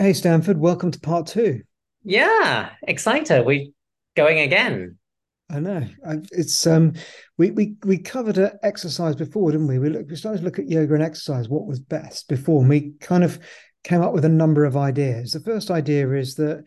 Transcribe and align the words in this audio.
Hey, 0.00 0.14
Stanford, 0.14 0.56
welcome 0.56 0.90
to 0.90 0.98
part 0.98 1.26
two. 1.26 1.60
Yeah, 2.04 2.70
excited. 2.88 3.44
We 3.44 3.74
going 4.16 4.38
again. 4.38 4.96
I 5.50 5.60
know 5.60 5.86
it's 6.32 6.66
um 6.66 6.94
we 7.36 7.50
we 7.50 7.74
we 7.84 7.98
covered 7.98 8.38
uh, 8.38 8.52
exercise 8.62 9.14
before, 9.14 9.52
didn't 9.52 9.66
we? 9.66 9.78
We 9.78 9.90
look, 9.90 10.08
we 10.08 10.16
started 10.16 10.38
to 10.38 10.44
look 10.44 10.58
at 10.58 10.70
yoga 10.70 10.94
and 10.94 11.02
exercise, 11.02 11.50
what 11.50 11.66
was 11.66 11.80
best 11.80 12.28
before, 12.28 12.60
and 12.60 12.70
we 12.70 12.92
kind 13.00 13.22
of 13.22 13.40
came 13.84 14.00
up 14.00 14.14
with 14.14 14.24
a 14.24 14.30
number 14.30 14.64
of 14.64 14.74
ideas. 14.74 15.32
The 15.32 15.40
first 15.40 15.70
idea 15.70 16.10
is 16.12 16.34
that 16.36 16.64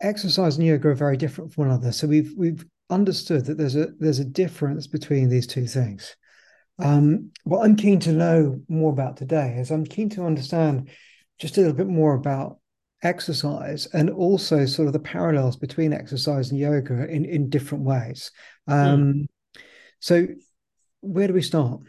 exercise 0.00 0.56
and 0.56 0.64
yoga 0.64 0.90
are 0.90 0.94
very 0.94 1.16
different 1.16 1.52
from 1.52 1.64
one 1.64 1.72
another. 1.72 1.90
So 1.90 2.06
we've 2.06 2.32
we've 2.36 2.64
understood 2.90 3.46
that 3.46 3.58
there's 3.58 3.74
a 3.74 3.88
there's 3.98 4.20
a 4.20 4.24
difference 4.24 4.86
between 4.86 5.30
these 5.30 5.48
two 5.48 5.66
things. 5.66 6.14
Um, 6.78 7.32
what 7.42 7.64
I'm 7.64 7.74
keen 7.74 7.98
to 8.00 8.12
know 8.12 8.60
more 8.68 8.92
about 8.92 9.16
today 9.16 9.56
is 9.58 9.72
I'm 9.72 9.84
keen 9.84 10.10
to 10.10 10.24
understand 10.24 10.90
just 11.38 11.56
a 11.56 11.60
little 11.60 11.76
bit 11.76 11.86
more 11.86 12.14
about 12.14 12.58
exercise 13.02 13.86
and 13.86 14.10
also 14.10 14.66
sort 14.66 14.86
of 14.86 14.92
the 14.92 14.98
parallels 14.98 15.56
between 15.56 15.92
exercise 15.92 16.50
and 16.50 16.58
yoga 16.58 17.06
in, 17.08 17.24
in 17.24 17.48
different 17.50 17.84
ways. 17.84 18.30
Hmm. 18.68 18.74
Um, 18.74 19.26
so, 20.00 20.26
where 21.00 21.28
do 21.28 21.34
we 21.34 21.42
start? 21.42 21.80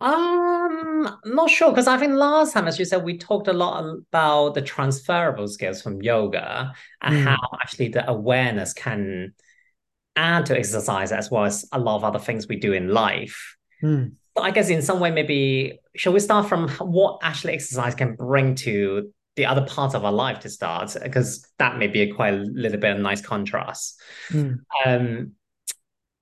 Um, 0.00 1.06
I'm 1.24 1.34
not 1.34 1.50
sure 1.50 1.70
because 1.70 1.86
I 1.86 1.98
think 1.98 2.14
last 2.14 2.54
time, 2.54 2.66
as 2.66 2.78
you 2.78 2.84
said, 2.86 3.04
we 3.04 3.18
talked 3.18 3.48
a 3.48 3.52
lot 3.52 3.84
about 3.84 4.54
the 4.54 4.62
transferable 4.62 5.46
skills 5.46 5.82
from 5.82 6.00
yoga 6.00 6.72
and 7.02 7.14
how 7.14 7.36
Mm, 7.36 7.60
actually 7.60 7.88
the 7.88 8.08
awareness 8.08 8.72
can 8.72 9.34
add 10.16 10.46
to 10.46 10.56
exercise 10.58 11.12
as 11.12 11.30
well 11.30 11.44
as 11.44 11.66
a 11.72 11.78
lot 11.78 11.96
of 11.96 12.04
other 12.04 12.18
things 12.18 12.48
we 12.48 12.56
do 12.56 12.72
in 12.72 12.88
life. 12.88 13.56
mm. 13.82 14.12
But 14.34 14.42
I 14.42 14.52
guess 14.52 14.70
in 14.70 14.80
some 14.80 15.00
way, 15.00 15.10
maybe 15.10 15.79
shall 15.96 16.12
we 16.12 16.20
start 16.20 16.48
from 16.48 16.68
what 16.68 17.18
actually 17.22 17.54
exercise 17.54 17.94
can 17.94 18.14
bring 18.14 18.54
to 18.56 19.12
the 19.36 19.46
other 19.46 19.62
parts 19.62 19.94
of 19.94 20.04
our 20.04 20.12
life 20.12 20.40
to 20.40 20.50
start? 20.50 20.96
Because 21.02 21.46
that 21.58 21.78
may 21.78 21.86
be 21.86 22.02
a 22.02 22.12
quite 22.12 22.34
a 22.34 22.36
little 22.36 22.78
bit 22.78 22.92
of 22.92 22.98
a 22.98 23.02
nice 23.02 23.20
contrast. 23.20 24.00
Mm, 24.30 24.60
Um, 24.86 25.32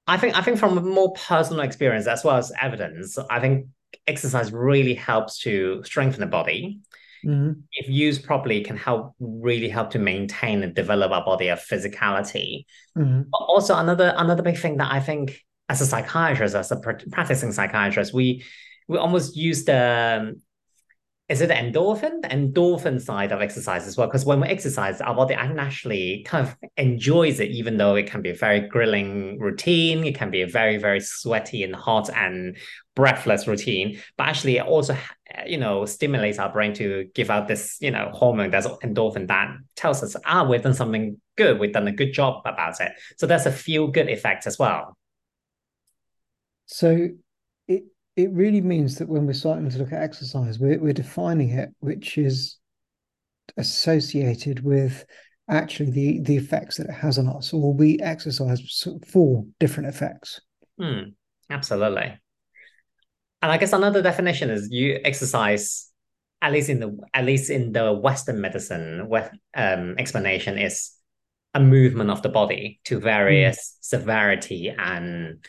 I 0.07 0.17
think 0.17 0.37
I 0.37 0.41
think 0.41 0.59
from 0.59 0.79
a 0.79 0.81
more 0.81 1.13
personal 1.13 1.63
experience 1.63 2.07
as 2.07 2.25
well 2.25 2.37
as 2.37 2.53
evidence, 2.61 3.19
I 3.31 3.41
think 3.41 3.67
exercise 4.07 4.53
really 4.53 4.95
helps 4.95 5.39
to 5.41 5.83
strengthen 5.85 6.21
the 6.21 6.27
body. 6.27 6.81
mm, 7.25 7.63
If 7.73 7.89
used 7.89 8.25
properly, 8.25 8.63
can 8.63 8.77
help 8.77 9.15
really 9.21 9.69
help 9.69 9.91
to 9.91 9.99
maintain 9.99 10.63
and 10.63 10.75
develop 10.75 11.13
our 11.13 11.25
body 11.25 11.49
of 11.49 11.61
physicality. 11.61 12.65
mm, 12.97 13.27
But 13.31 13.39
also 13.39 13.77
another 13.77 14.15
another 14.17 14.43
big 14.43 14.57
thing 14.57 14.79
that 14.79 14.91
I 14.91 15.01
think 15.01 15.45
as 15.69 15.83
a 15.83 15.87
psychiatrist, 15.87 16.55
as 16.55 16.73
a 16.73 16.77
practicing 16.77 17.53
psychiatrist, 17.53 18.15
we 18.15 18.45
we 18.89 18.99
almost 18.99 19.37
use 19.37 19.65
the 19.65 20.35
is 21.29 21.43
it 21.43 21.51
endorphin? 21.51 22.23
The 22.23 22.29
endorphin 22.29 22.99
side 22.99 23.33
of 23.33 23.43
exercise 23.43 23.87
as 23.87 23.99
well. 23.99 24.07
Because 24.07 24.25
when 24.25 24.41
we 24.41 24.49
exercise, 24.49 25.03
our 25.03 25.15
body 25.15 25.35
actually 25.35 26.23
kind 26.27 26.49
of 26.49 26.57
enjoys 26.79 27.39
it, 27.39 27.51
even 27.51 27.77
though 27.77 27.97
it 27.97 28.07
can 28.07 28.23
be 28.23 28.31
a 28.31 28.35
very 28.35 28.61
grilling 28.61 29.39
routine. 29.39 30.05
It 30.05 30.15
can 30.15 30.31
be 30.31 30.41
a 30.41 30.47
very, 30.47 30.79
very 30.79 31.01
sweaty 31.01 31.63
and 31.65 31.77
hot 31.77 32.09
and 32.15 32.57
breathless 32.97 33.47
routine. 33.47 34.01
But 34.17 34.29
actually, 34.29 34.57
it 34.57 34.65
also, 34.65 34.97
you 35.47 35.59
know, 35.59 35.85
stimulates 35.85 36.39
our 36.39 36.51
brain 36.51 36.73
to 36.75 37.11
give 37.15 37.29
out 37.29 37.47
this, 37.47 37.77
you 37.79 37.91
know, 37.91 38.11
hormone 38.15 38.51
that's 38.51 38.67
endorphin 38.67 39.29
that 39.29 39.55
tells 39.77 40.03
us, 40.03 40.17
ah, 40.25 40.45
we've 40.45 40.63
done 40.63 40.73
something 40.73 41.21
good. 41.37 41.59
We've 41.59 41.75
done 41.75 41.89
a 41.89 41.93
good 41.93 42.15
job 42.15 42.41
about 42.47 42.81
it. 42.81 42.93
So 43.19 43.27
there's 43.27 43.45
a 43.45 43.53
feel 43.53 43.89
good 43.89 44.09
effect 44.09 44.47
as 44.47 44.59
well. 44.59 44.97
So, 46.65 47.09
it 48.19 48.33
really 48.33 48.61
means 48.61 48.99
that 48.99 49.09
when 49.09 49.27
we're 49.27 49.33
starting 49.33 49.71
to 49.71 49.79
look 49.79 49.93
at 49.93 50.03
exercise, 50.03 50.59
we're 50.59 50.81
we're 50.81 50.93
defining 50.93 51.51
it, 51.51 51.71
which 51.79 52.19
is 52.19 52.57
associated 53.57 54.65
with 54.65 55.05
actually 55.49 55.93
the 55.93 56.21
the 56.23 56.37
effects 56.37 56.79
that 56.79 56.89
it 56.89 56.95
has 56.95 57.17
on 57.17 57.29
us, 57.29 57.53
or 57.53 57.73
we 57.73 58.01
exercise 58.01 58.85
for 59.13 59.45
different 59.61 59.89
effects. 59.89 60.41
Hmm, 60.81 61.11
absolutely. 61.49 62.19
And 63.41 63.53
I 63.53 63.57
guess 63.57 63.73
another 63.73 64.03
definition 64.03 64.51
is 64.51 64.69
you 64.69 64.99
exercise, 65.05 65.89
at 66.43 66.51
least 66.51 66.71
in 66.71 66.81
the 66.81 66.99
at 67.15 67.25
least 67.25 67.51
in 67.51 67.71
the 67.71 67.93
Western 67.93 68.41
medicine, 68.41 69.09
with 69.09 69.31
um, 69.55 69.95
explanation 69.97 70.59
is 70.59 70.91
a 71.55 71.61
movement 71.61 72.11
of 72.11 72.23
the 72.23 72.31
body 72.31 72.81
to 72.87 72.99
Mm, 72.99 73.05
various 73.05 73.77
severity 73.81 74.75
and 74.77 75.45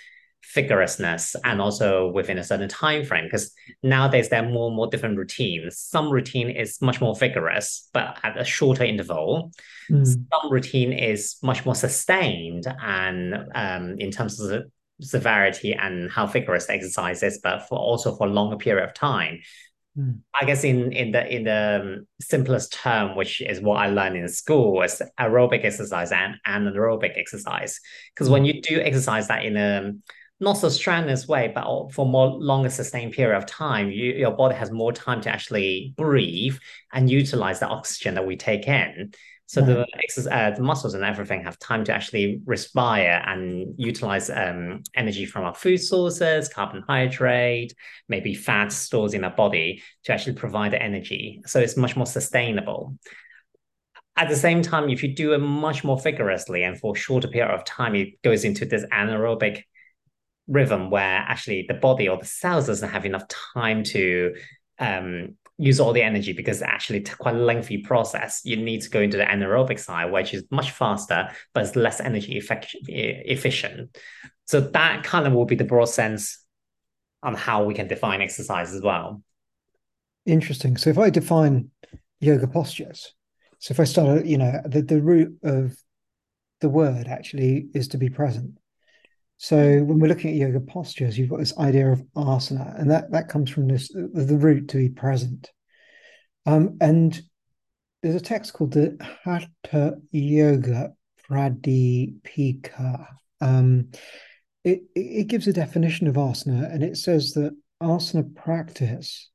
vigorousness, 0.56 1.36
and 1.44 1.62
also 1.62 2.12
within 2.12 2.38
a 2.38 2.44
certain 2.44 2.70
time 2.70 3.06
frame. 3.06 3.26
Because 3.26 3.54
nowadays 3.84 4.30
there 4.30 4.44
are 4.44 4.50
more 4.50 4.68
and 4.68 4.76
more 4.76 4.88
different 4.88 5.18
routines. 5.18 5.78
Some 5.78 6.10
routine 6.10 6.50
is 6.50 6.82
much 6.82 7.02
more 7.02 7.16
vigorous, 7.16 7.90
but 7.94 8.18
at 8.24 8.40
a 8.40 8.44
shorter 8.44 8.84
interval. 8.84 9.52
mm, 9.90 10.06
Some 10.06 10.52
routine 10.52 10.94
is 10.94 11.38
much 11.44 11.66
more 11.66 11.76
sustained 11.76 12.66
and 12.84 13.36
um, 13.54 13.96
in 14.00 14.12
terms 14.12 14.40
of 14.40 14.50
the 14.50 14.72
severity 15.02 15.74
and 15.74 16.12
how 16.12 16.26
vigorous 16.26 16.68
the 16.68 16.74
exercise 16.74 17.24
is, 17.24 17.40
but 17.42 17.68
for 17.68 17.78
also 17.78 18.16
for 18.16 18.28
a 18.28 18.30
longer 18.30 18.58
period 18.58 18.84
of 18.84 18.94
time. 18.94 19.40
mm, 19.98 20.20
I 20.40 20.46
guess 20.46 20.64
in 20.64 20.92
in 20.92 21.12
the 21.12 21.36
in 21.36 21.44
the 21.44 21.81
um, 21.81 22.08
simplest 22.20 22.74
term, 22.74 23.16
which 23.16 23.42
is 23.42 23.62
what 23.62 23.78
I 23.78 23.88
learned 23.88 24.18
in 24.18 24.28
school, 24.28 24.81
is 24.81 25.02
aerobic 25.20 25.64
exercise 25.64 26.12
and 26.12 26.36
anaerobic 26.46 27.18
exercise. 27.18 27.80
Because 28.14 28.30
when 28.30 28.44
mm. 28.44 28.48
you 28.48 28.62
do 28.62 28.81
exercise 28.81 29.28
that 29.28 29.46
in 29.46 29.58
a 29.58 29.94
not 30.40 30.54
so 30.54 30.70
strenuous 30.70 31.28
way, 31.28 31.52
but 31.54 31.90
for 31.92 32.06
more 32.06 32.28
longer 32.28 32.70
sustained 32.70 33.14
period 33.14 33.38
of 33.38 33.46
time, 33.46 33.92
you, 33.92 34.14
your 34.14 34.32
body 34.32 34.56
has 34.56 34.72
more 34.72 34.94
time 34.94 35.22
to 35.22 35.30
actually 35.30 35.94
breathe 35.98 36.58
and 36.94 37.10
utilize 37.10 37.60
the 37.60 37.68
oxygen 37.68 38.16
that 38.16 38.26
we 38.26 38.38
take 38.38 38.68
in. 38.68 39.14
So 39.48 39.62
Right. 39.62 39.88
the 40.16 40.32
uh, 40.32 40.52
the 40.52 40.62
muscles 40.62 40.94
and 40.94 41.04
everything 41.04 41.44
have 41.44 41.58
time 41.58 41.84
to 41.86 41.92
actually 41.92 42.40
respire 42.46 43.24
and 43.26 43.74
utilize 43.78 44.30
um, 44.30 44.84
energy 44.96 45.26
from 45.26 45.44
our 45.44 45.56
food 45.56 45.80
sources, 45.80 46.50
carbohydrate, 46.50 47.74
maybe 48.08 48.36
fat 48.36 48.72
stores 48.72 49.16
in 49.16 49.24
our 49.24 49.36
body 49.36 49.82
to 50.04 50.14
actually 50.14 50.34
provide 50.34 50.74
the 50.74 50.82
energy. 50.82 51.42
So 51.48 51.60
it's 51.60 51.76
much 51.76 51.96
more 51.96 52.06
sustainable. 52.06 52.96
At 54.16 54.30
the 54.30 54.36
same 54.36 54.62
time, 54.62 54.90
if 54.90 55.02
you 55.02 55.16
do 55.16 55.34
it 55.34 55.40
much 55.40 55.84
more 55.84 56.00
vigorously 56.00 56.64
and 56.64 56.78
for 56.80 56.96
a 56.96 57.00
shorter 57.00 57.28
period 57.28 57.52
of 57.52 57.64
time, 57.64 57.96
it 57.96 58.22
goes 58.22 58.44
into 58.44 58.66
this 58.66 58.86
anaerobic 58.92 59.64
rhythm 60.50 60.90
where 60.90 61.04
actually 61.04 61.66
the 61.68 61.76
body 61.76 62.10
or 62.10 62.18
the 62.18 62.26
cells 62.26 62.68
doesn't 62.68 62.90
have 62.90 63.06
enough 63.06 63.28
time 63.28 63.84
to 63.84 64.34
um, 64.80 65.36
use 65.58 65.80
all 65.80 65.94
the 65.94 66.02
energy 66.02 66.34
because 66.34 66.62
it's 66.62 66.70
actually 66.70 67.02
quite 67.02 67.36
a 67.36 67.40
lengthy 67.40 67.80
process. 67.80 68.42
You 68.44 68.58
need 68.58 68.82
to 68.82 68.90
go 68.90 69.02
into 69.02 69.18
the 69.18 69.26
anaerobic 69.26 69.80
side, 69.80 70.12
which 70.12 70.34
is 70.34 70.44
much 70.52 70.72
faster, 70.72 71.30
but 71.54 71.66
it's 71.66 71.76
less 71.76 72.00
energy 72.00 72.38
effect- 72.38 72.76
efficient. 72.88 73.98
So 74.48 74.62
that 74.62 75.04
kind 75.04 75.28
of 75.28 75.34
will 75.34 75.46
be 75.46 75.56
the 75.56 75.66
broad 75.66 75.90
sense 75.90 76.44
on 77.22 77.36
how 77.36 77.66
we 77.66 77.74
can 77.74 77.88
define 77.88 78.22
exercise 78.22 78.74
as 78.74 78.81
well. 78.81 79.22
Interesting. 80.26 80.78
So 80.78 80.90
if 80.90 80.98
I 80.98 81.10
define 81.10 81.70
yoga 82.20 82.48
postures, 82.48 83.14
so 83.60 83.74
if 83.74 83.80
I 83.80 83.84
start, 83.84 84.26
you 84.26 84.38
know, 84.38 84.62
the, 84.66 84.81
the 84.81 85.02
root 85.02 85.38
of 85.44 85.78
the 86.62 86.70
word 86.70 87.08
actually 87.08 87.68
is 87.74 87.90
to 87.90 87.98
be 87.98 88.10
present. 88.10 88.59
So 89.42 89.58
when 89.58 90.00
we're 90.00 90.10
looking 90.10 90.32
at 90.32 90.36
yoga 90.36 90.60
postures, 90.60 91.18
you've 91.18 91.30
got 91.30 91.40
this 91.40 91.58
idea 91.58 91.90
of 91.90 92.04
asana, 92.14 92.78
and 92.78 92.92
that 92.92 93.10
that 93.12 93.30
comes 93.30 93.50
from 93.50 93.70
this 93.70 93.88
the 93.88 94.38
root 94.38 94.68
to 94.68 94.78
be 94.78 94.90
present. 94.90 95.50
Um, 96.46 96.78
and 96.82 97.20
there's 98.04 98.16
a 98.16 98.20
text 98.20 98.52
called 98.52 98.74
the 98.74 98.98
Hatha 99.24 99.96
Yoga 100.12 100.92
Pradipika. 101.24 103.08
Um, 103.40 103.92
it 104.66 104.82
it 104.94 105.28
gives 105.28 105.48
a 105.48 105.54
definition 105.54 106.08
of 106.08 106.16
asana, 106.16 106.70
and 106.74 106.84
it 106.84 106.98
says 106.98 107.32
that 107.36 107.56
asana 107.82 108.36
practice 108.36 109.30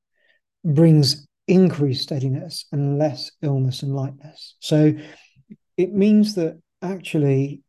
brings 0.67 1.27
increased 1.49 2.03
steadiness 2.03 2.67
and 2.73 2.99
less 2.99 3.31
illness 3.41 3.83
and 3.83 3.97
lightness. 3.97 4.57
So 4.61 4.93
it 5.79 5.95
means 5.95 6.35
that 6.35 6.61
actually 6.83 7.63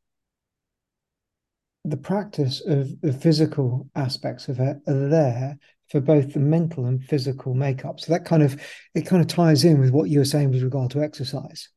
the 1.86 1.98
practice 1.98 2.62
of 2.66 3.00
the 3.02 3.14
physical 3.14 3.88
aspects 3.96 4.48
of 4.48 4.60
it 4.60 4.78
are 4.88 5.08
there 5.08 5.58
for 5.90 6.02
both 6.02 6.34
the 6.34 6.40
mental 6.40 6.86
and 6.86 7.04
physical 7.04 7.54
makeup. 7.54 8.00
So 8.00 8.12
that 8.12 8.26
kind 8.26 8.42
of 8.42 8.60
it 8.96 9.06
kind 9.06 9.22
of 9.22 9.28
ties 9.28 9.64
in 9.64 9.80
with 9.80 9.92
what 9.92 10.10
you 10.10 10.20
were 10.20 10.26
saying 10.26 10.52
with 10.52 10.64
regard 10.64 10.92
to 10.92 11.02
exercise. 11.02 11.70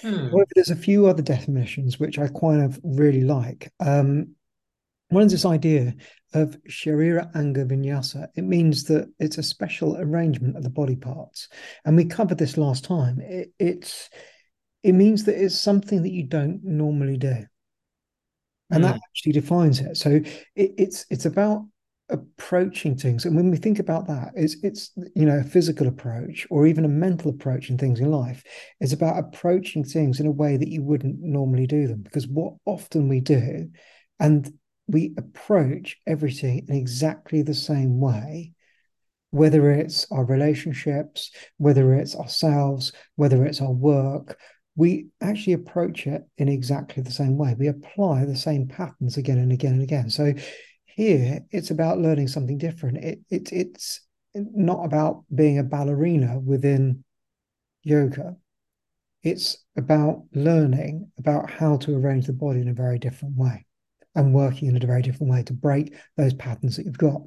Hmm. 0.00 0.28
However, 0.28 0.48
there's 0.54 0.70
a 0.70 0.76
few 0.76 1.06
other 1.06 1.22
definitions 1.22 2.00
which 2.00 2.18
I 2.18 2.28
kind 2.28 2.62
of 2.62 2.80
really 2.82 3.20
like. 3.20 3.70
Um, 3.80 4.34
one 5.08 5.26
is 5.26 5.32
this 5.32 5.44
idea 5.44 5.94
of 6.32 6.56
Sharira 6.68 7.30
Anga 7.36 7.66
Vinyasa. 7.66 8.28
It 8.34 8.42
means 8.42 8.84
that 8.84 9.12
it's 9.18 9.38
a 9.38 9.42
special 9.42 9.98
arrangement 9.98 10.56
of 10.56 10.62
the 10.62 10.70
body 10.70 10.96
parts. 10.96 11.48
And 11.84 11.96
we 11.96 12.06
covered 12.06 12.38
this 12.38 12.56
last 12.56 12.84
time. 12.84 13.20
It, 13.20 13.52
it's 13.58 14.08
it 14.82 14.92
means 14.92 15.24
that 15.24 15.42
it's 15.42 15.58
something 15.58 16.02
that 16.02 16.12
you 16.12 16.24
don't 16.24 16.64
normally 16.64 17.16
do. 17.18 17.46
And 18.70 18.84
that 18.84 18.94
Hmm. 18.94 18.98
actually 19.08 19.32
defines 19.32 19.80
it. 19.80 19.96
So 19.96 20.20
it, 20.56 20.74
it's 20.76 21.06
it's 21.10 21.26
about 21.26 21.66
approaching 22.10 22.94
things 22.94 23.24
and 23.24 23.34
when 23.34 23.50
we 23.50 23.56
think 23.56 23.78
about 23.78 24.06
that 24.06 24.30
it's 24.34 24.56
it's 24.62 24.90
you 25.14 25.24
know 25.24 25.38
a 25.38 25.42
physical 25.42 25.86
approach 25.86 26.46
or 26.50 26.66
even 26.66 26.84
a 26.84 26.88
mental 26.88 27.30
approach 27.30 27.70
in 27.70 27.78
things 27.78 27.98
in 27.98 28.10
life 28.10 28.44
it's 28.78 28.92
about 28.92 29.18
approaching 29.18 29.82
things 29.82 30.20
in 30.20 30.26
a 30.26 30.30
way 30.30 30.58
that 30.58 30.68
you 30.68 30.82
wouldn't 30.82 31.18
normally 31.20 31.66
do 31.66 31.86
them 31.86 32.02
because 32.02 32.28
what 32.28 32.52
often 32.66 33.08
we 33.08 33.20
do 33.20 33.70
and 34.20 34.52
we 34.86 35.14
approach 35.16 35.96
everything 36.06 36.66
in 36.68 36.76
exactly 36.76 37.40
the 37.40 37.54
same 37.54 37.98
way 37.98 38.52
whether 39.30 39.70
it's 39.70 40.06
our 40.12 40.26
relationships 40.26 41.30
whether 41.56 41.94
it's 41.94 42.14
ourselves 42.14 42.92
whether 43.16 43.46
it's 43.46 43.62
our 43.62 43.72
work 43.72 44.38
we 44.76 45.06
actually 45.20 45.52
approach 45.52 46.06
it 46.06 46.22
in 46.38 46.48
exactly 46.48 47.02
the 47.02 47.10
same 47.10 47.36
way 47.36 47.54
we 47.58 47.68
apply 47.68 48.24
the 48.24 48.36
same 48.36 48.66
patterns 48.66 49.16
again 49.16 49.38
and 49.38 49.52
again 49.52 49.74
and 49.74 49.82
again 49.82 50.10
so 50.10 50.32
here, 50.94 51.40
it's 51.50 51.70
about 51.70 51.98
learning 51.98 52.28
something 52.28 52.58
different. 52.58 52.98
It, 52.98 53.18
it 53.28 53.52
it's 53.52 54.00
not 54.34 54.84
about 54.84 55.24
being 55.34 55.58
a 55.58 55.64
ballerina 55.64 56.38
within 56.38 57.04
yoga. 57.82 58.36
It's 59.22 59.56
about 59.76 60.22
learning 60.34 61.10
about 61.18 61.50
how 61.50 61.78
to 61.78 61.96
arrange 61.96 62.26
the 62.26 62.32
body 62.32 62.60
in 62.60 62.68
a 62.68 62.74
very 62.74 62.98
different 62.98 63.36
way 63.36 63.66
and 64.14 64.32
working 64.32 64.68
in 64.68 64.80
a 64.80 64.86
very 64.86 65.02
different 65.02 65.32
way 65.32 65.42
to 65.42 65.52
break 65.52 65.94
those 66.16 66.34
patterns 66.34 66.76
that 66.76 66.84
you've 66.86 66.98
got. 66.98 67.22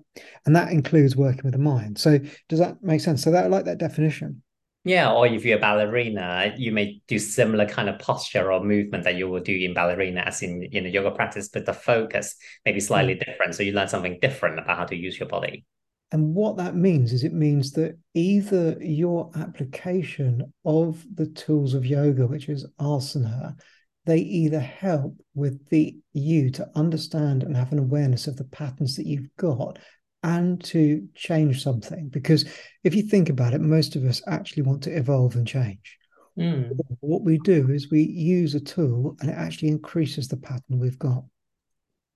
And 0.45 0.55
that 0.55 0.71
includes 0.71 1.17
working 1.17 1.41
with 1.43 1.53
the 1.53 1.59
mind. 1.59 1.97
So 1.97 2.19
does 2.47 2.59
that 2.59 2.81
make 2.81 3.01
sense? 3.01 3.23
So 3.23 3.31
that 3.31 3.45
I 3.45 3.47
like 3.47 3.65
that 3.65 3.79
definition. 3.79 4.43
Yeah, 4.87 5.11
or 5.11 5.27
if 5.27 5.43
you're 5.43 5.57
a 5.57 5.61
ballerina, 5.61 6.53
you 6.57 6.71
may 6.71 7.01
do 7.09 7.19
similar 7.19 7.67
kind 7.67 7.89
of 7.89 7.99
posture 7.99 8.53
or 8.53 8.63
movement 8.63 9.03
that 9.03 9.15
you 9.15 9.27
will 9.27 9.41
do 9.41 9.53
in 9.53 9.73
ballerina 9.73 10.21
as 10.21 10.41
in 10.41 10.63
in 10.63 10.85
a 10.85 10.89
yoga 10.89 11.11
practice, 11.11 11.49
but 11.49 11.65
the 11.65 11.73
focus 11.73 12.37
may 12.65 12.71
be 12.71 12.79
slightly 12.79 13.15
mm. 13.15 13.25
different. 13.25 13.55
So 13.55 13.63
you 13.63 13.73
learn 13.73 13.89
something 13.89 14.17
different 14.21 14.59
about 14.59 14.77
how 14.77 14.85
to 14.85 14.95
use 14.95 15.19
your 15.19 15.27
body. 15.27 15.65
And 16.13 16.33
what 16.33 16.55
that 16.55 16.75
means 16.75 17.11
is 17.11 17.25
it 17.25 17.33
means 17.33 17.73
that 17.73 17.97
either 18.13 18.77
your 18.79 19.29
application 19.35 20.53
of 20.63 21.05
the 21.13 21.27
tools 21.27 21.73
of 21.73 21.85
yoga, 21.85 22.25
which 22.25 22.47
is 22.47 22.65
asana, 22.79 23.59
they 24.05 24.19
either 24.19 24.61
help 24.61 25.17
with 25.35 25.67
the 25.67 25.97
you 26.13 26.49
to 26.51 26.69
understand 26.75 27.43
and 27.43 27.57
have 27.57 27.73
an 27.73 27.79
awareness 27.79 28.25
of 28.25 28.37
the 28.37 28.45
patterns 28.45 28.95
that 28.95 29.05
you've 29.05 29.35
got 29.37 29.79
and 30.23 30.63
to 30.65 31.07
change 31.15 31.63
something. 31.63 32.09
Because 32.09 32.45
if 32.83 32.95
you 32.95 33.03
think 33.03 33.29
about 33.29 33.53
it, 33.53 33.61
most 33.61 33.95
of 33.95 34.03
us 34.03 34.21
actually 34.27 34.63
want 34.63 34.83
to 34.83 34.95
evolve 34.95 35.35
and 35.35 35.47
change. 35.47 35.97
Mm. 36.37 36.71
What 36.99 37.23
we 37.23 37.39
do 37.39 37.69
is 37.71 37.89
we 37.89 38.03
use 38.03 38.53
a 38.53 38.59
tool 38.59 39.15
and 39.19 39.29
it 39.29 39.33
actually 39.33 39.69
increases 39.69 40.27
the 40.27 40.37
pattern 40.37 40.79
we've 40.79 40.99
got. 40.99 41.23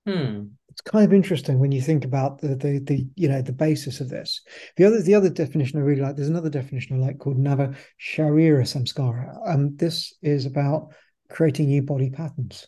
Mm. 0.08 0.52
It's 0.70 0.82
kind 0.82 1.06
of 1.06 1.14
interesting 1.14 1.60
when 1.60 1.72
you 1.72 1.82
think 1.82 2.06
about 2.06 2.40
the, 2.40 2.56
the 2.56 2.80
the 2.80 3.08
you 3.16 3.28
know 3.28 3.42
the 3.42 3.52
basis 3.52 4.00
of 4.00 4.10
this. 4.10 4.42
The 4.78 4.86
other 4.86 5.02
the 5.02 5.16
other 5.16 5.30
definition 5.30 5.80
I 5.80 5.84
really 5.84 6.02
like. 6.02 6.16
There's 6.16 6.30
another 6.30 6.50
definition 6.50 6.98
I 6.98 7.06
like 7.06 7.20
called 7.20 7.38
Nava 7.38 7.76
Sharira 8.00 8.64
Samskara. 8.64 9.38
Um, 9.48 9.76
this 9.76 10.14
is 10.22 10.46
about 10.46 10.94
creating 11.30 11.68
new 11.68 11.84
body 11.84 12.10
patterns, 12.10 12.68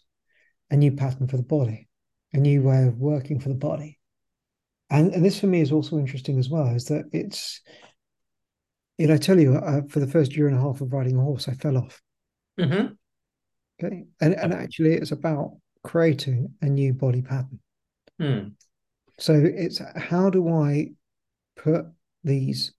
a 0.70 0.76
new 0.76 0.92
pattern 0.92 1.28
for 1.28 1.38
the 1.38 1.44
body, 1.44 1.88
a 2.34 2.38
new 2.38 2.62
way 2.62 2.84
of 2.84 2.98
working 2.98 3.40
for 3.40 3.50
the 3.50 3.56
body 3.56 4.00
and 4.94 5.12
and 5.12 5.26
this 5.26 5.40
for 5.40 5.48
me 5.48 5.60
is 5.60 5.72
also 5.72 5.98
interesting 5.98 6.40
as 6.40 6.50
well 6.50 6.68
is 6.68 6.86
that 6.86 7.06
it's 7.12 7.62
you 8.98 9.08
know 9.08 9.16
I 9.16 9.18
tell 9.18 9.40
you 9.40 9.56
uh, 9.56 9.82
for 9.90 10.00
the 10.00 10.08
first 10.08 10.38
year 10.38 10.48
and 10.48 10.58
a 10.58 10.62
half 10.62 10.80
of 10.80 10.94
riding 10.94 11.18
a 11.18 11.22
horse 11.22 11.50
I 11.50 11.54
fell 11.54 11.78
off. 11.78 12.02
Mm-hmm. 12.60 12.94
okay? 13.84 14.04
And 14.22 14.36
and 14.36 14.54
actually 14.54 14.94
it's 14.94 15.12
about 15.12 15.58
creating 15.84 16.54
a 16.62 16.68
new 16.68 16.94
body 16.94 17.22
pattern. 17.22 17.60
Mm. 18.22 18.54
so 19.20 19.34
it's 19.34 19.82
how 19.96 20.30
do 20.30 20.48
I 20.48 20.92
put 21.58 21.86
these 22.24 22.74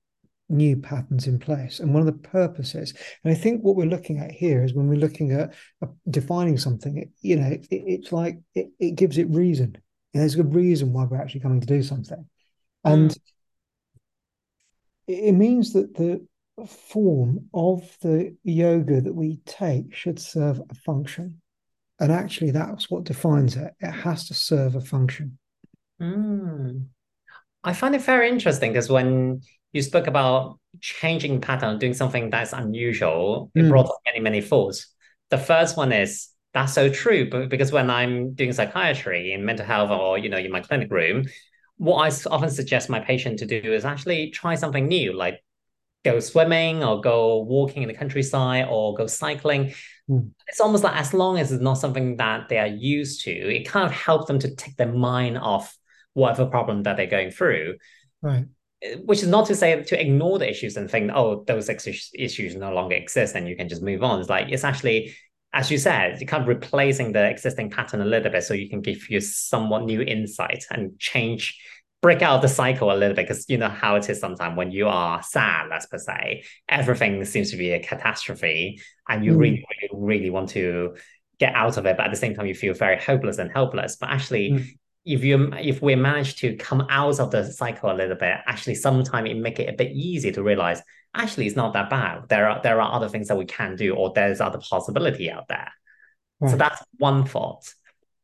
new 0.48 0.76
patterns 0.76 1.26
in 1.26 1.40
place? 1.40 1.80
And 1.80 1.92
one 1.92 2.00
of 2.00 2.06
the 2.06 2.28
purposes 2.28 2.94
and 3.24 3.32
i 3.32 3.36
think 3.36 3.62
what 3.62 3.74
we're 3.74 3.86
looking 3.86 4.18
at 4.20 4.30
here 4.30 4.62
is 4.62 4.72
when 4.72 4.86
we're 4.86 4.94
looking 5.06 5.32
at 5.32 5.52
uh, 5.82 5.88
defining 6.08 6.56
something 6.56 6.98
it, 6.98 7.08
you 7.20 7.34
know 7.34 7.48
it, 7.48 7.66
it's 7.70 8.12
like 8.12 8.38
it, 8.54 8.68
it 8.78 8.92
gives 8.92 9.18
it 9.18 9.28
reason 9.30 9.76
there's 10.14 10.34
a 10.34 10.38
good 10.38 10.54
reason 10.54 10.92
why 10.92 11.04
we're 11.04 11.20
actually 11.20 11.40
coming 11.40 11.60
to 11.60 11.66
do 11.66 11.82
something. 11.82 12.24
And 12.84 13.10
mm. 13.10 13.18
it 15.08 15.32
means 15.32 15.72
that 15.72 15.94
the 15.94 16.26
form 16.66 17.48
of 17.52 17.96
the 18.00 18.36
yoga 18.44 19.00
that 19.00 19.14
we 19.14 19.40
take 19.44 19.94
should 19.94 20.20
serve 20.20 20.60
a 20.70 20.74
function. 20.74 21.40
And 22.00 22.12
actually, 22.12 22.52
that's 22.52 22.90
what 22.90 23.04
defines 23.04 23.56
it. 23.56 23.72
It 23.80 23.90
has 23.90 24.28
to 24.28 24.34
serve 24.34 24.76
a 24.76 24.80
function. 24.80 25.38
Mm. 26.00 26.86
I 27.62 27.72
find 27.72 27.94
it 27.94 28.02
very 28.02 28.28
interesting 28.28 28.72
because 28.72 28.90
when 28.90 29.40
you 29.72 29.82
spoke 29.82 30.06
about 30.06 30.58
changing 30.80 31.40
pattern, 31.40 31.78
doing 31.78 31.94
something 31.94 32.30
that's 32.30 32.52
unusual, 32.52 33.50
it 33.54 33.62
mm. 33.62 33.68
brought 33.68 33.86
up 33.86 33.98
many, 34.06 34.20
many 34.20 34.40
thoughts. 34.40 34.92
The 35.30 35.38
first 35.38 35.76
one 35.76 35.92
is 35.92 36.28
that's 36.54 36.72
so 36.72 36.88
true. 36.88 37.28
But 37.28 37.48
because 37.48 37.72
when 37.72 37.90
I'm 37.90 38.32
doing 38.34 38.52
psychiatry 38.52 39.32
in 39.32 39.44
mental 39.44 39.66
health 39.66 39.90
or 39.90 40.16
you 40.18 40.28
know 40.28 40.38
in 40.38 40.50
my 40.50 40.60
clinic 40.60 40.90
room, 40.90 41.26
what 41.76 41.96
I 41.96 42.28
often 42.30 42.50
suggest 42.50 42.88
my 42.88 43.00
patient 43.00 43.40
to 43.40 43.46
do 43.46 43.60
is 43.72 43.84
actually 43.84 44.30
try 44.30 44.54
something 44.54 44.86
new, 44.86 45.12
like 45.12 45.42
go 46.04 46.20
swimming 46.20 46.84
or 46.84 47.00
go 47.00 47.42
walking 47.42 47.82
in 47.82 47.88
the 47.88 47.94
countryside 47.94 48.66
or 48.70 48.94
go 48.94 49.06
cycling. 49.06 49.74
Mm. 50.08 50.30
It's 50.46 50.60
almost 50.60 50.84
like 50.84 50.96
as 50.96 51.12
long 51.12 51.38
as 51.38 51.50
it's 51.50 51.62
not 51.62 51.74
something 51.74 52.16
that 52.18 52.48
they 52.48 52.58
are 52.58 52.66
used 52.66 53.24
to, 53.24 53.30
it 53.30 53.66
kind 53.66 53.86
of 53.86 53.92
helps 53.92 54.26
them 54.26 54.38
to 54.38 54.54
take 54.54 54.76
their 54.76 54.92
mind 54.92 55.38
off 55.38 55.76
whatever 56.12 56.46
problem 56.46 56.84
that 56.84 56.96
they're 56.96 57.06
going 57.06 57.30
through. 57.30 57.76
Right. 58.22 58.44
Which 59.04 59.22
is 59.22 59.28
not 59.28 59.46
to 59.46 59.54
say 59.54 59.82
to 59.82 60.00
ignore 60.00 60.38
the 60.38 60.48
issues 60.48 60.76
and 60.76 60.90
think, 60.90 61.10
oh, 61.14 61.42
those 61.46 61.68
issues 61.68 62.54
no 62.54 62.72
longer 62.72 62.94
exist 62.94 63.34
and 63.34 63.48
you 63.48 63.56
can 63.56 63.68
just 63.68 63.82
move 63.82 64.04
on. 64.04 64.20
It's 64.20 64.28
like 64.28 64.50
it's 64.50 64.62
actually 64.62 65.16
as 65.54 65.70
you 65.70 65.78
said, 65.78 66.20
you're 66.20 66.26
kind 66.26 66.42
of 66.42 66.48
replacing 66.48 67.12
the 67.12 67.30
existing 67.30 67.70
pattern 67.70 68.00
a 68.00 68.04
little 68.04 68.30
bit 68.30 68.42
so 68.42 68.54
you 68.54 68.68
can 68.68 68.80
give 68.80 69.08
you 69.08 69.20
somewhat 69.20 69.84
new 69.84 70.02
insight 70.02 70.64
and 70.68 70.98
change, 70.98 71.56
break 72.02 72.22
out 72.22 72.42
the 72.42 72.48
cycle 72.48 72.90
a 72.90 72.96
little 72.96 73.14
bit 73.14 73.28
because 73.28 73.48
you 73.48 73.56
know 73.56 73.68
how 73.68 73.94
it 73.94 74.10
is 74.10 74.18
sometimes 74.18 74.56
when 74.56 74.72
you 74.72 74.88
are 74.88 75.22
sad, 75.22 75.68
let's 75.70 75.86
per 75.86 75.96
se, 75.96 76.42
everything 76.68 77.24
seems 77.24 77.52
to 77.52 77.56
be 77.56 77.70
a 77.70 77.78
catastrophe 77.78 78.80
and 79.08 79.24
you 79.24 79.32
mm. 79.32 79.38
really, 79.38 79.64
really, 79.80 80.06
really 80.06 80.30
want 80.30 80.48
to 80.48 80.96
get 81.38 81.54
out 81.54 81.76
of 81.76 81.86
it, 81.86 81.96
but 81.96 82.06
at 82.06 82.10
the 82.10 82.18
same 82.18 82.34
time 82.34 82.46
you 82.46 82.54
feel 82.54 82.74
very 82.74 83.00
hopeless 83.00 83.38
and 83.38 83.52
helpless. 83.52 83.94
But 83.94 84.10
actually, 84.10 84.50
mm. 84.50 84.66
if 85.04 85.22
you 85.22 85.52
if 85.52 85.80
we 85.80 85.94
manage 85.94 86.34
to 86.36 86.56
come 86.56 86.84
out 86.90 87.20
of 87.20 87.30
the 87.30 87.44
cycle 87.44 87.92
a 87.92 87.94
little 87.94 88.16
bit, 88.16 88.38
actually 88.46 88.74
sometimes 88.74 89.30
it 89.30 89.36
make 89.36 89.60
it 89.60 89.72
a 89.72 89.76
bit 89.76 89.92
easier 89.92 90.32
to 90.32 90.42
realize 90.42 90.82
actually 91.14 91.46
it's 91.46 91.56
not 91.56 91.72
that 91.74 91.90
bad. 91.90 92.28
There 92.28 92.48
are 92.48 92.60
there 92.62 92.80
are 92.80 92.92
other 92.92 93.08
things 93.08 93.28
that 93.28 93.36
we 93.36 93.44
can 93.44 93.76
do, 93.76 93.94
or 93.94 94.12
there's 94.14 94.40
other 94.40 94.58
possibility 94.58 95.30
out 95.30 95.48
there. 95.48 95.72
Right. 96.40 96.50
So 96.50 96.56
that's 96.56 96.82
one 96.98 97.26
thought. 97.26 97.64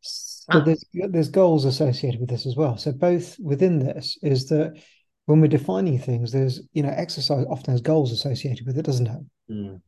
So 0.00 0.58
uh, 0.58 0.60
there's 0.60 0.84
there's 0.92 1.28
goals 1.28 1.64
associated 1.64 2.20
with 2.20 2.28
this 2.28 2.46
as 2.46 2.56
well. 2.56 2.76
So 2.76 2.92
both 2.92 3.38
within 3.38 3.78
this 3.78 4.18
is 4.22 4.48
that 4.48 4.80
when 5.26 5.40
we're 5.40 5.48
defining 5.48 5.98
things, 5.98 6.32
there's 6.32 6.60
you 6.72 6.82
know 6.82 6.92
exercise 6.94 7.46
often 7.48 7.72
has 7.72 7.80
goals 7.80 8.12
associated 8.12 8.66
with 8.66 8.78
it, 8.78 8.84
doesn't 8.84 9.06
it? 9.06 9.52
Mm. 9.52 9.80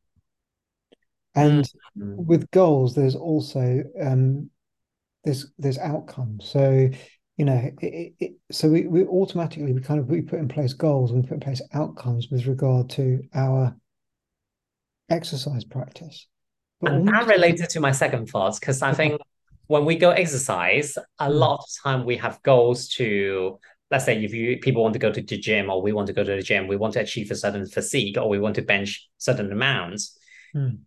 And 1.35 1.65
mm. 1.99 2.17
with 2.17 2.51
goals, 2.51 2.95
there's 2.95 3.17
also 3.17 3.83
um, 4.01 4.51
there's 5.25 5.53
there's 5.59 5.79
outcomes. 5.79 6.49
So 6.49 6.91
you 7.37 7.45
know 7.45 7.71
it, 7.81 8.15
it, 8.19 8.33
so 8.51 8.69
we, 8.69 8.87
we 8.87 9.05
automatically 9.05 9.73
we 9.73 9.81
kind 9.81 9.99
of 9.99 10.09
we 10.09 10.21
put 10.21 10.39
in 10.39 10.49
place 10.49 10.73
goals 10.73 11.13
we 11.13 11.23
put 11.23 11.33
in 11.33 11.41
place 11.41 11.63
outcomes 11.73 12.29
with 12.31 12.47
regard 12.47 12.91
to 12.91 13.23
our 13.35 13.75
exercise 15.09 15.65
practice 15.65 16.27
but 16.81 16.93
and 16.93 17.09
that 17.09 17.27
related 17.27 17.69
to 17.71 17.81
my 17.81 17.93
second 17.93 18.27
thoughts 18.27 18.59
because 18.59 18.83
i 18.83 18.93
think 19.01 19.21
when 19.67 19.85
we 19.85 19.97
go 19.97 20.11
exercise 20.11 20.97
a 21.19 21.29
mm. 21.29 21.35
lot 21.35 21.61
of 21.61 21.65
time 21.83 22.05
we 22.05 22.17
have 22.17 22.43
goals 22.43 22.89
to 22.89 23.59
let's 23.91 24.05
say 24.05 24.23
if 24.23 24.35
you 24.35 24.59
people 24.59 24.83
want 24.83 24.93
to 24.93 24.99
go 24.99 25.11
to 25.11 25.23
the 25.23 25.39
gym 25.39 25.71
or 25.71 25.81
we 25.81 25.93
want 25.93 26.07
to 26.07 26.13
go 26.13 26.25
to 26.25 26.37
the 26.37 26.43
gym 26.43 26.69
we 26.69 26.77
want 26.77 26.93
to 26.93 27.01
achieve 27.01 27.31
a 27.31 27.35
certain 27.35 27.67
physique 27.67 28.17
or 28.19 28.29
we 28.29 28.39
want 28.39 28.55
to 28.55 28.63
bench 28.63 29.09
certain 29.17 29.51
amounts 29.51 30.19
mm. 30.55 30.79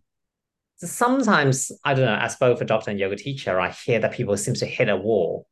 sometimes 0.76 1.72
i 1.84 1.92
don't 1.92 2.06
know 2.06 2.14
as 2.14 2.36
both 2.36 2.60
a 2.60 2.64
doctor 2.64 2.90
and 2.90 3.00
yoga 3.00 3.16
teacher 3.16 3.58
i 3.58 3.70
hear 3.70 3.98
that 3.98 4.12
people 4.12 4.36
seem 4.36 4.54
to 4.54 4.66
hit 4.66 4.88
a 4.88 4.96
wall 4.96 5.46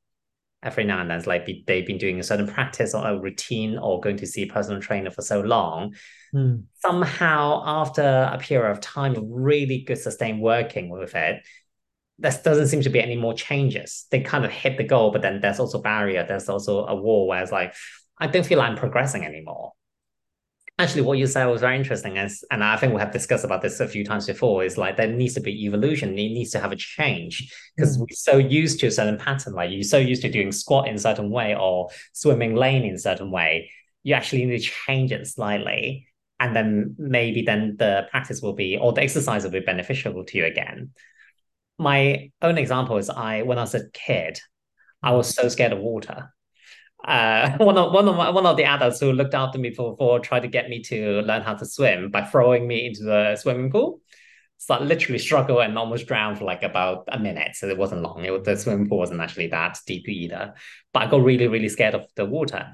every 0.64 0.84
now 0.84 1.00
and 1.00 1.10
then, 1.10 1.22
like 1.26 1.46
they've 1.66 1.86
been 1.86 1.98
doing 1.98 2.18
a 2.18 2.22
certain 2.24 2.48
practice 2.48 2.94
or 2.94 3.06
a 3.06 3.18
routine 3.18 3.78
or 3.78 4.00
going 4.00 4.16
to 4.16 4.26
see 4.26 4.42
a 4.42 4.46
personal 4.46 4.80
trainer 4.80 5.10
for 5.10 5.22
so 5.22 5.40
long. 5.40 5.94
Mm. 6.34 6.64
Somehow, 6.80 7.62
after 7.64 8.02
a 8.02 8.38
period 8.38 8.70
of 8.70 8.80
time 8.80 9.14
of 9.14 9.24
really 9.28 9.84
good 9.86 9.98
sustained 9.98 10.40
working 10.40 10.88
with 10.88 11.14
it, 11.14 11.46
there 12.18 12.32
doesn't 12.44 12.68
seem 12.68 12.80
to 12.82 12.90
be 12.90 13.00
any 13.00 13.16
more 13.16 13.34
changes. 13.34 14.06
They 14.10 14.20
kind 14.20 14.44
of 14.44 14.50
hit 14.50 14.78
the 14.78 14.84
goal, 14.84 15.10
but 15.10 15.22
then 15.22 15.40
there's 15.40 15.60
also 15.60 15.80
barrier. 15.80 16.24
There's 16.26 16.48
also 16.48 16.86
a 16.86 16.94
wall 16.94 17.26
where 17.26 17.42
it's 17.42 17.52
like, 17.52 17.74
I 18.18 18.26
don't 18.28 18.46
feel 18.46 18.58
like 18.58 18.70
I'm 18.70 18.76
progressing 18.76 19.24
anymore. 19.24 19.72
Actually 20.78 21.02
what 21.02 21.18
you 21.18 21.26
said 21.26 21.46
was 21.46 21.60
very 21.60 21.76
interesting 21.76 22.18
as 22.18 22.44
and 22.50 22.64
i 22.64 22.76
think 22.76 22.92
we 22.92 23.00
have 23.00 23.12
discussed 23.12 23.44
about 23.44 23.62
this 23.62 23.78
a 23.80 23.86
few 23.86 24.04
times 24.04 24.26
before 24.26 24.64
is 24.64 24.76
like 24.76 24.96
there 24.96 25.06
needs 25.06 25.34
to 25.34 25.40
be 25.40 25.64
evolution 25.64 26.10
it 26.10 26.14
needs 26.14 26.50
to 26.50 26.58
have 26.58 26.72
a 26.72 26.76
change 26.76 27.52
because 27.76 27.96
mm. 27.96 28.00
we're 28.00 28.06
so 28.10 28.36
used 28.38 28.80
to 28.80 28.88
a 28.88 28.90
certain 28.90 29.18
pattern 29.18 29.52
like 29.52 29.70
you're 29.70 29.82
so 29.82 29.98
used 29.98 30.22
to 30.22 30.30
doing 30.30 30.50
squat 30.50 30.88
in 30.88 30.96
a 30.96 30.98
certain 30.98 31.30
way 31.30 31.54
or 31.54 31.88
swimming 32.12 32.54
lane 32.54 32.84
in 32.84 32.94
a 32.94 32.98
certain 32.98 33.30
way 33.30 33.70
you 34.02 34.14
actually 34.14 34.44
need 34.44 34.58
to 34.58 34.70
change 34.86 35.12
it 35.12 35.26
slightly 35.26 36.08
and 36.40 36.56
then 36.56 36.94
maybe 36.98 37.42
then 37.42 37.76
the 37.78 38.06
practice 38.10 38.42
will 38.42 38.52
be 38.52 38.76
or 38.76 38.92
the 38.92 39.02
exercise 39.02 39.44
will 39.44 39.50
be 39.50 39.60
beneficial 39.60 40.24
to 40.24 40.38
you 40.38 40.44
again 40.44 40.90
my 41.78 42.30
own 42.42 42.58
example 42.58 42.96
is 42.96 43.08
i 43.10 43.42
when 43.42 43.58
i 43.58 43.62
was 43.62 43.74
a 43.74 43.88
kid 43.90 44.40
i 45.04 45.12
was 45.12 45.32
so 45.32 45.48
scared 45.48 45.72
of 45.72 45.78
water 45.78 46.34
uh, 47.04 47.56
one 47.58 47.76
of 47.76 47.92
one 47.92 48.08
of 48.08 48.16
my, 48.16 48.30
one 48.30 48.46
of 48.46 48.56
the 48.56 48.64
adults 48.64 49.00
who 49.00 49.12
looked 49.12 49.34
after 49.34 49.58
me 49.58 49.72
for 49.72 49.96
for 49.96 50.18
tried 50.20 50.40
to 50.40 50.48
get 50.48 50.68
me 50.68 50.82
to 50.82 51.20
learn 51.22 51.42
how 51.42 51.54
to 51.54 51.66
swim 51.66 52.10
by 52.10 52.24
throwing 52.24 52.66
me 52.66 52.86
into 52.86 53.04
the 53.04 53.36
swimming 53.36 53.70
pool. 53.70 54.00
So 54.58 54.74
I 54.74 54.80
literally 54.80 55.18
struggled 55.18 55.60
and 55.60 55.76
almost 55.76 56.06
drowned 56.06 56.38
for 56.38 56.44
like 56.44 56.62
about 56.62 57.04
a 57.08 57.18
minute. 57.18 57.56
So 57.56 57.68
it 57.68 57.76
wasn't 57.76 58.02
long. 58.02 58.24
It, 58.24 58.44
the 58.44 58.56
swimming 58.56 58.88
pool 58.88 58.98
wasn't 58.98 59.20
actually 59.20 59.48
that 59.48 59.78
deep 59.86 60.08
either. 60.08 60.54
But 60.92 61.02
I 61.02 61.06
got 61.10 61.22
really 61.22 61.48
really 61.48 61.68
scared 61.68 61.94
of 61.94 62.06
the 62.16 62.24
water. 62.24 62.72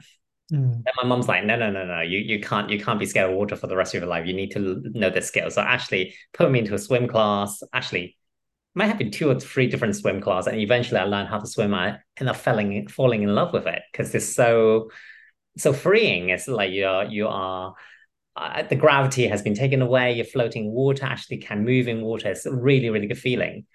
Mm. 0.53 0.75
And 0.75 0.95
my 0.97 1.05
mom's 1.05 1.29
like, 1.29 1.45
no, 1.45 1.57
no, 1.57 1.71
no, 1.71 1.85
no, 1.85 2.01
you 2.01 2.19
you 2.19 2.41
can't 2.41 2.71
you 2.71 2.79
can't 2.79 2.99
be 2.99 3.07
scared 3.07 3.31
of 3.31 3.37
water 3.37 3.57
for 3.57 3.67
the 3.67 3.77
rest 3.77 3.95
of 3.95 4.01
your 4.01 4.09
life. 4.09 4.27
You 4.27 4.35
need 4.35 4.53
to 4.53 4.83
know 4.85 5.11
the 5.11 5.23
skill. 5.23 5.51
So 5.51 5.63
actually 5.63 6.15
put 6.33 6.51
me 6.51 6.61
into 6.61 6.75
a 6.75 6.79
swim 6.79 7.09
class. 7.09 7.63
Actually 7.73 8.17
might 8.75 8.87
have 8.87 8.99
been 8.99 9.11
two 9.11 9.31
or 9.31 9.39
three 9.39 9.67
different 9.67 9.97
swim 9.97 10.21
classes, 10.21 10.53
and 10.53 10.61
eventually 10.61 11.01
I 11.01 11.05
learned 11.05 11.29
how 11.29 11.39
to 11.39 11.47
swim. 11.47 11.75
I 11.75 11.99
ended 12.19 12.35
up 12.35 12.37
falling 12.37 12.89
falling 12.89 13.23
in 13.23 13.35
love 13.35 13.53
with 13.53 13.67
it 13.67 13.83
because 13.91 14.15
it's 14.15 14.35
so 14.35 14.91
so 15.59 15.73
freeing. 15.73 16.31
It's 16.31 16.49
like 16.49 16.73
you're 16.73 17.05
you 17.05 17.29
are 17.29 17.75
uh, 18.37 18.63
the 18.63 18.77
gravity 18.77 19.27
has 19.27 19.43
been 19.43 19.55
taken 19.55 19.83
away. 19.83 20.13
You're 20.13 20.25
floating 20.25 20.71
water, 20.71 21.05
actually 21.05 21.39
can 21.39 21.65
move 21.65 21.89
in 21.89 22.03
water. 22.03 22.31
It's 22.31 22.47
a 22.47 22.55
really 22.55 22.91
really 22.91 23.07
good 23.07 23.19
feeling. 23.19 23.67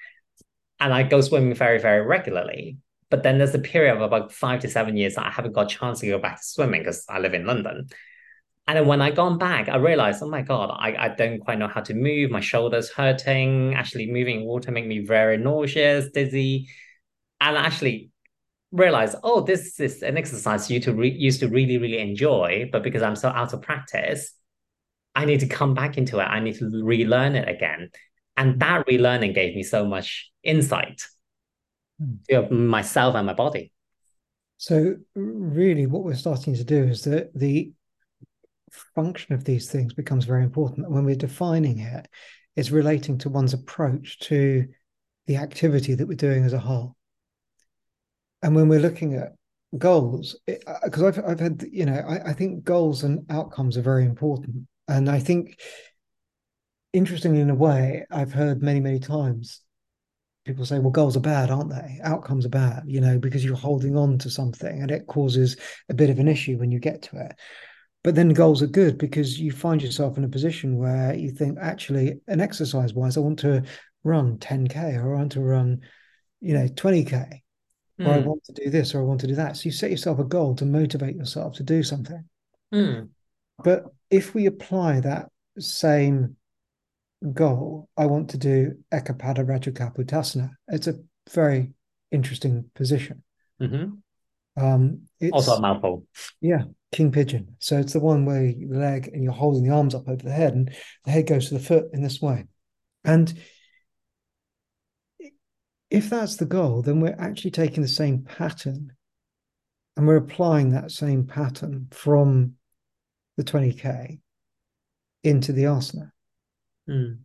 And 0.79 0.93
I 0.93 1.03
go 1.03 1.21
swimming 1.21 1.53
very 1.55 1.79
very 1.79 2.05
regularly. 2.05 2.77
But 3.09 3.23
then 3.23 3.37
there's 3.37 3.53
a 3.53 3.59
period 3.59 3.95
of 3.95 4.01
about 4.01 4.31
five 4.31 4.61
to 4.61 4.69
seven 4.69 4.97
years 4.97 5.15
that 5.15 5.25
I 5.25 5.29
haven't 5.29 5.53
got 5.53 5.71
a 5.71 5.75
chance 5.75 5.99
to 5.99 6.07
go 6.07 6.17
back 6.17 6.37
to 6.37 6.43
swimming 6.43 6.81
because 6.81 7.05
I 7.07 7.19
live 7.19 7.33
in 7.33 7.45
London. 7.45 7.87
And 8.67 8.77
then 8.77 8.87
when 8.87 9.01
I 9.01 9.11
gone 9.11 9.37
back, 9.37 9.69
I 9.69 9.75
realized, 9.77 10.23
oh 10.23 10.29
my 10.29 10.41
God, 10.41 10.75
I, 10.75 10.95
I 11.05 11.09
don't 11.09 11.39
quite 11.39 11.59
know 11.59 11.67
how 11.67 11.81
to 11.81 11.93
move. 11.93 12.31
My 12.31 12.39
shoulders 12.39 12.89
hurting. 12.89 13.75
Actually, 13.75 14.11
moving 14.11 14.43
water 14.43 14.71
make 14.71 14.87
me 14.87 15.05
very 15.05 15.37
nauseous, 15.37 16.09
dizzy. 16.11 16.67
And 17.39 17.57
I 17.57 17.65
actually 17.65 18.09
realized, 18.71 19.17
oh, 19.23 19.41
this 19.41 19.79
is 19.79 20.01
an 20.01 20.17
exercise 20.17 20.69
you 20.71 20.79
to 20.79 20.93
re- 20.93 21.15
used 21.15 21.41
to 21.41 21.47
really, 21.47 21.77
really 21.77 21.99
enjoy. 21.99 22.69
But 22.71 22.81
because 22.81 23.03
I'm 23.03 23.15
so 23.15 23.29
out 23.29 23.53
of 23.53 23.61
practice, 23.61 24.33
I 25.13 25.25
need 25.25 25.41
to 25.41 25.47
come 25.47 25.75
back 25.75 25.97
into 25.97 26.19
it. 26.19 26.23
I 26.23 26.39
need 26.39 26.57
to 26.57 26.83
relearn 26.83 27.35
it 27.35 27.47
again. 27.47 27.89
And 28.35 28.59
that 28.59 28.87
relearning 28.87 29.35
gave 29.35 29.55
me 29.55 29.63
so 29.63 29.85
much 29.85 30.31
insight 30.43 31.03
mm. 32.01 32.17
to 32.29 32.53
myself 32.53 33.15
and 33.15 33.27
my 33.27 33.33
body. 33.33 33.71
So 34.57 34.95
really 35.13 35.85
what 35.85 36.03
we're 36.03 36.15
starting 36.15 36.55
to 36.55 36.63
do 36.63 36.83
is 36.83 37.03
that 37.03 37.33
the 37.33 37.71
function 38.95 39.33
of 39.33 39.43
these 39.43 39.69
things 39.69 39.93
becomes 39.93 40.25
very 40.25 40.43
important. 40.43 40.89
When 40.89 41.05
we're 41.05 41.15
defining 41.15 41.79
it, 41.79 42.07
it's 42.55 42.71
relating 42.71 43.17
to 43.19 43.29
one's 43.29 43.53
approach 43.53 44.19
to 44.19 44.67
the 45.27 45.37
activity 45.37 45.95
that 45.95 46.07
we're 46.07 46.15
doing 46.15 46.45
as 46.45 46.53
a 46.53 46.59
whole. 46.59 46.95
And 48.41 48.55
when 48.55 48.67
we're 48.67 48.79
looking 48.79 49.15
at 49.15 49.33
goals, 49.77 50.35
because 50.45 51.01
uh, 51.01 51.07
I've 51.07 51.25
I've 51.25 51.39
had 51.39 51.65
you 51.71 51.85
know 51.85 51.95
I, 51.95 52.29
I 52.29 52.33
think 52.33 52.63
goals 52.63 53.03
and 53.03 53.25
outcomes 53.29 53.77
are 53.77 53.81
very 53.81 54.05
important, 54.05 54.67
and 54.87 55.09
I 55.09 55.19
think 55.19 55.59
interestingly 56.93 57.41
in 57.41 57.49
a 57.49 57.55
way 57.55 58.05
I've 58.09 58.33
heard 58.33 58.61
many 58.61 58.79
many 58.79 58.99
times 58.99 59.61
people 60.45 60.65
say 60.65 60.79
well 60.79 60.91
goals 60.91 61.17
are 61.17 61.21
bad 61.21 61.49
aren't 61.49 61.71
they 61.71 61.99
outcomes 62.03 62.45
are 62.45 62.49
bad 62.49 62.83
you 62.85 63.01
know 63.01 63.17
because 63.17 63.43
you're 63.43 63.55
holding 63.55 63.97
on 63.97 64.17
to 64.19 64.29
something 64.29 64.81
and 64.81 64.91
it 64.91 65.07
causes 65.07 65.57
a 65.89 65.93
bit 65.93 66.09
of 66.09 66.19
an 66.19 66.27
issue 66.27 66.57
when 66.57 66.71
you 66.71 66.79
get 66.79 67.01
to 67.01 67.17
it 67.17 67.33
but 68.05 68.13
then 68.13 68.29
goals 68.29 68.61
are 68.61 68.67
good 68.67 68.99
because 68.99 69.39
you 69.39 69.51
find 69.51 69.81
yourself 69.81 70.15
in 70.15 70.23
a 70.23 70.29
position 70.29 70.77
where 70.77 71.15
you 71.15 71.31
think, 71.31 71.57
actually, 71.59 72.21
an 72.27 72.39
exercise 72.39 72.93
wise, 72.93 73.17
I 73.17 73.21
want 73.21 73.39
to 73.39 73.63
run 74.03 74.37
10K 74.37 75.03
or 75.03 75.15
I 75.15 75.17
want 75.17 75.31
to 75.31 75.41
run, 75.41 75.81
you 76.39 76.53
know, 76.53 76.67
20K, 76.67 77.41
mm. 77.99 78.07
or 78.07 78.13
I 78.13 78.19
hmm. 78.19 78.27
want 78.27 78.43
to 78.43 78.53
do 78.53 78.69
this 78.69 78.93
or 78.93 78.99
I 78.99 79.05
want 79.05 79.21
to 79.21 79.27
do 79.27 79.33
that. 79.33 79.57
So 79.57 79.63
you 79.63 79.71
set 79.71 79.89
yourself 79.89 80.19
a 80.19 80.23
goal 80.23 80.53
to 80.57 80.67
motivate 80.67 81.15
yourself 81.15 81.55
to 81.55 81.63
do 81.63 81.81
something. 81.81 82.23
Mm. 82.71 83.09
But 83.63 83.85
if 84.11 84.35
we 84.35 84.45
apply 84.45 84.99
that 84.99 85.31
same 85.57 86.35
goal, 87.33 87.89
I 87.97 88.05
want 88.05 88.29
to 88.29 88.37
do 88.37 88.75
Ekapada 88.93 89.43
Rajakapotasana, 89.43 90.51
it's 90.67 90.85
a 90.85 90.99
very 91.31 91.71
interesting 92.11 92.69
position. 92.75 93.23
Mm-hmm. 93.59 94.63
Um, 94.63 95.01
it's, 95.19 95.33
also 95.33 95.55
a 95.55 95.59
mouthful. 95.59 96.05
Yeah, 96.39 96.65
king 96.91 97.11
pigeon. 97.11 97.55
So 97.59 97.77
it's 97.77 97.93
the 97.93 97.99
one 97.99 98.25
where 98.25 98.45
you 98.45 98.73
leg 98.73 99.09
and 99.13 99.23
you're 99.23 99.33
holding 99.33 99.63
the 99.63 99.73
arms 99.73 99.95
up 99.95 100.07
over 100.07 100.21
the 100.21 100.31
head, 100.31 100.53
and 100.53 100.73
the 101.03 101.11
head 101.11 101.27
goes 101.27 101.49
to 101.49 101.55
the 101.55 101.59
foot 101.59 101.85
in 101.93 102.01
this 102.01 102.21
way. 102.21 102.45
And 103.03 103.33
if 105.89 106.09
that's 106.09 106.37
the 106.37 106.45
goal, 106.45 106.81
then 106.81 106.99
we're 106.99 107.15
actually 107.19 107.51
taking 107.51 107.81
the 107.81 107.87
same 107.87 108.23
pattern 108.23 108.91
and 109.95 110.07
we're 110.07 110.17
applying 110.17 110.71
that 110.71 110.91
same 110.91 111.25
pattern 111.25 111.87
from 111.91 112.53
the 113.37 113.43
20k 113.43 114.19
into 115.23 115.53
the 115.53 115.63
asana. 115.63 116.11
Mm. 116.89 117.19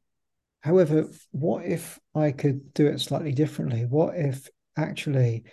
However, 0.60 1.08
what 1.32 1.64
if 1.64 1.98
I 2.14 2.32
could 2.32 2.72
do 2.74 2.86
it 2.86 3.00
slightly 3.00 3.32
differently? 3.32 3.86
What 3.86 4.16
if 4.16 4.48
actually 4.76 5.44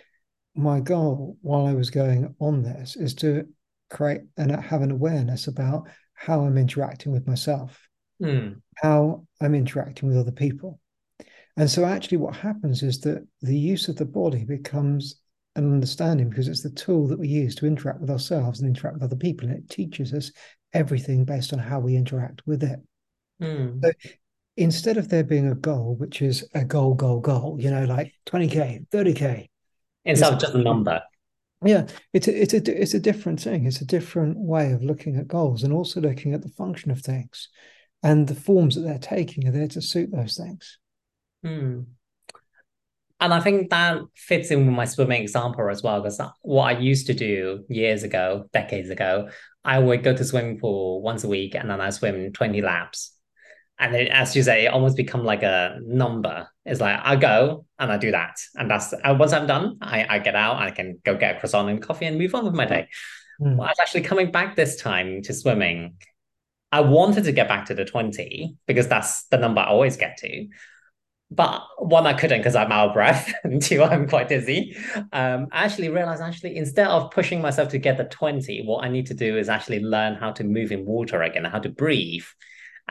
my 0.54 0.80
goal 0.80 1.36
while 1.40 1.66
I 1.66 1.74
was 1.74 1.90
going 1.90 2.34
on 2.40 2.62
this 2.62 2.96
is 2.96 3.14
to 3.14 3.48
create 3.90 4.22
and 4.36 4.50
have 4.52 4.82
an 4.82 4.90
awareness 4.90 5.46
about 5.46 5.88
how 6.14 6.40
I'm 6.40 6.58
interacting 6.58 7.12
with 7.12 7.26
myself, 7.26 7.88
mm. 8.22 8.60
how 8.76 9.26
I'm 9.40 9.54
interacting 9.54 10.08
with 10.08 10.18
other 10.18 10.32
people. 10.32 10.80
And 11.56 11.68
so, 11.68 11.84
actually, 11.84 12.18
what 12.18 12.36
happens 12.36 12.82
is 12.82 13.00
that 13.00 13.26
the 13.42 13.56
use 13.56 13.88
of 13.88 13.96
the 13.96 14.04
body 14.04 14.44
becomes 14.44 15.20
an 15.56 15.72
understanding 15.72 16.30
because 16.30 16.46
it's 16.46 16.62
the 16.62 16.70
tool 16.70 17.08
that 17.08 17.18
we 17.18 17.26
use 17.26 17.54
to 17.56 17.66
interact 17.66 18.00
with 18.00 18.10
ourselves 18.10 18.60
and 18.60 18.68
interact 18.68 18.94
with 18.94 19.02
other 19.02 19.16
people. 19.16 19.48
And 19.48 19.58
it 19.58 19.68
teaches 19.68 20.12
us 20.12 20.30
everything 20.72 21.24
based 21.24 21.52
on 21.52 21.58
how 21.58 21.80
we 21.80 21.96
interact 21.96 22.42
with 22.46 22.62
it. 22.62 22.78
Mm. 23.42 23.84
So, 23.84 23.92
instead 24.56 24.98
of 24.98 25.08
there 25.08 25.24
being 25.24 25.50
a 25.50 25.54
goal, 25.54 25.96
which 25.96 26.22
is 26.22 26.48
a 26.54 26.64
goal, 26.64 26.94
goal, 26.94 27.20
goal, 27.20 27.56
you 27.60 27.70
know, 27.70 27.84
like 27.84 28.12
20K, 28.26 28.88
30K, 28.90 29.48
instead 30.04 30.32
of 30.32 30.40
just 30.40 30.54
a 30.54 30.58
number. 30.58 31.00
Yeah, 31.64 31.86
it's 32.12 32.28
a, 32.28 32.42
it's 32.42 32.54
a 32.54 32.82
it's 32.82 32.94
a 32.94 33.00
different 33.00 33.40
thing. 33.40 33.66
It's 33.66 33.80
a 33.80 33.86
different 33.86 34.38
way 34.38 34.72
of 34.72 34.82
looking 34.82 35.16
at 35.16 35.26
goals 35.26 35.64
and 35.64 35.72
also 35.72 36.00
looking 36.00 36.32
at 36.32 36.42
the 36.42 36.50
function 36.50 36.90
of 36.90 37.00
things, 37.00 37.48
and 38.02 38.28
the 38.28 38.34
forms 38.34 38.76
that 38.76 38.82
they're 38.82 38.98
taking 38.98 39.48
are 39.48 39.52
there 39.52 39.68
to 39.68 39.82
suit 39.82 40.10
those 40.12 40.36
things. 40.36 40.78
Hmm. 41.42 41.80
And 43.20 43.34
I 43.34 43.40
think 43.40 43.70
that 43.70 43.98
fits 44.14 44.52
in 44.52 44.66
with 44.66 44.76
my 44.76 44.84
swimming 44.84 45.22
example 45.22 45.68
as 45.68 45.82
well, 45.82 46.00
because 46.00 46.20
what 46.42 46.76
I 46.76 46.78
used 46.78 47.08
to 47.08 47.14
do 47.14 47.64
years 47.68 48.04
ago, 48.04 48.48
decades 48.52 48.90
ago, 48.90 49.30
I 49.64 49.80
would 49.80 50.04
go 50.04 50.14
to 50.14 50.24
swimming 50.24 50.60
pool 50.60 51.02
once 51.02 51.24
a 51.24 51.28
week 51.28 51.56
and 51.56 51.68
then 51.68 51.80
I 51.80 51.90
swim 51.90 52.32
20 52.32 52.62
laps 52.62 53.18
and 53.78 53.94
it, 53.94 54.08
as 54.08 54.34
you 54.34 54.42
say, 54.42 54.66
it 54.66 54.72
almost 54.72 54.96
become 54.96 55.24
like 55.24 55.42
a 55.42 55.78
number. 55.82 56.48
It's 56.68 56.80
like 56.80 57.00
I 57.02 57.16
go 57.16 57.64
and 57.78 57.90
I 57.90 57.96
do 57.96 58.10
that, 58.10 58.36
and 58.54 58.70
that's 58.70 58.92
uh, 58.92 59.16
once 59.18 59.32
I'm 59.32 59.46
done, 59.46 59.78
I, 59.80 60.06
I 60.08 60.18
get 60.18 60.34
out, 60.34 60.56
I 60.56 60.70
can 60.70 61.00
go 61.04 61.16
get 61.16 61.36
a 61.36 61.40
croissant 61.40 61.68
and 61.68 61.82
coffee 61.82 62.06
and 62.06 62.18
move 62.18 62.34
on 62.34 62.44
with 62.44 62.54
my 62.54 62.66
day. 62.66 62.88
Mm. 63.40 63.56
Well, 63.56 63.66
I 63.66 63.70
was 63.70 63.80
actually 63.80 64.02
coming 64.02 64.30
back 64.30 64.56
this 64.56 64.80
time 64.80 65.22
to 65.22 65.34
swimming. 65.34 65.96
I 66.70 66.80
wanted 66.80 67.24
to 67.24 67.32
get 67.32 67.48
back 67.48 67.66
to 67.66 67.74
the 67.74 67.84
20 67.84 68.56
because 68.66 68.88
that's 68.88 69.24
the 69.28 69.38
number 69.38 69.60
I 69.62 69.68
always 69.68 69.96
get 69.96 70.18
to. 70.18 70.48
But 71.30 71.62
one, 71.78 72.06
I 72.06 72.14
couldn't 72.14 72.40
because 72.40 72.56
I'm 72.56 72.72
out 72.72 72.88
of 72.88 72.94
breath, 72.94 73.32
and 73.44 73.60
two, 73.60 73.82
I'm 73.82 74.08
quite 74.08 74.28
dizzy. 74.28 74.76
Um, 75.12 75.48
I 75.52 75.64
actually 75.64 75.88
realized 75.88 76.22
actually 76.22 76.56
instead 76.56 76.88
of 76.88 77.10
pushing 77.10 77.40
myself 77.40 77.68
to 77.70 77.78
get 77.78 77.96
the 77.96 78.04
20, 78.04 78.64
what 78.64 78.84
I 78.84 78.88
need 78.88 79.06
to 79.06 79.14
do 79.14 79.36
is 79.36 79.48
actually 79.48 79.80
learn 79.80 80.14
how 80.14 80.32
to 80.32 80.44
move 80.44 80.72
in 80.72 80.84
water 80.84 81.22
again, 81.22 81.44
how 81.44 81.58
to 81.58 81.68
breathe 81.68 82.24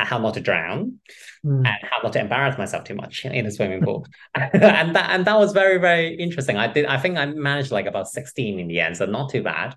how 0.05 0.17
not 0.19 0.35
to 0.35 0.41
drown 0.41 0.99
mm. 1.45 1.57
and 1.57 1.77
how 1.81 1.99
not 2.03 2.13
to 2.13 2.19
embarrass 2.19 2.57
myself 2.57 2.83
too 2.83 2.95
much 2.95 3.25
in 3.25 3.45
a 3.45 3.51
swimming 3.51 3.81
pool. 3.81 4.05
and 4.35 4.95
that 4.95 5.09
and 5.09 5.25
that 5.25 5.37
was 5.37 5.53
very, 5.53 5.77
very 5.77 6.15
interesting. 6.15 6.57
I 6.57 6.67
did 6.67 6.85
I 6.85 6.97
think 6.97 7.17
I 7.17 7.25
managed 7.25 7.71
like 7.71 7.85
about 7.85 8.07
16 8.07 8.59
in 8.59 8.67
the 8.67 8.79
end, 8.79 8.97
so 8.97 9.05
not 9.05 9.31
too 9.31 9.43
bad. 9.43 9.75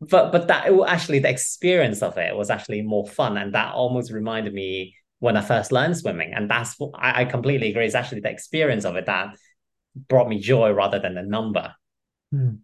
But 0.00 0.32
but 0.32 0.48
that 0.48 0.70
actually 0.86 1.18
the 1.18 1.30
experience 1.30 2.02
of 2.02 2.16
it 2.16 2.34
was 2.34 2.50
actually 2.50 2.82
more 2.82 3.06
fun. 3.06 3.36
And 3.36 3.54
that 3.54 3.74
almost 3.74 4.10
reminded 4.10 4.54
me 4.54 4.96
when 5.18 5.36
I 5.36 5.42
first 5.42 5.70
learned 5.70 5.96
swimming. 5.96 6.32
And 6.34 6.50
that's 6.50 6.78
what 6.78 6.92
I, 6.94 7.22
I 7.22 7.24
completely 7.26 7.70
agree. 7.70 7.84
It's 7.84 7.94
actually 7.94 8.20
the 8.20 8.30
experience 8.30 8.84
of 8.84 8.96
it 8.96 9.06
that 9.06 9.36
brought 9.94 10.28
me 10.28 10.40
joy 10.40 10.70
rather 10.72 10.98
than 10.98 11.14
the 11.14 11.22
number. 11.22 11.74
Mm. 12.34 12.60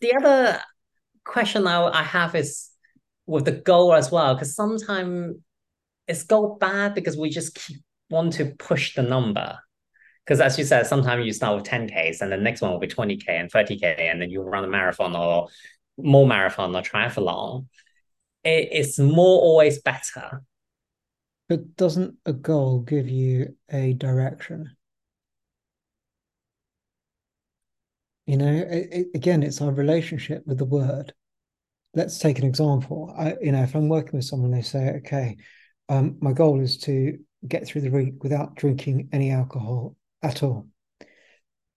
The 0.00 0.14
other 0.16 0.60
question 1.24 1.66
I, 1.66 1.86
I 1.86 2.02
have 2.02 2.34
is 2.34 2.70
with 3.26 3.44
the 3.44 3.52
goal 3.52 3.94
as 3.94 4.10
well, 4.10 4.34
because 4.34 4.54
sometimes 4.54 5.36
it's 6.06 6.22
goal 6.22 6.56
bad 6.60 6.94
because 6.94 7.16
we 7.16 7.30
just 7.30 7.54
keep, 7.54 7.78
want 8.10 8.32
to 8.34 8.54
push 8.58 8.94
the 8.94 9.02
number. 9.02 9.58
Because 10.24 10.40
as 10.40 10.58
you 10.58 10.64
said, 10.64 10.86
sometimes 10.86 11.24
you 11.24 11.32
start 11.32 11.56
with 11.56 11.66
10Ks 11.66 12.20
and 12.20 12.32
the 12.32 12.36
next 12.36 12.60
one 12.60 12.72
will 12.72 12.78
be 12.78 12.88
20K 12.88 13.28
and 13.28 13.50
30K, 13.50 13.98
and 14.10 14.20
then 14.20 14.30
you 14.30 14.42
run 14.42 14.64
a 14.64 14.68
marathon 14.68 15.14
or 15.14 15.48
more 15.98 16.26
marathon 16.26 16.74
or 16.74 16.82
triathlon. 16.82 17.66
It, 18.44 18.68
it's 18.72 18.98
more 18.98 19.40
always 19.40 19.80
better. 19.80 20.42
But 21.48 21.76
doesn't 21.76 22.16
a 22.26 22.32
goal 22.32 22.80
give 22.80 23.08
you 23.08 23.54
a 23.70 23.92
direction? 23.92 24.76
You 28.26 28.36
know, 28.36 28.52
it, 28.52 28.88
it, 28.90 29.06
again, 29.14 29.44
it's 29.44 29.62
our 29.62 29.70
relationship 29.70 30.44
with 30.46 30.58
the 30.58 30.64
word. 30.64 31.12
Let's 31.96 32.18
take 32.18 32.38
an 32.38 32.44
example. 32.44 33.12
I, 33.18 33.34
you 33.40 33.50
know, 33.50 33.62
if 33.62 33.74
I'm 33.74 33.88
working 33.88 34.12
with 34.12 34.24
someone, 34.24 34.52
they 34.52 34.62
say, 34.62 34.96
okay, 34.98 35.36
um, 35.88 36.18
my 36.20 36.32
goal 36.32 36.60
is 36.60 36.76
to 36.78 37.18
get 37.48 37.66
through 37.66 37.80
the 37.80 37.90
week 37.90 38.22
without 38.22 38.54
drinking 38.54 39.08
any 39.12 39.32
alcohol 39.32 39.96
at 40.22 40.42
all. 40.44 40.68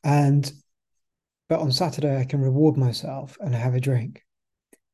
And 0.03 0.51
but 1.47 1.59
on 1.59 1.71
Saturday 1.71 2.19
I 2.19 2.25
can 2.25 2.41
reward 2.41 2.77
myself 2.77 3.37
and 3.39 3.55
have 3.55 3.73
a 3.73 3.79
drink. 3.79 4.23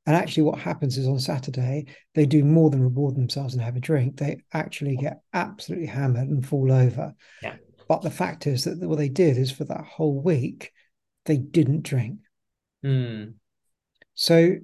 And 0.08 0.16
actually, 0.16 0.44
what 0.44 0.60
happens 0.60 0.98
is 0.98 1.08
on 1.08 1.20
Saturday, 1.20 1.88
they 2.14 2.28
do 2.28 2.44
more 2.44 2.70
than 2.70 2.82
reward 2.82 3.16
themselves 3.16 3.56
and 3.56 3.64
have 3.64 3.76
a 3.76 3.80
drink. 3.82 4.18
They 4.18 4.44
actually 4.54 4.98
get 4.98 5.22
absolutely 5.34 5.88
hammered 5.88 6.30
and 6.30 6.46
fall 6.46 6.72
over. 6.72 7.16
Yeah. 7.42 7.56
But 7.88 8.04
the 8.04 8.12
fact 8.12 8.46
is 8.46 8.66
that 8.66 8.80
what 8.80 9.00
they 9.00 9.10
did 9.10 9.38
is 9.38 9.52
for 9.52 9.64
that 9.66 9.84
whole 9.84 10.22
week, 10.22 10.72
they 11.26 11.38
didn't 11.38 11.84
drink. 11.84 12.20
Mm. 12.86 13.34
So 14.14 14.58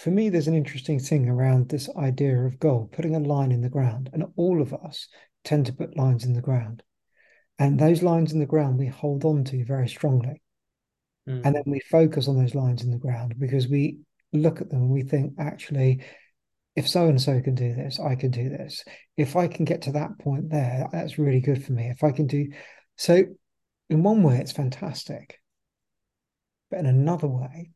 for 0.00 0.10
me, 0.10 0.30
there's 0.30 0.48
an 0.48 0.56
interesting 0.56 0.98
thing 0.98 1.28
around 1.28 1.68
this 1.68 1.90
idea 1.94 2.34
of 2.38 2.58
goal, 2.58 2.88
putting 2.90 3.14
a 3.14 3.20
line 3.20 3.52
in 3.52 3.60
the 3.60 3.68
ground. 3.68 4.08
And 4.14 4.24
all 4.36 4.62
of 4.62 4.72
us 4.72 5.08
tend 5.44 5.66
to 5.66 5.74
put 5.74 5.96
lines 5.96 6.24
in 6.24 6.32
the 6.32 6.40
ground. 6.40 6.82
And 7.58 7.78
those 7.78 8.02
lines 8.02 8.32
in 8.32 8.38
the 8.38 8.46
ground 8.46 8.78
we 8.78 8.86
hold 8.86 9.26
on 9.26 9.44
to 9.44 9.62
very 9.66 9.88
strongly. 9.88 10.40
Mm. 11.28 11.42
And 11.44 11.54
then 11.54 11.64
we 11.66 11.80
focus 11.80 12.28
on 12.28 12.38
those 12.38 12.54
lines 12.54 12.82
in 12.82 12.90
the 12.90 12.96
ground 12.96 13.34
because 13.38 13.68
we 13.68 13.98
look 14.32 14.62
at 14.62 14.70
them 14.70 14.80
and 14.80 14.90
we 14.90 15.02
think, 15.02 15.34
actually, 15.38 16.02
if 16.74 16.88
so 16.88 17.06
and 17.06 17.20
so 17.20 17.38
can 17.42 17.54
do 17.54 17.74
this, 17.74 18.00
I 18.00 18.14
can 18.14 18.30
do 18.30 18.48
this. 18.48 18.82
If 19.18 19.36
I 19.36 19.48
can 19.48 19.66
get 19.66 19.82
to 19.82 19.92
that 19.92 20.18
point 20.18 20.48
there, 20.48 20.88
that's 20.90 21.18
really 21.18 21.40
good 21.40 21.62
for 21.62 21.72
me. 21.72 21.90
If 21.90 22.02
I 22.02 22.12
can 22.12 22.26
do 22.26 22.48
so, 22.96 23.22
in 23.90 24.02
one 24.02 24.22
way, 24.22 24.38
it's 24.38 24.52
fantastic. 24.52 25.38
But 26.70 26.78
in 26.78 26.86
another 26.86 27.28
way, 27.28 27.72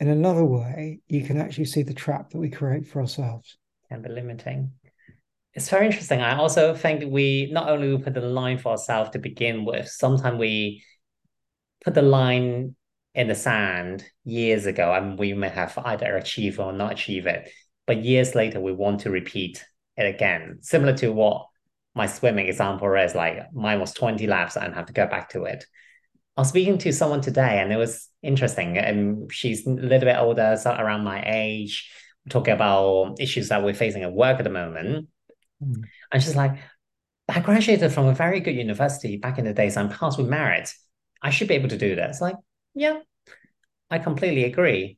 in 0.00 0.08
another 0.08 0.44
way, 0.44 1.00
you 1.08 1.24
can 1.24 1.40
actually 1.40 1.66
see 1.66 1.82
the 1.82 1.94
trap 1.94 2.30
that 2.30 2.38
we 2.38 2.50
create 2.50 2.86
for 2.86 3.00
ourselves. 3.00 3.56
And 3.90 4.04
the 4.04 4.08
limiting. 4.08 4.72
It's 5.52 5.68
very 5.68 5.86
interesting. 5.86 6.20
I 6.20 6.36
also 6.36 6.74
think 6.74 7.12
we 7.12 7.48
not 7.52 7.68
only 7.68 7.96
put 7.98 8.14
the 8.14 8.20
line 8.20 8.58
for 8.58 8.70
ourselves 8.70 9.10
to 9.10 9.18
begin 9.20 9.64
with, 9.64 9.88
sometimes 9.88 10.38
we 10.38 10.82
put 11.84 11.94
the 11.94 12.02
line 12.02 12.74
in 13.14 13.28
the 13.28 13.34
sand 13.36 14.04
years 14.24 14.66
ago, 14.66 14.92
and 14.92 15.16
we 15.16 15.32
may 15.32 15.50
have 15.50 15.78
either 15.84 16.16
achieved 16.16 16.58
or 16.58 16.72
not 16.72 16.92
achieve 16.92 17.26
it. 17.26 17.52
But 17.86 18.04
years 18.04 18.34
later, 18.34 18.60
we 18.60 18.72
want 18.72 19.00
to 19.00 19.10
repeat 19.10 19.64
it 19.96 20.12
again, 20.12 20.58
similar 20.60 20.96
to 20.96 21.12
what 21.12 21.46
my 21.94 22.06
swimming 22.06 22.48
example 22.48 22.92
is. 22.94 23.14
Like 23.14 23.52
mine 23.52 23.78
was 23.78 23.92
20 23.92 24.26
laps 24.26 24.56
and 24.56 24.74
have 24.74 24.86
to 24.86 24.92
go 24.92 25.06
back 25.06 25.28
to 25.30 25.44
it. 25.44 25.64
I 26.36 26.40
was 26.40 26.48
speaking 26.48 26.78
to 26.78 26.92
someone 26.92 27.20
today, 27.20 27.60
and 27.60 27.72
it 27.72 27.76
was 27.76 28.08
interesting. 28.22 28.76
And 28.78 29.32
she's 29.32 29.66
a 29.66 29.70
little 29.70 30.06
bit 30.06 30.16
older, 30.16 30.56
so 30.60 30.72
around 30.72 31.04
my 31.04 31.22
age. 31.26 31.90
Talking 32.30 32.54
about 32.54 33.20
issues 33.20 33.50
that 33.50 33.62
we're 33.62 33.74
facing 33.74 34.02
at 34.02 34.12
work 34.12 34.38
at 34.38 34.44
the 34.44 34.50
moment. 34.50 35.08
Mm. 35.62 35.84
And 36.10 36.22
she's 36.22 36.34
like, 36.34 36.56
I 37.28 37.40
graduated 37.40 37.92
from 37.92 38.06
a 38.06 38.14
very 38.14 38.40
good 38.40 38.56
university 38.56 39.18
back 39.18 39.38
in 39.38 39.44
the 39.44 39.52
days. 39.52 39.76
I'm 39.76 39.90
passed 39.90 40.16
with 40.16 40.28
merit. 40.28 40.72
I 41.22 41.28
should 41.28 41.48
be 41.48 41.54
able 41.54 41.68
to 41.68 41.76
do 41.76 41.94
this. 41.94 42.22
Like, 42.22 42.36
yeah, 42.74 43.00
I 43.90 43.98
completely 43.98 44.44
agree. 44.44 44.96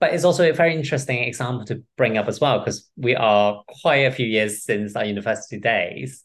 But 0.00 0.14
it's 0.14 0.24
also 0.24 0.48
a 0.48 0.52
very 0.52 0.74
interesting 0.74 1.22
example 1.22 1.64
to 1.66 1.84
bring 1.96 2.18
up 2.18 2.26
as 2.26 2.40
well, 2.40 2.58
because 2.58 2.90
we 2.96 3.14
are 3.14 3.62
quite 3.80 4.06
a 4.06 4.12
few 4.12 4.26
years 4.26 4.64
since 4.64 4.96
our 4.96 5.04
university 5.04 5.60
days 5.60 6.24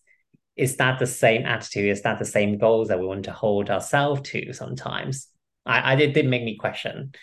is 0.55 0.77
that 0.77 0.99
the 0.99 1.07
same 1.07 1.45
attitude? 1.45 1.89
Is 1.89 2.01
that 2.03 2.19
the 2.19 2.25
same 2.25 2.57
goals 2.57 2.89
that 2.89 2.99
we 2.99 3.05
want 3.05 3.25
to 3.25 3.31
hold 3.31 3.69
ourselves 3.69 4.21
to 4.31 4.53
sometimes? 4.53 5.27
I, 5.65 5.93
I 5.93 5.95
did, 5.95 6.13
did 6.13 6.27
make 6.27 6.43
me 6.43 6.57
question. 6.57 7.13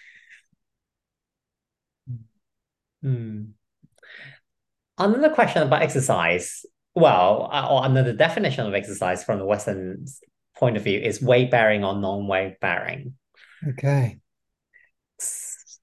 Hmm. 3.03 3.45
Another 4.99 5.31
question 5.31 5.63
about 5.63 5.83
exercise, 5.83 6.67
well, 6.95 7.49
uh, 7.53 7.69
or 7.71 7.87
another 7.87 8.13
definition 8.13 8.67
of 8.67 8.75
exercise 8.75 9.25
from 9.25 9.39
the 9.39 9.47
Western 9.47 10.05
point 10.57 10.77
of 10.77 10.85
view 10.85 11.01
is 11.01 11.23
weight 11.23 11.51
bearing 11.51 11.85
or 11.85 11.95
non 11.95 12.27
weight 12.27 12.61
bearing. 12.61 13.15
Okay 13.67 14.21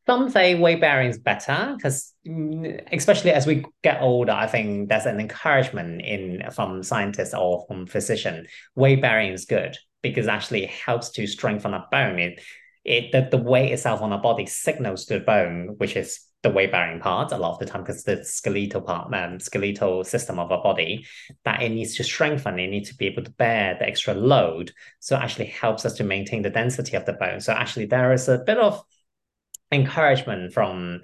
some 0.07 0.29
say 0.29 0.55
weight 0.55 0.81
bearing 0.81 1.09
is 1.09 1.19
better 1.19 1.73
because 1.75 2.13
mm, 2.27 2.81
especially 2.91 3.31
as 3.31 3.45
we 3.45 3.63
get 3.83 4.01
older 4.01 4.31
i 4.31 4.47
think 4.47 4.89
there's 4.89 5.05
an 5.05 5.19
encouragement 5.19 6.01
in 6.01 6.41
from 6.51 6.81
scientists 6.81 7.33
or 7.33 7.65
from 7.67 7.85
physician 7.85 8.47
weight 8.75 9.01
bearing 9.01 9.33
is 9.33 9.45
good 9.45 9.77
because 10.01 10.27
actually 10.27 10.63
it 10.63 10.69
helps 10.69 11.09
to 11.11 11.27
strengthen 11.27 11.73
a 11.73 11.85
bone. 11.91 12.19
It 12.19 12.41
it 12.83 13.11
the, 13.11 13.27
the 13.35 13.43
weight 13.43 13.73
itself 13.73 14.01
on 14.01 14.13
our 14.13 14.21
body 14.21 14.45
signals 14.45 15.05
to 15.05 15.15
the 15.15 15.25
bone 15.25 15.75
which 15.77 15.95
is 15.95 16.21
the 16.43 16.49
weight 16.49 16.71
bearing 16.71 16.99
part 16.99 17.31
a 17.31 17.37
lot 17.37 17.53
of 17.53 17.59
the 17.59 17.65
time 17.65 17.81
because 17.81 18.03
the 18.03 18.23
skeletal 18.23 18.79
part 18.79 19.13
um, 19.13 19.39
skeletal 19.39 20.03
system 20.03 20.39
of 20.39 20.51
our 20.51 20.61
body 20.61 21.05
that 21.43 21.61
it 21.61 21.69
needs 21.69 21.95
to 21.95 22.03
strengthen. 22.03 22.59
It 22.59 22.69
needs 22.69 22.89
to 22.89 22.95
be 22.95 23.07
able 23.07 23.23
to 23.23 23.31
bear 23.31 23.75
the 23.77 23.87
extra 23.87 24.13
load. 24.13 24.71
So 24.99 25.15
actually 25.15 25.47
helps 25.47 25.83
us 25.85 25.93
to 25.95 26.03
maintain 26.03 26.43
the 26.43 26.49
density 26.49 26.95
of 26.95 27.05
the 27.05 27.13
bone. 27.13 27.41
So 27.41 27.53
actually 27.53 27.87
there 27.87 28.13
is 28.13 28.29
a 28.29 28.37
bit 28.37 28.59
of 28.59 28.81
encouragement 29.71 30.53
from 30.53 31.01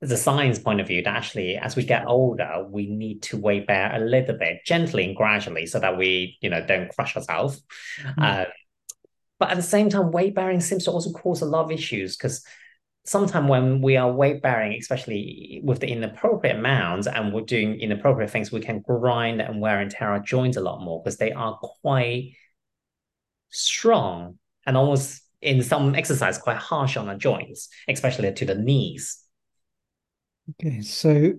the 0.00 0.16
science 0.16 0.58
point 0.58 0.80
of 0.80 0.86
view 0.86 1.02
that 1.02 1.14
actually 1.14 1.56
as 1.56 1.76
we 1.76 1.84
get 1.84 2.06
older 2.06 2.66
we 2.70 2.86
need 2.86 3.20
to 3.22 3.36
weight 3.36 3.66
bear 3.66 3.94
a 3.94 3.98
little 3.98 4.36
bit 4.36 4.64
gently 4.64 5.04
and 5.04 5.14
gradually 5.14 5.66
so 5.66 5.78
that 5.78 5.98
we 5.98 6.38
you 6.40 6.48
know 6.48 6.64
don't 6.66 6.88
crush 6.94 7.16
ourselves 7.16 7.62
mm-hmm. 8.02 8.22
uh, 8.22 8.44
but 9.38 9.50
at 9.50 9.56
the 9.56 9.62
same 9.62 9.90
time 9.90 10.10
weight 10.10 10.34
bearing 10.34 10.60
seems 10.60 10.84
to 10.84 10.90
also 10.90 11.10
cause 11.12 11.42
a 11.42 11.46
lot 11.46 11.64
of 11.64 11.70
issues 11.70 12.16
because 12.16 12.42
sometimes 13.04 13.48
when 13.48 13.82
we 13.82 13.96
are 13.96 14.10
weight 14.10 14.40
bearing 14.40 14.72
especially 14.78 15.60
with 15.64 15.80
the 15.80 15.88
inappropriate 15.88 16.56
amounts 16.56 17.06
and 17.06 17.32
we're 17.32 17.40
doing 17.42 17.78
inappropriate 17.78 18.30
things 18.30 18.50
we 18.50 18.60
can 18.60 18.80
grind 18.80 19.42
and 19.42 19.60
wear 19.60 19.80
and 19.80 19.90
tear 19.90 20.10
our 20.12 20.20
joints 20.20 20.56
a 20.56 20.60
lot 20.60 20.80
more 20.82 21.02
because 21.02 21.18
they 21.18 21.32
are 21.32 21.58
quite 21.82 22.32
strong 23.50 24.38
and 24.66 24.76
almost 24.76 25.22
in 25.42 25.62
some 25.62 25.94
exercise 25.94 26.38
quite 26.38 26.58
harsh 26.58 26.96
on 26.96 27.06
the 27.06 27.14
joints, 27.14 27.68
especially 27.88 28.32
to 28.32 28.44
the 28.44 28.54
knees. 28.54 29.22
Okay, 30.50 30.82
so 30.82 31.32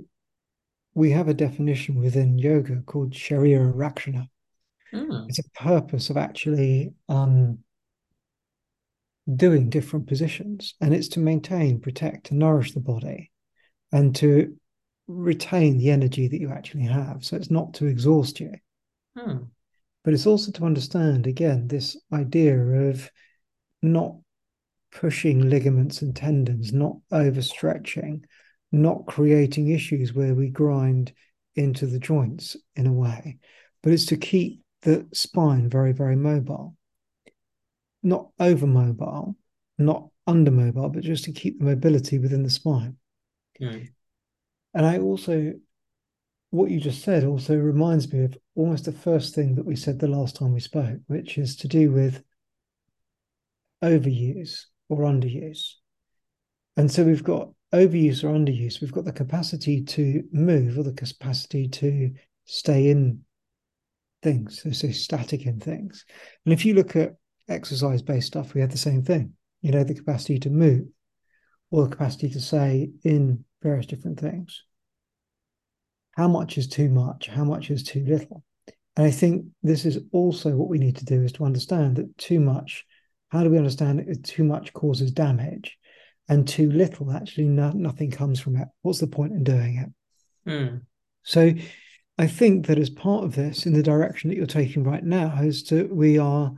we 0.93 1.11
have 1.11 1.27
a 1.27 1.33
definition 1.33 1.99
within 1.99 2.37
yoga 2.37 2.81
called 2.85 3.13
Sharira 3.13 3.73
Rakshana. 3.73 4.27
Mm. 4.93 5.25
It's 5.29 5.39
a 5.39 5.49
purpose 5.63 6.09
of 6.09 6.17
actually 6.17 6.93
um, 7.07 7.59
doing 9.33 9.69
different 9.69 10.07
positions, 10.07 10.75
and 10.81 10.93
it's 10.93 11.09
to 11.09 11.19
maintain, 11.19 11.79
protect, 11.79 12.31
and 12.31 12.39
nourish 12.39 12.73
the 12.73 12.79
body, 12.79 13.31
and 13.91 14.15
to 14.17 14.57
retain 15.07 15.77
the 15.77 15.91
energy 15.91 16.27
that 16.27 16.39
you 16.39 16.49
actually 16.49 16.85
have. 16.85 17.23
So 17.23 17.35
it's 17.35 17.51
not 17.51 17.73
to 17.75 17.85
exhaust 17.85 18.39
you, 18.39 18.53
mm. 19.17 19.47
but 20.03 20.13
it's 20.13 20.27
also 20.27 20.51
to 20.51 20.65
understand 20.65 21.27
again 21.27 21.67
this 21.67 21.97
idea 22.11 22.57
of 22.57 23.09
not 23.81 24.15
pushing 24.91 25.49
ligaments 25.49 26.01
and 26.01 26.15
tendons, 26.15 26.73
not 26.73 26.97
overstretching, 27.11 28.23
not 28.71 29.05
creating 29.07 29.69
issues 29.69 30.13
where 30.13 30.35
we 30.35 30.49
grind 30.49 31.13
into 31.55 31.85
the 31.85 31.99
joints 31.99 32.55
in 32.75 32.87
a 32.87 32.93
way, 32.93 33.37
but 33.83 33.91
it's 33.91 34.05
to 34.07 34.17
keep 34.17 34.61
the 34.81 35.07
spine 35.13 35.69
very, 35.69 35.91
very 35.91 36.15
mobile. 36.15 36.75
Not 38.03 38.29
over 38.39 38.65
mobile, 38.65 39.35
not 39.77 40.09
under 40.25 40.51
mobile, 40.51 40.89
but 40.89 41.03
just 41.03 41.25
to 41.25 41.31
keep 41.31 41.59
the 41.59 41.65
mobility 41.65 42.17
within 42.17 42.43
the 42.43 42.49
spine. 42.49 42.97
Mm. 43.61 43.89
And 44.73 44.85
I 44.85 44.99
also, 44.99 45.53
what 46.49 46.71
you 46.71 46.79
just 46.79 47.03
said 47.03 47.23
also 47.23 47.55
reminds 47.55 48.11
me 48.11 48.23
of 48.23 48.37
almost 48.55 48.85
the 48.85 48.91
first 48.91 49.35
thing 49.35 49.55
that 49.55 49.65
we 49.65 49.75
said 49.75 49.99
the 49.99 50.07
last 50.07 50.35
time 50.35 50.53
we 50.53 50.59
spoke, 50.59 50.99
which 51.07 51.37
is 51.37 51.55
to 51.57 51.67
do 51.67 51.91
with 51.91 52.23
overuse 53.83 54.65
or 54.89 54.99
underuse. 54.99 55.73
And 56.77 56.91
so 56.91 57.03
we've 57.03 57.23
got 57.23 57.49
overuse 57.73 58.23
or 58.23 58.27
underuse. 58.27 58.81
We've 58.81 58.91
got 58.91 59.05
the 59.05 59.11
capacity 59.11 59.83
to 59.83 60.23
move 60.31 60.77
or 60.77 60.83
the 60.83 60.93
capacity 60.93 61.67
to 61.69 62.11
stay 62.45 62.89
in 62.89 63.21
things, 64.21 64.61
so, 64.61 64.71
so 64.71 64.91
static 64.91 65.45
in 65.45 65.59
things. 65.59 66.05
And 66.45 66.53
if 66.53 66.65
you 66.65 66.73
look 66.73 66.95
at 66.95 67.15
exercise 67.49 68.01
based 68.01 68.27
stuff, 68.27 68.53
we 68.53 68.61
have 68.61 68.71
the 68.71 68.77
same 68.77 69.03
thing. 69.03 69.33
you 69.61 69.71
know, 69.71 69.83
the 69.83 69.95
capacity 69.95 70.39
to 70.39 70.49
move 70.49 70.85
or 71.69 71.83
the 71.83 71.91
capacity 71.91 72.29
to 72.29 72.41
say 72.41 72.91
in 73.03 73.45
various 73.61 73.85
different 73.85 74.19
things. 74.19 74.63
How 76.11 76.27
much 76.27 76.57
is 76.57 76.67
too 76.67 76.89
much? 76.89 77.27
How 77.27 77.43
much 77.43 77.71
is 77.71 77.83
too 77.83 78.03
little? 78.05 78.43
And 78.97 79.05
I 79.05 79.11
think 79.11 79.45
this 79.63 79.85
is 79.85 79.99
also 80.11 80.51
what 80.51 80.67
we 80.67 80.77
need 80.77 80.97
to 80.97 81.05
do 81.05 81.23
is 81.23 81.31
to 81.33 81.45
understand 81.45 81.95
that 81.95 82.17
too 82.17 82.39
much, 82.39 82.85
how 83.31 83.43
do 83.43 83.49
we 83.49 83.57
understand 83.57 83.99
that 83.99 84.23
too 84.23 84.43
much 84.43 84.73
causes 84.73 85.11
damage 85.11 85.77
and 86.27 86.47
too 86.47 86.69
little, 86.69 87.11
actually 87.11 87.47
no, 87.47 87.71
nothing 87.71 88.11
comes 88.11 88.39
from 88.39 88.57
it. 88.57 88.67
What's 88.81 88.99
the 88.99 89.07
point 89.07 89.33
in 89.33 89.43
doing 89.43 89.77
it? 89.77 90.49
Mm. 90.49 90.81
So 91.23 91.53
I 92.17 92.27
think 92.27 92.67
that 92.67 92.77
as 92.77 92.89
part 92.89 93.23
of 93.23 93.35
this, 93.35 93.65
in 93.65 93.73
the 93.73 93.83
direction 93.83 94.29
that 94.29 94.37
you're 94.37 94.45
taking 94.45 94.83
right 94.83 95.03
now, 95.03 95.41
is 95.41 95.63
that 95.65 95.93
we 95.93 96.17
are 96.17 96.53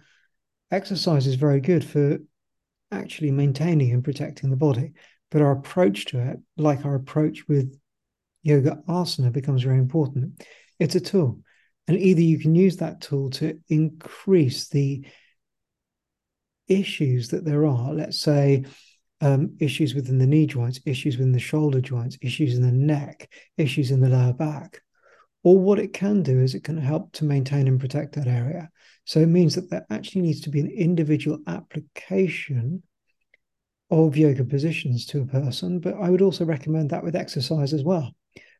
exercise 0.72 1.28
is 1.28 1.36
very 1.36 1.62
good 1.62 1.86
for 1.86 2.18
actually 2.92 3.32
maintaining 3.32 3.92
and 3.92 4.04
protecting 4.04 4.50
the 4.50 4.56
body. 4.56 4.94
But 5.32 5.42
our 5.42 5.52
approach 5.52 6.06
to 6.06 6.20
it, 6.20 6.40
like 6.58 6.86
our 6.86 6.96
approach 6.96 7.48
with 7.48 7.78
yoga 8.42 8.82
asana, 8.88 9.32
becomes 9.32 9.64
very 9.64 9.78
important. 9.78 10.44
It's 10.80 10.96
a 10.96 11.00
tool. 11.00 11.40
And 11.88 11.98
either 11.98 12.22
you 12.22 12.40
can 12.40 12.56
use 12.56 12.78
that 12.78 13.02
tool 13.02 13.30
to 13.32 13.60
increase 13.68 14.70
the 14.70 15.06
issues 16.68 17.30
that 17.30 17.46
there 17.46 17.66
are, 17.66 17.94
let's 17.94 18.20
say 18.20 18.66
um, 19.22 19.56
issues 19.60 19.96
within 19.96 20.18
the 20.18 20.28
knee 20.28 20.46
joints, 20.46 20.80
issues 20.86 21.18
within 21.18 21.32
the 21.32 21.40
shoulder 21.40 21.82
joints, 21.82 22.18
issues 22.22 22.58
in 22.58 22.62
the 22.62 22.72
neck, 22.72 23.32
issues 23.58 23.92
in 23.92 24.02
the 24.02 24.10
lower 24.10 24.34
back. 24.34 24.82
Or 25.44 25.58
what 25.60 25.80
it 25.80 25.94
can 25.94 26.24
do 26.24 26.40
is 26.40 26.56
it 26.56 26.64
can 26.64 26.78
help 26.78 27.12
to 27.14 27.26
maintain 27.26 27.68
and 27.68 27.80
protect 27.80 28.16
that 28.16 28.28
area. 28.28 28.70
So 29.06 29.20
it 29.20 29.28
means 29.28 29.56
that 29.56 29.70
there 29.70 29.86
actually 29.90 30.22
needs 30.22 30.42
to 30.42 30.50
be 30.50 30.62
an 30.62 30.72
individual 30.72 31.40
application 31.48 32.84
of 33.92 34.16
yoga 34.16 34.46
positions 34.46 35.06
to 35.08 35.22
a 35.22 35.26
person. 35.26 35.80
But 35.80 35.96
I 35.96 36.10
would 36.10 36.22
also 36.22 36.46
recommend 36.46 36.90
that 36.90 37.04
with 37.04 37.16
exercise 37.16 37.74
as 37.74 37.84
well. 37.84 38.16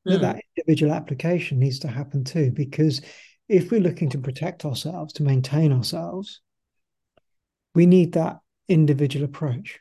Mm. 0.08 0.12
That, 0.12 0.22
that 0.22 0.44
individual 0.58 0.92
application 0.92 1.60
needs 1.60 1.80
to 1.80 1.88
happen 1.88 2.26
too, 2.26 2.52
because 2.52 3.02
if 3.48 3.72
we're 3.72 3.82
looking 3.82 4.10
to 4.10 4.18
protect 4.18 4.66
ourselves, 4.66 5.14
to 5.14 5.24
maintain 5.24 5.72
ourselves, 5.72 6.42
we 7.76 7.86
need 7.86 8.14
that 8.14 8.40
individual 8.68 9.26
approach. 9.26 9.80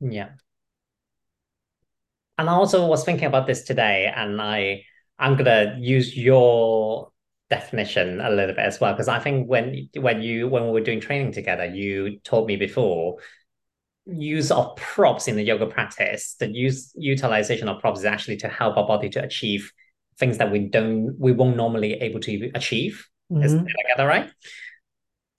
Yeah. 0.00 0.30
And 2.38 2.48
I 2.48 2.54
also 2.54 2.86
was 2.86 3.04
thinking 3.04 3.26
about 3.26 3.46
this 3.46 3.62
today, 3.62 4.12
and 4.14 4.40
I 4.40 4.84
I'm 5.18 5.36
gonna 5.36 5.76
use 5.78 6.16
your 6.16 7.10
definition 7.50 8.20
a 8.20 8.30
little 8.30 8.54
bit 8.54 8.64
as 8.64 8.80
well 8.80 8.94
because 8.94 9.08
I 9.08 9.18
think 9.18 9.48
when 9.48 9.88
when 9.96 10.22
you 10.22 10.48
when 10.48 10.64
we 10.64 10.72
were 10.72 10.80
doing 10.80 11.00
training 11.00 11.32
together, 11.32 11.66
you 11.66 12.18
taught 12.20 12.46
me 12.46 12.56
before 12.56 13.18
use 14.06 14.50
of 14.50 14.74
props 14.76 15.28
in 15.28 15.36
the 15.36 15.42
yoga 15.42 15.66
practice. 15.66 16.34
The 16.40 16.48
use 16.48 16.92
utilization 16.96 17.68
of 17.68 17.80
props 17.80 18.00
is 18.00 18.04
actually 18.04 18.38
to 18.38 18.48
help 18.48 18.76
our 18.76 18.86
body 18.86 19.08
to 19.10 19.22
achieve 19.22 19.72
things 20.18 20.38
that 20.38 20.50
we 20.50 20.60
don't 20.60 21.14
we 21.18 21.32
won't 21.32 21.56
normally 21.56 21.94
able 21.94 22.20
to 22.20 22.50
achieve. 22.54 23.06
Mm-hmm. 23.30 23.42
Is, 23.44 23.54
that 23.96 24.04
right? 24.04 24.30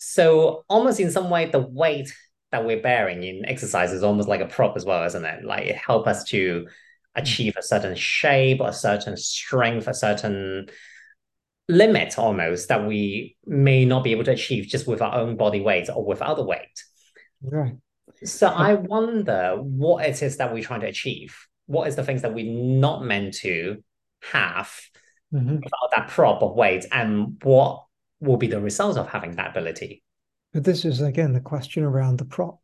So 0.05 0.65
almost 0.67 0.99
in 0.99 1.11
some 1.11 1.29
way, 1.29 1.45
the 1.45 1.59
weight 1.59 2.13
that 2.51 2.65
we're 2.65 2.81
bearing 2.81 3.23
in 3.23 3.45
exercise 3.45 3.93
is 3.93 4.03
almost 4.03 4.27
like 4.27 4.41
a 4.41 4.45
prop 4.45 4.75
as 4.75 4.85
well, 4.85 5.03
isn't 5.05 5.25
it? 5.25 5.45
Like 5.45 5.65
it 5.65 5.75
help 5.75 6.07
us 6.07 6.25
to 6.25 6.67
achieve 7.15 7.53
a 7.57 7.63
certain 7.63 7.95
shape, 7.95 8.59
a 8.59 8.73
certain 8.73 9.15
strength, 9.15 9.87
a 9.87 9.93
certain 9.93 10.67
limit 11.69 12.19
almost 12.19 12.67
that 12.67 12.85
we 12.85 13.37
may 13.45 13.85
not 13.85 14.03
be 14.03 14.11
able 14.11 14.25
to 14.25 14.31
achieve 14.31 14.65
just 14.65 14.87
with 14.87 15.01
our 15.01 15.15
own 15.15 15.37
body 15.37 15.61
weight 15.61 15.89
or 15.89 16.05
without 16.05 16.35
the 16.35 16.43
weight. 16.43 16.83
Right. 17.41 17.77
So 18.25 18.47
I 18.47 18.73
wonder 18.73 19.55
what 19.55 20.05
it 20.05 20.21
is 20.21 20.37
that 20.37 20.53
we're 20.53 20.63
trying 20.63 20.81
to 20.81 20.87
achieve. 20.87 21.35
What 21.65 21.87
is 21.87 21.95
the 21.95 22.03
things 22.03 22.23
that 22.23 22.33
we're 22.33 22.51
not 22.51 23.05
meant 23.05 23.35
to 23.35 23.81
have 24.31 24.69
mm-hmm. 25.33 25.55
without 25.55 25.91
that 25.95 26.09
prop 26.09 26.41
of 26.41 26.55
weight, 26.55 26.85
and 26.91 27.41
what 27.43 27.85
will 28.23 28.37
be 28.37 28.47
the 28.47 28.61
result 28.61 28.97
of 28.97 29.07
having 29.07 29.35
that 29.35 29.51
ability? 29.51 30.03
But 30.53 30.63
this 30.63 30.85
is 30.85 31.01
again 31.01 31.33
the 31.33 31.39
question 31.39 31.83
around 31.83 32.17
the 32.17 32.25
prop, 32.25 32.59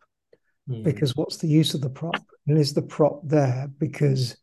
mm. 0.69 0.83
because 0.83 1.15
what's 1.15 1.37
the 1.37 1.47
use 1.47 1.73
of 1.73 1.81
the 1.81 1.89
prop, 1.89 2.23
and 2.47 2.57
is 2.57 2.73
the 2.73 2.81
prop 2.81 3.21
there 3.23 3.69
because 3.77 4.37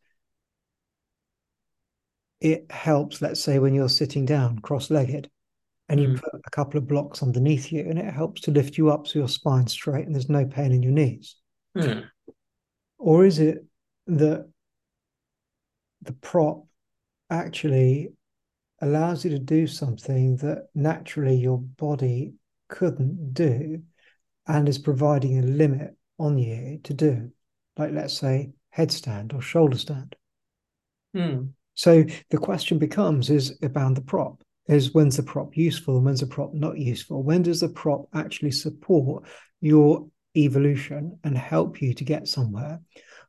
it 2.41 2.71
helps, 2.71 3.23
let's 3.23 3.43
say, 3.43 3.59
when 3.59 3.75
you're 3.75 3.89
sitting 3.89 4.27
down 4.27 4.59
cross 4.59 4.91
legged 4.91 5.31
and 5.89 6.01
you 6.01 6.09
mm. 6.09 6.21
put 6.21 6.35
a 6.35 6.51
couple 6.51 6.79
of 6.79 6.87
blocks 6.87 7.23
underneath 7.23 7.73
you 7.73 7.81
and 7.81 7.99
it 7.99 8.13
helps 8.13 8.43
to 8.43 8.51
lift 8.51 8.77
you 8.77 8.91
up 8.91 9.07
so 9.07 9.19
your 9.19 9.29
spine's 9.29 9.73
straight 9.73 10.05
and 10.05 10.15
there's 10.15 10.29
no 10.29 10.45
pain 10.45 10.73
in 10.73 10.83
your 10.83 10.93
knees. 10.93 11.37
Mm. 11.77 12.09
Or 12.99 13.25
is 13.25 13.39
it 13.39 13.65
that 14.09 14.49
the 16.03 16.13
prop 16.13 16.67
actually 17.31 18.11
allows 18.81 19.25
you 19.25 19.31
to 19.31 19.39
do 19.39 19.67
something 19.67 20.37
that 20.39 20.69
naturally 20.75 21.37
your 21.37 21.59
body 21.59 22.35
couldn't 22.69 23.33
do 23.33 23.83
and 24.47 24.69
is 24.69 24.79
providing 24.79 25.39
a 25.39 25.43
limit 25.43 25.97
on 26.19 26.39
you 26.39 26.81
to 26.85 26.95
do, 26.95 27.31
like 27.77 27.93
let's 27.93 28.19
say 28.19 28.51
headstand 28.77 29.35
or 29.35 29.41
shoulder 29.41 29.79
stand. 29.79 30.15
Mm. 31.15 31.51
So 31.75 32.05
the 32.31 32.39
question 32.39 32.79
becomes 32.79 33.31
is 33.31 33.59
about 33.63 33.95
the 33.95 34.01
prop 34.01 34.43
is 34.69 34.93
when's 34.93 35.17
the 35.17 35.23
prop 35.23 35.57
useful 35.57 35.97
and 35.97 36.05
when's 36.05 36.21
the 36.21 36.27
prop 36.27 36.53
not 36.53 36.79
useful? 36.79 37.23
When 37.23 37.43
does 37.43 37.61
the 37.61 37.69
prop 37.69 38.09
actually 38.15 38.51
support 38.51 39.25
your 39.61 40.09
evolution 40.37 41.19
and 41.25 41.39
help 41.39 41.81
you 41.81 41.95
to 41.95 42.05
get 42.05 42.29
somewhere? 42.29 42.81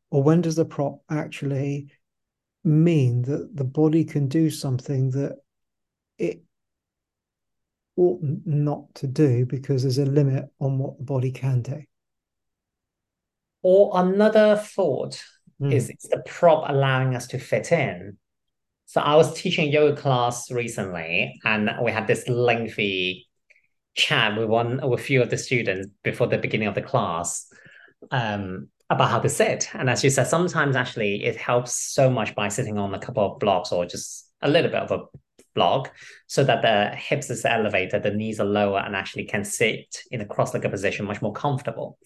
Or 0.10 0.24
when 0.24 0.42
does 0.42 0.56
the 0.56 0.66
prop 0.66 1.02
actually 1.10 1.92
mean 2.64 3.22
that 3.24 3.56
the 3.56 3.64
body 3.64 4.04
can 4.04 4.28
do 4.28 4.50
something 4.50 5.12
that 5.12 5.38
it 6.18 6.42
ought 7.96 8.20
not 8.46 8.94
to 8.96 9.08
do 9.08 9.46
because 9.46 9.84
there's 9.84 9.98
a 9.98 10.06
limit 10.06 10.46
on 10.60 10.78
what 10.78 10.98
the 10.98 11.04
body 11.04 11.32
can 11.32 11.62
do? 11.62 11.82
Or 13.64 13.92
another 13.96 14.56
thought 14.56 15.22
mm. 15.62 15.74
is 15.74 15.90
it's 15.90 16.08
the 16.08 16.24
prop 16.26 16.70
allowing 16.70 17.16
us 17.16 17.28
to 17.28 17.40
fit 17.40 17.72
in 17.72 18.18
so 18.88 19.02
I 19.02 19.16
was 19.18 19.34
teaching 19.34 19.70
yoga 19.70 20.00
class 20.02 20.50
recently, 20.50 21.42
and 21.44 21.70
we 21.84 21.92
had 21.92 22.08
this 22.08 22.28
lengthy 22.30 23.28
chat 23.96 24.38
with 24.38 24.48
one 24.48 24.80
with 24.82 25.02
a 25.02 25.04
few 25.04 25.22
of 25.22 25.30
the 25.30 25.38
students 25.38 25.90
before 26.04 26.28
the 26.28 26.38
beginning 26.38 26.70
of 26.70 26.76
the 26.76 26.82
class 26.82 27.48
um, 28.12 28.70
about 28.90 29.10
how 29.10 29.20
to 29.20 29.30
sit. 29.30 29.70
And 29.74 29.90
as 29.90 30.04
you 30.04 30.10
said, 30.10 30.28
sometimes 30.28 30.76
actually 30.76 31.24
it 31.24 31.36
helps 31.36 31.74
so 31.74 32.10
much 32.10 32.34
by 32.36 32.48
sitting 32.48 32.78
on 32.78 32.94
a 32.94 33.00
couple 33.00 33.26
of 33.26 33.40
blocks 33.40 33.72
or 33.72 33.86
just 33.86 34.30
a 34.42 34.50
little 34.50 34.72
bit 34.72 34.82
of 34.82 34.92
a 34.92 35.06
block 35.56 35.94
so 36.28 36.44
that 36.44 36.62
the 36.62 36.96
hips 36.96 37.30
is 37.30 37.44
elevated, 37.44 38.04
the 38.04 38.12
knees 38.12 38.40
are 38.40 38.46
lower, 38.46 38.80
and 38.80 38.96
actually 38.96 39.26
can 39.26 39.44
sit 39.44 40.04
in 40.12 40.22
a 40.22 40.26
cross-legged 40.26 40.72
position 40.72 41.06
much 41.06 41.22
more 41.22 41.34
comfortable. 41.34 41.98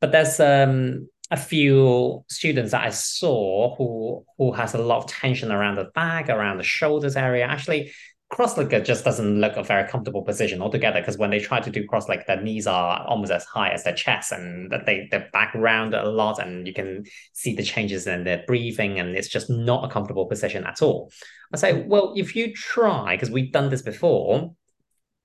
But 0.00 0.12
there's 0.12 0.38
um, 0.38 1.08
a 1.30 1.36
few 1.36 2.24
students 2.28 2.72
that 2.72 2.84
I 2.84 2.90
saw 2.90 3.74
who 3.76 4.24
who 4.36 4.52
has 4.52 4.74
a 4.74 4.78
lot 4.78 4.98
of 4.98 5.06
tension 5.06 5.50
around 5.50 5.76
the 5.76 5.90
back, 5.94 6.28
around 6.28 6.58
the 6.58 6.64
shoulders 6.64 7.16
area. 7.16 7.46
Actually, 7.46 7.92
cross-legged 8.32 8.86
just 8.86 9.04
doesn't 9.04 9.40
look 9.40 9.58
a 9.58 9.62
very 9.62 9.86
comfortable 9.86 10.22
position 10.22 10.62
altogether 10.62 11.00
because 11.00 11.18
when 11.18 11.28
they 11.28 11.38
try 11.38 11.60
to 11.60 11.68
do 11.68 11.86
cross 11.86 12.08
leg, 12.08 12.20
their 12.26 12.40
knees 12.40 12.66
are 12.66 13.04
almost 13.06 13.30
as 13.30 13.44
high 13.44 13.68
as 13.68 13.84
their 13.84 13.92
chest 13.92 14.32
and 14.32 14.72
that 14.72 14.86
they 14.86 15.06
they 15.10 15.26
back 15.34 15.54
round 15.54 15.92
a 15.92 16.08
lot 16.08 16.38
and 16.38 16.66
you 16.66 16.72
can 16.72 17.04
see 17.34 17.54
the 17.54 17.62
changes 17.62 18.06
in 18.06 18.24
their 18.24 18.42
breathing 18.46 18.98
and 18.98 19.14
it's 19.14 19.28
just 19.28 19.50
not 19.50 19.84
a 19.84 19.92
comfortable 19.92 20.24
position 20.24 20.64
at 20.64 20.80
all. 20.80 21.12
I 21.52 21.58
say, 21.58 21.82
well, 21.82 22.14
if 22.16 22.34
you 22.34 22.54
try, 22.54 23.14
because 23.14 23.30
we've 23.30 23.52
done 23.52 23.68
this 23.68 23.82
before, 23.82 24.54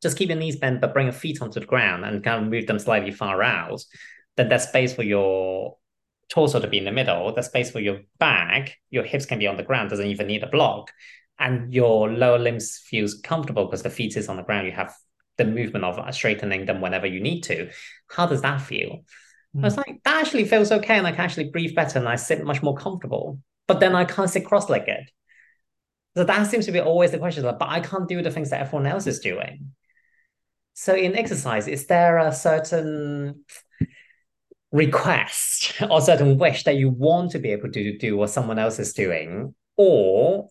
just 0.02 0.18
keep 0.18 0.28
your 0.28 0.38
knees 0.38 0.58
bent 0.58 0.82
but 0.82 0.94
bring 0.94 1.06
your 1.06 1.14
feet 1.14 1.42
onto 1.42 1.62
the 1.62 1.66
ground 1.66 2.04
and 2.04 2.22
kind 2.22 2.44
of 2.44 2.52
move 2.52 2.68
them 2.68 2.78
slightly 2.78 3.12
far 3.12 3.42
out, 3.42 3.82
then 4.36 4.50
there's 4.50 4.68
space 4.68 4.94
for 4.94 5.04
your 5.04 5.78
torso 6.30 6.60
to 6.60 6.68
be 6.68 6.78
in 6.78 6.84
the 6.84 6.92
middle, 6.92 7.34
the 7.34 7.42
space 7.42 7.72
for 7.72 7.80
your 7.80 8.02
back, 8.20 8.76
your 8.90 9.06
hips 9.06 9.26
can 9.26 9.40
be 9.40 9.48
on 9.48 9.56
the 9.56 9.64
ground, 9.64 9.90
doesn't 9.90 10.08
even 10.08 10.28
need 10.28 10.44
a 10.44 10.48
block. 10.48 10.92
And 11.40 11.74
your 11.74 12.10
lower 12.10 12.40
limbs 12.40 12.78
feels 12.78 13.14
comfortable 13.14 13.66
because 13.66 13.84
the 13.84 13.90
feet 13.90 14.18
is 14.18 14.28
on 14.28 14.38
the 14.38 14.44
ground. 14.44 14.66
You 14.66 14.74
have 14.74 14.96
the 15.38 15.46
movement 15.46 15.86
of 15.86 16.14
straightening 16.14 16.66
them 16.66 16.82
whenever 16.82 17.06
you 17.06 17.20
need 17.20 17.42
to. 17.42 17.70
How 18.10 18.26
does 18.26 18.42
that 18.42 18.62
feel? 18.62 19.04
Mm. 19.56 19.62
I 19.62 19.66
was 19.66 19.78
like, 19.78 20.02
that 20.04 20.18
actually 20.18 20.46
feels 20.46 20.72
okay. 20.72 20.98
And 20.98 21.06
I 21.06 21.12
can 21.12 21.22
actually 21.22 21.50
breathe 21.50 21.76
better 21.76 22.00
and 22.00 22.08
I 22.08 22.16
sit 22.16 22.44
much 22.44 22.64
more 22.64 22.76
comfortable. 22.76 23.40
But 23.68 23.80
then 23.80 23.96
I 23.96 24.06
can't 24.06 24.30
sit 24.30 24.46
cross-legged. 24.46 25.12
So 26.16 26.24
that 26.24 26.48
seems 26.48 26.66
to 26.66 26.72
be 26.72 26.80
always 26.80 27.12
the 27.12 27.20
question. 27.20 27.44
Like, 27.44 27.60
but 27.60 27.70
I 27.70 27.80
can't 27.82 28.08
do 28.08 28.24
the 28.24 28.32
things 28.32 28.50
that 28.50 28.62
everyone 28.62 28.88
else 28.88 29.06
is 29.06 29.20
doing. 29.20 29.74
So 30.74 30.96
in 30.96 31.16
exercise, 31.16 31.68
is 31.68 31.86
there 31.88 32.18
a 32.18 32.34
certain 32.34 33.44
request 34.72 35.74
or 35.90 36.02
certain 36.02 36.38
wish 36.38 36.64
that 36.64 36.76
you 36.76 36.90
want 36.90 37.32
to 37.32 37.40
be 37.40 37.52
able 37.52 37.72
to 37.72 37.98
do 37.98 38.18
what 38.18 38.30
someone 38.30 38.60
else 38.60 38.80
is 38.80 38.94
doing 38.94 39.54
or 39.76 40.50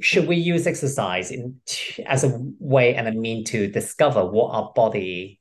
should 0.00 0.26
we 0.26 0.36
use 0.36 0.66
exercise 0.66 1.30
in 1.30 1.60
as 2.06 2.24
a 2.24 2.38
way 2.58 2.94
and 2.94 3.08
a 3.08 3.12
mean 3.12 3.44
to 3.44 3.68
discover 3.68 4.24
what 4.24 4.54
our 4.54 4.72
body 4.74 5.40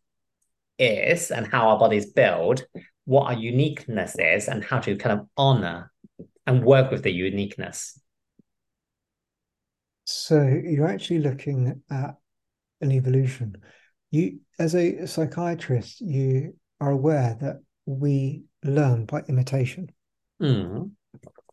is 0.77 1.31
and 1.31 1.47
how 1.47 1.69
our 1.69 1.79
body 1.79 1.97
is 1.97 2.07
built 2.07 2.65
what 3.05 3.27
our 3.27 3.39
uniqueness 3.39 4.15
is 4.17 4.47
and 4.47 4.63
how 4.63 4.79
to 4.79 4.95
kind 4.95 5.19
of 5.19 5.27
honor 5.35 5.91
and 6.45 6.63
work 6.63 6.91
with 6.91 7.03
the 7.03 7.11
uniqueness. 7.11 7.99
So 10.05 10.41
you're 10.41 10.87
actually 10.87 11.19
looking 11.19 11.81
at 11.89 12.15
an 12.81 12.91
evolution. 12.91 13.57
You, 14.11 14.39
as 14.59 14.75
a 14.75 15.07
psychiatrist, 15.07 16.01
you 16.01 16.55
are 16.79 16.91
aware 16.91 17.37
that 17.41 17.61
we 17.85 18.43
learn 18.63 19.05
by 19.05 19.21
imitation. 19.27 19.91
Mm. 20.41 20.91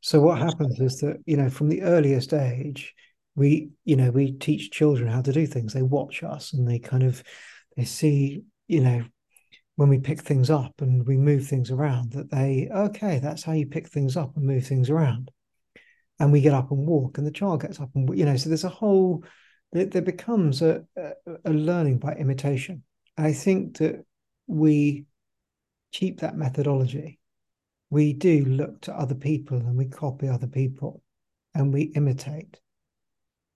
So 0.00 0.20
what 0.20 0.38
happens 0.38 0.80
is 0.80 1.00
that 1.00 1.18
you 1.26 1.36
know 1.36 1.50
from 1.50 1.68
the 1.68 1.82
earliest 1.82 2.32
age, 2.32 2.94
we 3.34 3.70
you 3.84 3.96
know 3.96 4.10
we 4.10 4.32
teach 4.32 4.70
children 4.70 5.10
how 5.10 5.22
to 5.22 5.32
do 5.32 5.46
things. 5.46 5.72
They 5.72 5.82
watch 5.82 6.22
us 6.22 6.52
and 6.52 6.68
they 6.68 6.78
kind 6.78 7.02
of 7.02 7.22
they 7.76 7.84
see 7.84 8.42
you 8.66 8.80
know 8.80 9.04
when 9.78 9.88
we 9.88 9.98
pick 9.98 10.20
things 10.20 10.50
up 10.50 10.74
and 10.80 11.06
we 11.06 11.16
move 11.16 11.46
things 11.46 11.70
around 11.70 12.10
that 12.10 12.30
they 12.32 12.68
okay 12.74 13.20
that's 13.20 13.44
how 13.44 13.52
you 13.52 13.64
pick 13.64 13.88
things 13.88 14.16
up 14.16 14.36
and 14.36 14.44
move 14.44 14.66
things 14.66 14.90
around 14.90 15.30
and 16.18 16.32
we 16.32 16.40
get 16.40 16.52
up 16.52 16.72
and 16.72 16.84
walk 16.84 17.16
and 17.16 17.26
the 17.26 17.30
child 17.30 17.62
gets 17.62 17.78
up 17.80 17.88
and 17.94 18.18
you 18.18 18.24
know 18.24 18.36
so 18.36 18.48
there's 18.48 18.64
a 18.64 18.68
whole 18.68 19.24
there, 19.72 20.02
becomes 20.02 20.62
a, 20.62 20.84
a 21.44 21.50
learning 21.50 21.98
by 21.98 22.12
imitation 22.14 22.82
i 23.16 23.32
think 23.32 23.76
that 23.76 24.04
we 24.48 25.04
keep 25.92 26.20
that 26.20 26.36
methodology 26.36 27.20
we 27.90 28.12
do 28.12 28.44
look 28.44 28.80
to 28.82 28.94
other 28.94 29.14
people 29.14 29.58
and 29.58 29.76
we 29.76 29.86
copy 29.86 30.28
other 30.28 30.46
people 30.46 31.02
and 31.54 31.72
we 31.72 31.82
imitate 31.82 32.60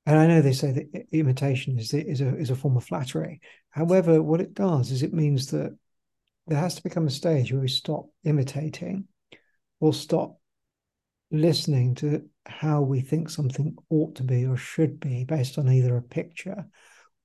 and 0.05 0.19
I 0.19 0.27
know 0.27 0.43
they 0.43 0.53
say 0.53 0.73
that 0.73 1.07
imitation 1.13 1.79
is 1.79 1.95
is 1.95 2.21
a 2.21 2.37
is 2.37 2.51
a 2.51 2.57
form 2.57 2.77
of 2.77 2.85
flattery. 2.85 3.41
However, 3.71 4.21
what 4.23 4.41
it 4.41 4.55
does 4.55 4.91
is 4.91 5.03
it 5.03 5.15
means 5.15 5.51
that 5.53 5.77
there 6.49 6.59
has 6.59 6.75
to 6.75 6.83
become 6.83 7.07
a 7.07 7.11
stage 7.11 7.53
where 7.53 7.61
we 7.61 7.69
stop 7.69 8.07
imitating 8.25 9.07
or 9.79 9.95
stop 9.95 10.39
listening 11.31 11.95
to 11.95 12.29
how 12.47 12.83
we 12.83 13.01
think 13.01 13.31
something 13.31 13.77
ought 13.91 14.17
to 14.17 14.25
be 14.25 14.45
or 14.45 14.57
should 14.57 14.99
be 14.99 15.25
based 15.25 15.57
on 15.57 15.69
either 15.69 15.97
a 15.97 16.03
picture 16.03 16.67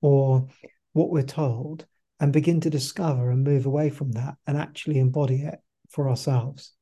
or 0.02 0.48
what 0.94 1.10
we're 1.10 1.24
told 1.24 1.86
and 2.20 2.32
begin 2.32 2.62
to 2.62 2.70
discover 2.70 3.32
and 3.32 3.44
move 3.44 3.66
away 3.66 3.90
from 3.90 4.12
that 4.12 4.36
and 4.46 4.56
actually 4.56 5.00
embody 5.00 5.42
it 5.42 5.60
for 5.90 6.10
ourselves. 6.10 6.74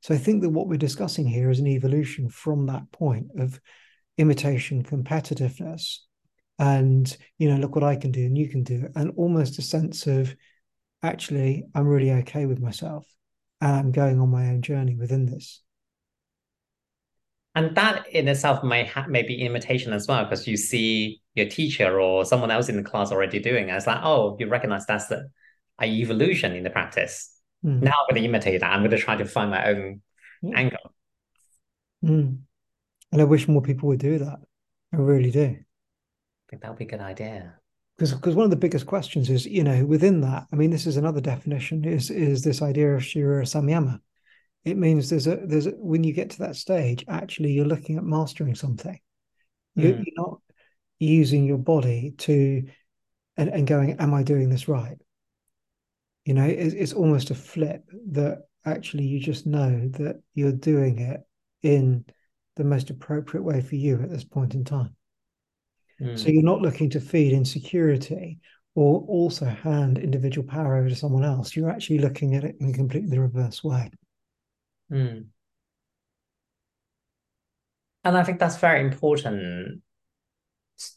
So 0.00 0.14
I 0.14 0.18
think 0.18 0.42
that 0.42 0.50
what 0.50 0.68
we're 0.68 0.76
discussing 0.76 1.26
here 1.26 1.50
is 1.50 1.58
an 1.58 1.66
evolution 1.66 2.28
from 2.28 2.66
that 2.66 2.90
point 2.92 3.28
of 3.38 3.60
imitation 4.16 4.82
competitiveness 4.82 5.98
and 6.58 7.16
you 7.38 7.48
know 7.48 7.56
look 7.56 7.76
what 7.76 7.84
I 7.84 7.94
can 7.94 8.10
do 8.10 8.24
and 8.26 8.36
you 8.36 8.48
can 8.48 8.64
do 8.64 8.88
and 8.96 9.12
almost 9.16 9.60
a 9.60 9.62
sense 9.62 10.08
of 10.08 10.34
actually, 11.02 11.64
I'm 11.74 11.86
really 11.86 12.10
okay 12.12 12.46
with 12.46 12.60
myself 12.60 13.06
and 13.60 13.72
I'm 13.72 13.92
going 13.92 14.20
on 14.20 14.30
my 14.30 14.48
own 14.48 14.62
journey 14.62 14.94
within 14.94 15.26
this. 15.26 15.62
And 17.54 17.76
that 17.76 18.06
in 18.08 18.28
itself 18.28 18.62
may 18.62 18.84
ha- 18.84 19.06
may 19.08 19.22
be 19.22 19.42
imitation 19.42 19.92
as 19.92 20.06
well, 20.06 20.24
because 20.24 20.46
you 20.46 20.56
see 20.56 21.20
your 21.34 21.48
teacher 21.48 22.00
or 22.00 22.24
someone 22.24 22.50
else 22.50 22.68
in 22.68 22.76
the 22.76 22.82
class 22.82 23.10
already 23.10 23.40
doing 23.40 23.68
it. 23.68 23.74
It's 23.74 23.86
like, 23.86 24.00
oh, 24.02 24.36
you 24.38 24.48
recognize 24.48 24.86
that's 24.86 25.08
the 25.08 25.28
a 25.80 25.86
evolution 25.86 26.54
in 26.54 26.62
the 26.62 26.70
practice. 26.70 27.32
Mm. 27.64 27.82
Now 27.82 27.92
I'm 27.92 28.14
going 28.14 28.22
to 28.22 28.28
imitate 28.28 28.60
that. 28.60 28.72
I'm 28.72 28.80
going 28.80 28.90
to 28.90 28.98
try 28.98 29.16
to 29.16 29.24
find 29.24 29.50
my 29.50 29.68
own 29.68 30.00
angle. 30.54 30.94
Mm. 32.04 32.38
And 33.12 33.20
I 33.20 33.24
wish 33.24 33.48
more 33.48 33.62
people 33.62 33.88
would 33.88 34.00
do 34.00 34.18
that. 34.18 34.38
I 34.92 34.96
really 34.96 35.30
do. 35.30 35.56
I 35.56 36.50
think 36.50 36.62
that 36.62 36.68
would 36.68 36.78
be 36.78 36.84
a 36.84 36.88
good 36.88 37.00
idea 37.00 37.58
because 37.98 38.14
because 38.14 38.34
one 38.34 38.44
of 38.44 38.50
the 38.50 38.56
biggest 38.56 38.86
questions 38.86 39.28
is 39.28 39.44
you 39.44 39.64
know 39.64 39.84
within 39.84 40.20
that 40.20 40.46
i 40.52 40.56
mean 40.56 40.70
this 40.70 40.86
is 40.86 40.96
another 40.96 41.20
definition 41.20 41.84
is 41.84 42.10
is 42.10 42.42
this 42.42 42.62
idea 42.62 42.94
of 42.94 43.04
shira 43.04 43.42
samyama 43.42 43.98
it 44.64 44.76
means 44.76 45.10
there's 45.10 45.26
a 45.26 45.36
there's 45.44 45.66
a, 45.66 45.70
when 45.72 46.04
you 46.04 46.12
get 46.12 46.30
to 46.30 46.38
that 46.38 46.56
stage 46.56 47.04
actually 47.08 47.52
you're 47.52 47.64
looking 47.64 47.96
at 47.98 48.04
mastering 48.04 48.54
something 48.54 48.98
mm. 49.76 49.82
you're, 49.82 49.96
you're, 49.96 50.04
not 50.16 50.40
using 51.00 51.44
your 51.44 51.58
body 51.58 52.14
to 52.18 52.64
and, 53.36 53.48
and 53.50 53.66
going 53.66 53.92
am 53.98 54.14
i 54.14 54.22
doing 54.22 54.48
this 54.48 54.68
right 54.68 54.98
you 56.28 56.34
know 56.34 56.44
it's, 56.44 56.74
it's 56.74 56.92
almost 56.92 57.30
a 57.30 57.34
flip 57.34 57.84
that 58.10 58.42
actually 58.66 59.04
you 59.04 59.18
just 59.18 59.46
know 59.46 59.88
that 59.94 60.20
you're 60.34 60.52
doing 60.52 60.98
it 60.98 61.20
in 61.62 62.04
the 62.56 62.64
most 62.64 62.90
appropriate 62.90 63.42
way 63.42 63.62
for 63.62 63.76
you 63.76 64.00
at 64.02 64.10
this 64.10 64.24
point 64.24 64.54
in 64.54 64.64
time 64.64 64.94
so 66.00 66.24
hmm. 66.24 66.30
you're 66.30 66.42
not 66.42 66.60
looking 66.60 66.90
to 66.90 67.00
feed 67.00 67.32
insecurity 67.32 68.38
or 68.74 69.04
also 69.08 69.44
hand 69.44 69.98
individual 69.98 70.46
power 70.46 70.76
over 70.76 70.88
to 70.88 70.94
someone 70.94 71.24
else. 71.24 71.56
You're 71.56 71.68
actually 71.68 71.98
looking 71.98 72.36
at 72.36 72.44
it 72.44 72.54
in 72.60 72.72
completely 72.72 73.10
the 73.10 73.20
reverse 73.20 73.64
way. 73.64 73.90
Mm. 74.92 75.26
And 78.04 78.16
I 78.16 78.22
think 78.22 78.38
that's 78.38 78.58
very 78.58 78.80
important 78.80 79.82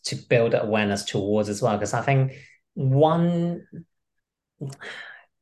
to 0.03 0.15
build 0.15 0.53
awareness 0.53 1.05
towards 1.05 1.49
as 1.49 1.59
well, 1.59 1.75
because 1.75 1.95
I 1.95 2.03
think 2.03 2.33
one 2.75 3.65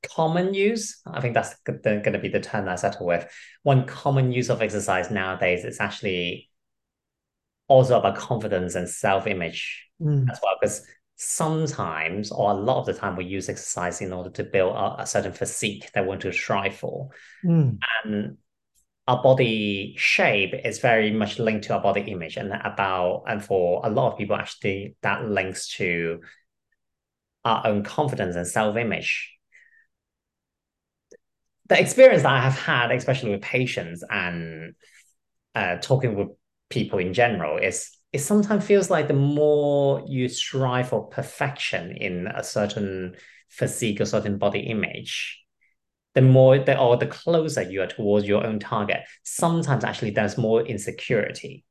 common 0.04 0.54
use, 0.54 1.02
I 1.06 1.22
think 1.22 1.34
that's 1.34 1.56
going 1.66 2.04
to 2.04 2.20
be 2.20 2.30
the 2.30 2.40
term 2.40 2.68
I 2.68 2.76
settle 2.76 3.06
with. 3.06 3.30
One 3.64 3.86
common 3.86 4.32
use 4.32 4.50
of 4.50 4.62
exercise 4.62 5.12
nowadays 5.12 5.66
is 5.66 5.80
actually 5.80 6.50
also 7.68 8.00
about 8.00 8.18
confidence 8.18 8.76
and 8.76 8.90
self-image 8.90 9.88
mm. 10.02 10.30
as 10.30 10.40
well 10.44 10.58
because 10.60 10.86
sometimes 11.16 12.32
or 12.32 12.52
a 12.52 12.56
lot 12.56 12.80
of 12.80 12.86
the 12.86 12.94
time 12.94 13.16
we 13.16 13.26
use 13.26 13.48
exercise 13.48 14.02
in 14.02 14.12
order 14.12 14.30
to 14.30 14.44
build 14.44 14.76
a, 14.76 15.02
a 15.02 15.06
certain 15.06 15.32
physique 15.32 15.90
that 15.94 16.04
we 16.04 16.10
want 16.10 16.22
to 16.22 16.32
strive 16.32 16.76
for 16.76 17.10
mm. 17.46 17.78
and 18.04 18.38
our 19.08 19.22
body 19.22 19.96
shape 19.98 20.54
is 20.66 20.80
very 20.80 21.12
much 21.12 21.40
linked 21.40 21.66
to 21.66 21.74
our 21.74 21.82
body 21.82 22.02
image 22.02 22.38
and 22.38 22.52
about 22.64 23.24
and 23.28 23.44
for 23.44 23.82
a 23.86 23.90
lot 23.90 24.12
of 24.12 24.18
people 24.18 24.36
actually 24.36 24.96
that 25.02 25.26
links 25.26 25.76
to 25.76 26.22
our 27.46 27.68
own 27.68 27.84
confidence 27.84 28.36
and 28.36 28.48
self-image 28.48 29.39
the 31.70 31.80
experience 31.80 32.24
that 32.24 32.32
i 32.32 32.42
have 32.42 32.58
had 32.58 32.92
especially 32.92 33.32
with 33.32 33.42
patients 33.42 34.04
and 34.10 34.74
uh, 35.56 35.78
talking 35.78 36.16
with 36.16 36.30
people 36.70 37.00
in 37.00 37.14
general 37.14 37.58
is 37.58 37.90
it 38.12 38.20
sometimes 38.20 38.66
feels 38.66 38.90
like 38.90 39.08
the 39.08 39.14
more 39.14 40.04
you 40.08 40.28
strive 40.30 40.90
for 40.90 41.08
perfection 41.08 41.92
in 41.92 42.28
a 42.28 42.44
certain 42.44 43.16
physique 43.50 44.02
or 44.02 44.06
certain 44.06 44.38
body 44.38 44.62
image, 44.62 45.44
the 46.16 46.22
more 46.22 46.58
the 46.58 46.80
or 46.80 46.98
the 46.98 47.08
closer 47.08 47.62
you 47.62 47.82
are 47.82 47.88
towards 47.88 48.28
your 48.28 48.46
own 48.46 48.60
target. 48.60 49.02
Sometimes 49.24 49.84
actually 49.84 50.12
there's 50.12 50.38
more 50.38 50.62
insecurity. 50.62 51.66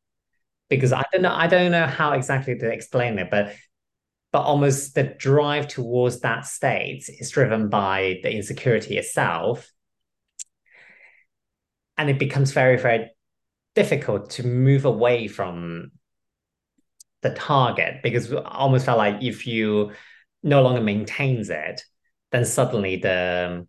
Because 0.69 0.93
I 0.93 1.05
don't 1.13 1.23
know, 1.23 1.35
I 1.35 1.47
don't 1.47 1.73
know 1.73 1.87
how 1.87 2.13
exactly 2.13 2.57
to 2.59 2.71
explain 2.71 3.19
it, 3.19 3.31
but 3.31 3.55
but 4.31 4.43
almost 4.43 4.95
the 4.95 5.05
drive 5.05 5.67
towards 5.67 6.21
that 6.21 6.45
state 6.45 7.05
is 7.09 7.31
driven 7.31 7.71
by 7.71 8.21
the 8.23 8.31
insecurity 8.31 8.99
itself. 8.99 9.67
And 11.99 12.09
it 12.09 12.19
becomes 12.19 12.53
very, 12.53 12.79
very 12.79 13.11
difficult 13.75 14.31
to 14.31 14.47
move 14.47 14.85
away 14.85 15.29
from 15.29 15.91
the 17.23 17.31
target 17.31 18.03
because 18.03 18.33
I 18.33 18.41
almost 18.45 18.87
felt 18.87 18.99
like 18.99 19.23
if 19.23 19.47
you 19.47 19.93
no 20.43 20.63
longer 20.63 20.81
maintains 20.81 21.51
it, 21.51 21.83
then 22.31 22.45
suddenly 22.45 22.97
the 22.97 23.67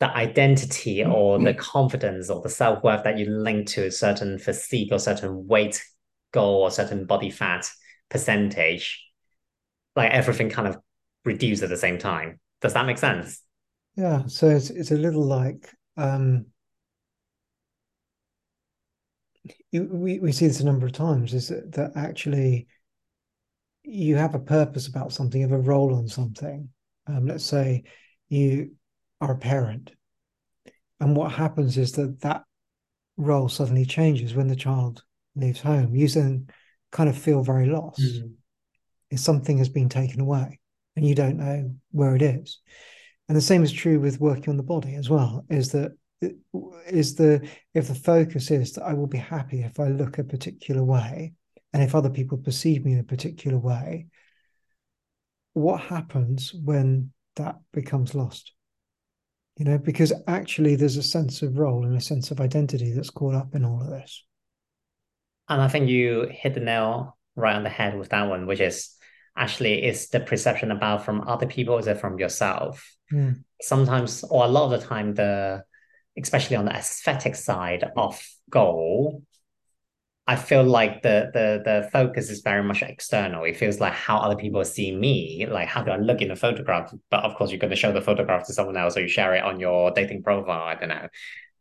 the 0.00 0.16
identity 0.16 1.04
or 1.04 1.38
the 1.38 1.52
confidence 1.52 2.30
or 2.30 2.40
the 2.40 2.48
self-worth 2.48 3.04
that 3.04 3.18
you 3.18 3.26
link 3.26 3.68
to 3.68 3.86
a 3.86 3.90
certain 3.90 4.38
physique 4.38 4.88
or 4.92 4.98
certain 4.98 5.46
weight 5.46 5.84
goal 6.32 6.62
or 6.62 6.70
certain 6.70 7.04
body 7.04 7.30
fat 7.30 7.68
percentage, 8.08 9.06
like 9.94 10.10
everything 10.10 10.48
kind 10.48 10.68
of 10.68 10.78
reduced 11.26 11.62
at 11.62 11.68
the 11.68 11.76
same 11.76 11.98
time. 11.98 12.40
Does 12.62 12.72
that 12.72 12.86
make 12.86 12.96
sense? 12.96 13.42
Yeah. 13.94 14.22
So 14.26 14.48
it's 14.48 14.70
it's 14.70 14.90
a 14.90 14.96
little 14.96 15.24
like 15.24 15.70
um 15.98 16.46
we, 19.72 20.18
we 20.18 20.32
see 20.32 20.46
this 20.46 20.60
a 20.60 20.64
number 20.64 20.86
of 20.86 20.92
times 20.92 21.34
is 21.34 21.48
that, 21.48 21.72
that 21.72 21.92
actually 21.96 22.66
you 23.82 24.16
have 24.16 24.34
a 24.34 24.40
purpose 24.40 24.86
about 24.86 25.12
something, 25.12 25.40
you 25.40 25.48
have 25.48 25.58
a 25.58 25.62
role 25.62 25.94
on 25.94 26.08
something. 26.08 26.68
Um, 27.06 27.26
let's 27.26 27.44
say 27.44 27.84
you 28.28 28.72
are 29.20 29.32
a 29.32 29.38
parent. 29.38 29.92
And 31.00 31.16
what 31.16 31.32
happens 31.32 31.78
is 31.78 31.92
that 31.92 32.20
that 32.20 32.44
role 33.16 33.48
suddenly 33.48 33.86
changes 33.86 34.34
when 34.34 34.48
the 34.48 34.56
child 34.56 35.02
leaves 35.34 35.60
home. 35.60 35.94
You 35.94 36.08
then 36.08 36.48
kind 36.92 37.08
of 37.08 37.16
feel 37.16 37.42
very 37.42 37.66
lost. 37.66 38.00
Mm-hmm. 38.00 38.28
If 39.10 39.20
something 39.20 39.58
has 39.58 39.68
been 39.68 39.88
taken 39.88 40.20
away 40.20 40.60
and 40.94 41.06
you 41.06 41.14
don't 41.14 41.38
know 41.38 41.74
where 41.90 42.14
it 42.14 42.22
is. 42.22 42.60
And 43.28 43.36
the 43.36 43.42
same 43.42 43.62
is 43.62 43.72
true 43.72 43.98
with 44.00 44.20
working 44.20 44.50
on 44.50 44.56
the 44.56 44.62
body 44.62 44.94
as 44.96 45.08
well, 45.08 45.44
is 45.48 45.72
that 45.72 45.92
is 46.86 47.14
the 47.14 47.48
if 47.74 47.88
the 47.88 47.94
focus 47.94 48.50
is 48.50 48.72
that 48.72 48.84
I 48.84 48.94
will 48.94 49.06
be 49.06 49.18
happy 49.18 49.62
if 49.62 49.80
I 49.80 49.88
look 49.88 50.18
a 50.18 50.24
particular 50.24 50.84
way 50.84 51.32
and 51.72 51.82
if 51.82 51.94
other 51.94 52.10
people 52.10 52.38
perceive 52.38 52.84
me 52.84 52.92
in 52.92 52.98
a 52.98 53.04
particular 53.04 53.58
way, 53.58 54.06
what 55.52 55.80
happens 55.80 56.52
when 56.52 57.12
that 57.36 57.56
becomes 57.72 58.14
lost? 58.14 58.52
You 59.56 59.64
know, 59.64 59.78
because 59.78 60.12
actually 60.26 60.76
there's 60.76 60.96
a 60.96 61.02
sense 61.02 61.42
of 61.42 61.58
role 61.58 61.84
and 61.84 61.96
a 61.96 62.00
sense 62.00 62.30
of 62.30 62.40
identity 62.40 62.92
that's 62.92 63.10
caught 63.10 63.34
up 63.34 63.54
in 63.54 63.64
all 63.64 63.80
of 63.82 63.90
this. 63.90 64.24
And 65.48 65.60
I 65.60 65.68
think 65.68 65.88
you 65.88 66.28
hit 66.30 66.54
the 66.54 66.60
nail 66.60 67.18
right 67.36 67.56
on 67.56 67.62
the 67.62 67.68
head 67.68 67.98
with 67.98 68.10
that 68.10 68.28
one, 68.28 68.46
which 68.46 68.60
is 68.60 68.94
actually 69.36 69.84
is 69.84 70.08
the 70.08 70.20
perception 70.20 70.70
about 70.70 71.04
from 71.04 71.26
other 71.28 71.46
people, 71.46 71.78
is 71.78 71.86
it 71.86 72.00
from 72.00 72.18
yourself? 72.18 72.96
Mm. 73.12 73.44
Sometimes, 73.60 74.24
or 74.24 74.44
a 74.44 74.48
lot 74.48 74.72
of 74.72 74.80
the 74.80 74.86
time, 74.86 75.14
the 75.14 75.64
especially 76.16 76.56
on 76.56 76.66
the 76.66 76.72
aesthetic 76.72 77.34
side 77.34 77.84
of 77.96 78.20
goal, 78.50 79.22
I 80.26 80.36
feel 80.36 80.62
like 80.62 81.02
the 81.02 81.30
the 81.32 81.62
the 81.64 81.88
focus 81.90 82.30
is 82.30 82.42
very 82.42 82.62
much 82.62 82.82
external. 82.82 83.44
It 83.44 83.56
feels 83.56 83.80
like 83.80 83.94
how 83.94 84.18
other 84.18 84.36
people 84.36 84.64
see 84.64 84.94
me, 84.94 85.46
like 85.50 85.68
how 85.68 85.82
do 85.82 85.90
I 85.90 85.96
look 85.96 86.22
in 86.22 86.28
the 86.28 86.36
photograph? 86.36 86.94
But 87.10 87.24
of 87.24 87.34
course, 87.34 87.50
you're 87.50 87.58
going 87.58 87.70
to 87.70 87.76
show 87.76 87.92
the 87.92 88.00
photograph 88.00 88.46
to 88.46 88.52
someone 88.52 88.76
else, 88.76 88.96
or 88.96 89.00
you 89.00 89.08
share 89.08 89.34
it 89.34 89.42
on 89.42 89.58
your 89.58 89.90
dating 89.90 90.22
profile. 90.22 90.62
I 90.62 90.74
don't 90.76 90.90
know, 90.90 91.08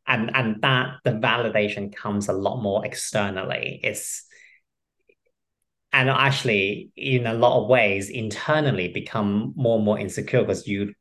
and 0.05 0.35
and 0.35 0.61
that 0.61 0.97
the 1.03 1.11
validation 1.11 1.95
comes 1.95 2.27
a 2.27 2.33
lot 2.33 2.61
more 2.61 2.85
externally. 2.85 3.79
It's 3.83 4.25
and 5.91 6.09
actually, 6.09 6.91
in 6.95 7.25
a 7.25 7.33
lot 7.33 7.63
of 7.63 7.69
ways, 7.69 8.09
internally 8.09 8.89
become 8.89 9.53
more 9.55 9.77
and 9.77 9.85
more 9.85 9.97
insecure 9.97 10.41
because 10.41 10.67
you 10.67 10.93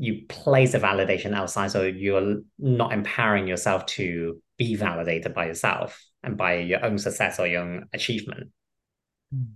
you 0.00 0.22
place 0.30 0.72
a 0.72 0.80
validation 0.80 1.34
outside, 1.34 1.70
so 1.70 1.82
you're 1.82 2.38
not 2.58 2.92
empowering 2.92 3.46
yourself 3.46 3.84
to 3.84 4.40
be 4.56 4.74
validated 4.74 5.34
by 5.34 5.46
yourself 5.46 6.02
and 6.22 6.38
by 6.38 6.54
your 6.54 6.82
own 6.82 6.96
success 6.96 7.38
or 7.38 7.46
your 7.46 7.60
own 7.60 7.84
achievement. 7.92 8.50
Mm. 9.34 9.48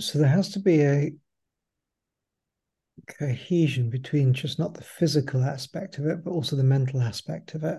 So 0.00 0.18
there 0.18 0.28
has 0.28 0.50
to 0.50 0.60
be 0.60 0.82
a 0.82 1.12
cohesion 3.06 3.88
between 3.88 4.34
just 4.34 4.58
not 4.58 4.74
the 4.74 4.82
physical 4.82 5.44
aspect 5.44 5.98
of 5.98 6.06
it, 6.06 6.24
but 6.24 6.32
also 6.32 6.56
the 6.56 6.64
mental 6.64 7.00
aspect 7.00 7.54
of 7.54 7.62
it. 7.62 7.78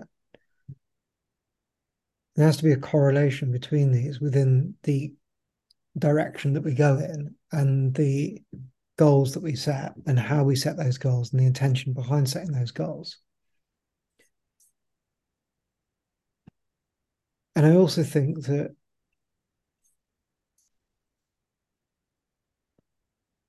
There 2.36 2.46
has 2.46 2.56
to 2.58 2.64
be 2.64 2.72
a 2.72 2.78
correlation 2.78 3.52
between 3.52 3.92
these 3.92 4.20
within 4.20 4.74
the 4.84 5.12
direction 6.00 6.54
that 6.54 6.64
we 6.64 6.74
go 6.74 6.98
in 6.98 7.34
and 7.52 7.94
the 7.94 8.42
goals 8.98 9.32
that 9.32 9.42
we 9.42 9.54
set 9.54 9.92
and 10.06 10.18
how 10.18 10.44
we 10.44 10.56
set 10.56 10.76
those 10.76 10.98
goals 10.98 11.32
and 11.32 11.40
the 11.40 11.46
intention 11.46 11.92
behind 11.92 12.28
setting 12.28 12.52
those 12.52 12.70
goals. 12.70 13.18
And 17.56 17.66
I 17.66 17.76
also 17.76 18.02
think 18.02 18.44
that 18.46 18.74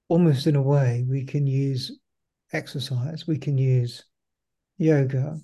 almost 0.08 0.48
in 0.48 0.56
a 0.56 0.62
way, 0.62 1.06
we 1.08 1.24
can 1.26 1.48
use 1.48 1.98
exercise, 2.54 3.28
we 3.28 3.38
can 3.38 3.58
use 3.58 4.04
yoga, 4.78 5.40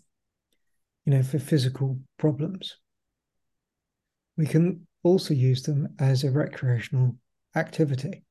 you 1.06 1.14
know, 1.14 1.24
for 1.24 1.40
physical 1.40 2.00
problems. 2.18 2.78
We 4.36 4.46
can 4.46 4.87
also 5.08 5.34
use 5.34 5.64
them 5.64 5.88
as 6.00 6.24
a 6.24 6.32
recreational 6.32 7.16
activity 7.56 8.24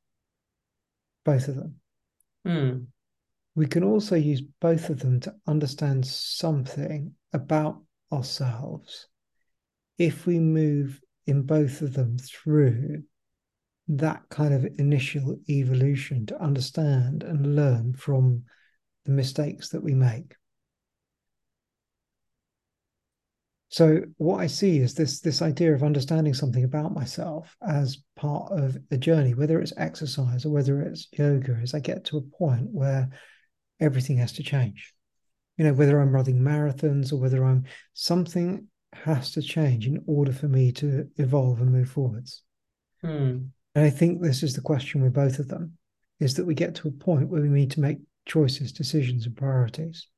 both 1.27 1.49
of 1.49 1.57
them. 1.57 1.75
Mm. 2.47 2.87
We 3.57 3.67
can 3.67 3.83
also 3.83 4.15
use 4.15 4.43
both 4.61 4.89
of 4.89 5.01
them 5.01 5.21
to 5.21 5.35
understand 5.47 6.07
something 6.07 7.13
about 7.33 7.83
ourselves 8.13 9.09
if 9.99 10.25
we 10.27 10.39
move 10.39 11.01
in 11.27 11.43
both 11.43 11.83
of 11.83 11.93
them 11.93 12.17
through 12.19 13.03
that 13.89 14.23
kind 14.31 14.55
of 14.55 14.67
initial 14.79 15.37
evolution 15.49 16.27
to 16.27 16.41
understand 16.41 17.25
and 17.25 17.57
learn 17.57 17.95
from 17.95 18.45
the 19.05 19.13
mistakes 19.13 19.71
that 19.71 19.83
we 19.83 19.95
make. 19.95 20.35
So 23.77 24.01
what 24.17 24.41
I 24.41 24.47
see 24.47 24.79
is 24.79 24.95
this 24.95 25.21
this 25.21 25.43
idea 25.43 25.75
of 25.75 25.83
understanding 25.83 26.33
something 26.33 26.65
about 26.65 26.95
myself 26.95 27.55
as 27.61 27.99
part 28.17 28.51
of 28.51 28.79
a 28.91 28.97
journey, 28.97 29.35
whether 29.35 29.61
it's 29.61 29.75
exercise 29.77 30.47
or 30.47 30.49
whether 30.49 30.81
it's 30.81 31.09
yoga, 31.13 31.59
as 31.63 31.75
I 31.75 31.81
get 31.81 32.07
to 32.07 32.17
a 32.17 32.39
point 32.39 32.71
where 32.71 33.11
everything 33.79 34.17
has 34.17 34.33
to 34.33 34.43
change. 34.43 34.95
You 35.59 35.67
know, 35.67 35.75
whether 35.75 36.01
I'm 36.01 36.15
running 36.15 36.41
marathons 36.41 37.13
or 37.13 37.17
whether 37.17 37.45
I'm 37.45 37.65
something 37.93 38.67
has 38.95 39.33
to 39.33 39.43
change 39.43 39.87
in 39.87 40.03
order 40.07 40.33
for 40.33 40.49
me 40.49 40.73
to 40.73 41.11
evolve 41.19 41.61
and 41.61 41.71
move 41.71 41.91
forwards. 41.91 42.45
Hmm. 43.03 43.49
And 43.75 43.85
I 43.85 43.91
think 43.91 44.23
this 44.23 44.43
is 44.43 44.55
the 44.55 44.63
question 44.63 45.03
with 45.03 45.13
both 45.13 45.39
of 45.39 45.49
them, 45.49 45.77
is 46.19 46.33
that 46.37 46.47
we 46.47 46.55
get 46.55 46.77
to 46.77 46.89
a 46.89 46.93
point 46.93 47.29
where 47.29 47.43
we 47.43 47.51
need 47.51 47.73
to 47.73 47.81
make 47.81 47.99
choices, 48.25 48.73
decisions, 48.73 49.27
and 49.27 49.37
priorities 49.37 50.09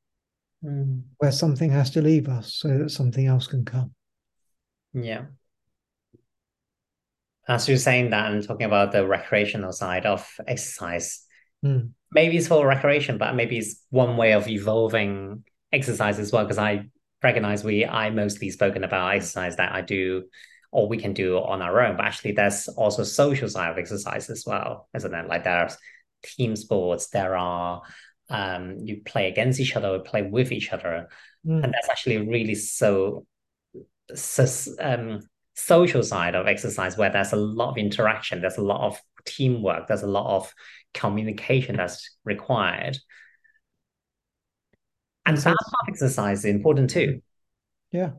mm. 0.64 1.02
where 1.18 1.32
something 1.32 1.70
has 1.70 1.90
to 1.90 2.02
leave 2.02 2.28
us 2.28 2.54
so 2.54 2.68
that 2.68 2.90
something 2.90 3.26
else 3.26 3.46
can 3.46 3.64
come. 3.64 3.92
Yeah. 4.92 5.26
As 7.46 7.68
you're 7.68 7.78
saying 7.78 8.10
that 8.10 8.30
and 8.30 8.46
talking 8.46 8.66
about 8.66 8.92
the 8.92 9.06
recreational 9.06 9.72
side 9.72 10.04
of 10.04 10.28
exercise, 10.46 11.24
mm. 11.64 11.90
maybe 12.12 12.36
it's 12.36 12.48
for 12.48 12.66
recreation, 12.66 13.18
but 13.18 13.34
maybe 13.34 13.58
it's 13.58 13.82
one 13.90 14.16
way 14.16 14.32
of 14.32 14.48
evolving 14.48 15.44
exercise 15.72 16.18
as 16.18 16.30
well. 16.30 16.44
Because 16.44 16.58
I 16.58 16.90
recognize 17.22 17.64
we, 17.64 17.86
I 17.86 18.10
mostly 18.10 18.50
spoken 18.50 18.84
about 18.84 19.14
exercise 19.14 19.56
that 19.56 19.72
I 19.72 19.80
do 19.80 20.24
or 20.70 20.88
we 20.88 20.98
can 20.98 21.14
do 21.14 21.38
on 21.38 21.62
our 21.62 21.80
own, 21.80 21.96
but 21.96 22.04
actually 22.04 22.32
there's 22.32 22.68
also 22.68 23.02
social 23.02 23.48
side 23.48 23.70
of 23.70 23.78
exercise 23.78 24.28
as 24.28 24.44
well, 24.46 24.88
isn't 24.94 25.14
it? 25.14 25.26
Like 25.26 25.44
there's 25.44 25.76
team 26.22 26.56
sports, 26.56 27.08
there 27.08 27.36
are 27.36 27.82
um, 28.28 28.76
you 28.82 29.02
play 29.04 29.28
against 29.28 29.60
each 29.60 29.76
other 29.76 29.88
or 29.88 30.00
play 30.00 30.22
with 30.22 30.52
each 30.52 30.72
other. 30.72 31.08
Mm. 31.46 31.64
And 31.64 31.72
that's 31.72 31.88
actually 31.88 32.18
really 32.18 32.54
so, 32.54 33.26
so 34.14 34.46
um, 34.80 35.20
social 35.54 36.02
side 36.02 36.34
of 36.34 36.46
exercise 36.46 36.96
where 36.96 37.10
there's 37.10 37.32
a 37.32 37.36
lot 37.36 37.70
of 37.70 37.78
interaction, 37.78 38.40
there's 38.40 38.58
a 38.58 38.62
lot 38.62 38.86
of 38.86 39.00
teamwork, 39.24 39.88
there's 39.88 40.02
a 40.02 40.06
lot 40.06 40.36
of 40.36 40.52
communication 40.94 41.76
that's 41.76 42.16
required. 42.24 42.98
And 45.26 45.36
that 45.36 45.44
part 45.44 45.88
exercise 45.88 46.40
is 46.40 46.44
important 46.46 46.90
too. 46.90 47.20
Yeah. 47.92 48.12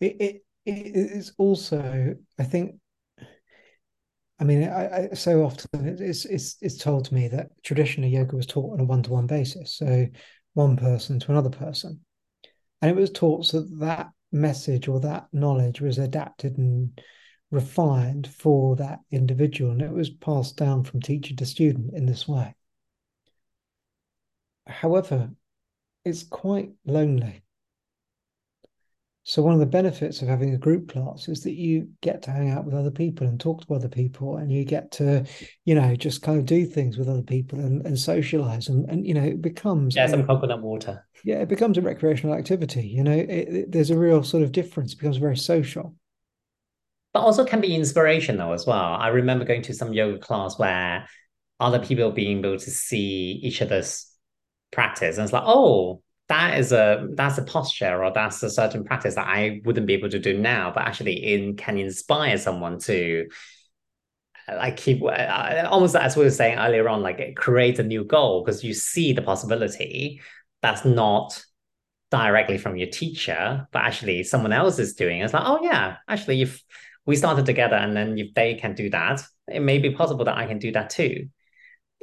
It, 0.00 0.16
it, 0.20 0.44
it 0.64 0.94
is 0.94 1.32
also, 1.38 2.14
I 2.38 2.44
think, 2.44 2.76
I 4.40 4.44
mean, 4.44 4.64
I, 4.64 5.10
I, 5.10 5.14
so 5.14 5.44
often 5.44 5.68
it's 6.00 6.24
it's 6.24 6.56
it's 6.62 6.78
told 6.78 7.04
to 7.04 7.14
me 7.14 7.28
that 7.28 7.50
traditionally 7.62 8.08
yoga 8.08 8.36
was 8.36 8.46
taught 8.46 8.72
on 8.72 8.80
a 8.80 8.84
one 8.84 9.02
to 9.02 9.10
one 9.10 9.26
basis, 9.26 9.74
so 9.74 10.06
one 10.54 10.78
person 10.78 11.20
to 11.20 11.30
another 11.30 11.50
person, 11.50 12.00
and 12.80 12.90
it 12.90 12.98
was 12.98 13.10
taught 13.10 13.44
so 13.44 13.60
that 13.60 13.78
that 13.80 14.10
message 14.32 14.88
or 14.88 14.98
that 15.00 15.26
knowledge 15.32 15.82
was 15.82 15.98
adapted 15.98 16.56
and 16.56 16.98
refined 17.50 18.28
for 18.28 18.76
that 18.76 19.00
individual, 19.10 19.72
and 19.72 19.82
it 19.82 19.92
was 19.92 20.08
passed 20.08 20.56
down 20.56 20.84
from 20.84 21.02
teacher 21.02 21.36
to 21.36 21.44
student 21.44 21.92
in 21.92 22.06
this 22.06 22.26
way. 22.26 22.54
However, 24.66 25.32
it's 26.06 26.22
quite 26.22 26.70
lonely 26.86 27.42
so 29.30 29.42
one 29.42 29.54
of 29.54 29.60
the 29.60 29.66
benefits 29.66 30.22
of 30.22 30.28
having 30.28 30.54
a 30.54 30.58
group 30.58 30.92
class 30.92 31.28
is 31.28 31.44
that 31.44 31.54
you 31.54 31.88
get 32.00 32.20
to 32.22 32.32
hang 32.32 32.50
out 32.50 32.64
with 32.64 32.74
other 32.74 32.90
people 32.90 33.28
and 33.28 33.38
talk 33.38 33.64
to 33.64 33.74
other 33.74 33.88
people 33.88 34.38
and 34.38 34.50
you 34.50 34.64
get 34.64 34.90
to, 34.90 35.24
you 35.64 35.76
know, 35.76 35.94
just 35.94 36.20
kind 36.20 36.36
of 36.36 36.46
do 36.46 36.66
things 36.66 36.98
with 36.98 37.08
other 37.08 37.22
people 37.22 37.60
and, 37.60 37.86
and 37.86 37.96
socialize 37.96 38.66
and, 38.66 38.90
and 38.90 39.06
you 39.06 39.14
know, 39.14 39.22
it 39.22 39.40
becomes 39.40 39.94
Yeah, 39.94 40.08
some 40.08 40.22
a, 40.22 40.26
coconut 40.26 40.62
water. 40.62 41.06
Yeah, 41.22 41.36
it 41.36 41.48
becomes 41.48 41.78
a 41.78 41.80
recreational 41.80 42.34
activity. 42.34 42.88
You 42.88 43.04
know, 43.04 43.12
it, 43.12 43.30
it, 43.30 43.70
there's 43.70 43.90
a 43.90 43.96
real 43.96 44.24
sort 44.24 44.42
of 44.42 44.50
difference, 44.50 44.94
it 44.94 44.98
becomes 44.98 45.18
very 45.18 45.36
social. 45.36 45.94
But 47.12 47.20
also 47.20 47.44
can 47.44 47.60
be 47.60 47.76
inspirational 47.76 48.52
as 48.52 48.66
well. 48.66 48.94
I 48.94 49.08
remember 49.08 49.44
going 49.44 49.62
to 49.62 49.74
some 49.74 49.92
yoga 49.92 50.18
class 50.18 50.58
where 50.58 51.08
other 51.60 51.78
people 51.78 52.10
being 52.10 52.40
able 52.40 52.58
to 52.58 52.70
see 52.70 53.38
each 53.44 53.62
other's 53.62 54.12
practice 54.72 55.18
and 55.18 55.24
it's 55.24 55.32
like, 55.32 55.44
oh, 55.46 56.02
that 56.30 56.60
is 56.60 56.70
a 56.70 57.08
that's 57.14 57.38
a 57.38 57.42
posture 57.42 58.04
or 58.04 58.12
that's 58.12 58.40
a 58.44 58.48
certain 58.48 58.84
practice 58.84 59.16
that 59.16 59.26
I 59.26 59.60
wouldn't 59.64 59.88
be 59.88 59.94
able 59.94 60.10
to 60.10 60.18
do 60.20 60.38
now, 60.38 60.70
but 60.72 60.84
actually 60.84 61.34
in 61.34 61.56
can 61.56 61.76
inspire 61.76 62.38
someone 62.38 62.78
to 62.80 63.26
like 64.48 64.76
keep 64.76 65.02
almost 65.02 65.96
as 65.96 66.16
we 66.16 66.22
were 66.22 66.30
saying 66.30 66.56
earlier 66.56 66.88
on, 66.88 67.02
like 67.02 67.34
create 67.34 67.80
a 67.80 67.82
new 67.82 68.04
goal 68.04 68.44
because 68.44 68.62
you 68.62 68.74
see 68.74 69.12
the 69.12 69.22
possibility 69.22 70.20
that's 70.62 70.84
not 70.84 71.44
directly 72.12 72.58
from 72.58 72.76
your 72.76 72.88
teacher, 72.88 73.66
but 73.72 73.82
actually 73.82 74.22
someone 74.22 74.52
else 74.52 74.78
is 74.78 74.94
doing. 74.94 75.22
It's 75.22 75.34
like, 75.34 75.42
oh 75.44 75.58
yeah, 75.64 75.96
actually 76.08 76.42
if 76.42 76.62
we 77.06 77.16
started 77.16 77.44
together 77.44 77.76
and 77.76 77.96
then 77.96 78.16
if 78.16 78.34
they 78.34 78.54
can 78.54 78.76
do 78.76 78.88
that, 78.90 79.20
it 79.48 79.60
may 79.60 79.78
be 79.78 79.90
possible 79.90 80.24
that 80.26 80.38
I 80.38 80.46
can 80.46 80.60
do 80.60 80.70
that 80.72 80.90
too 80.90 81.28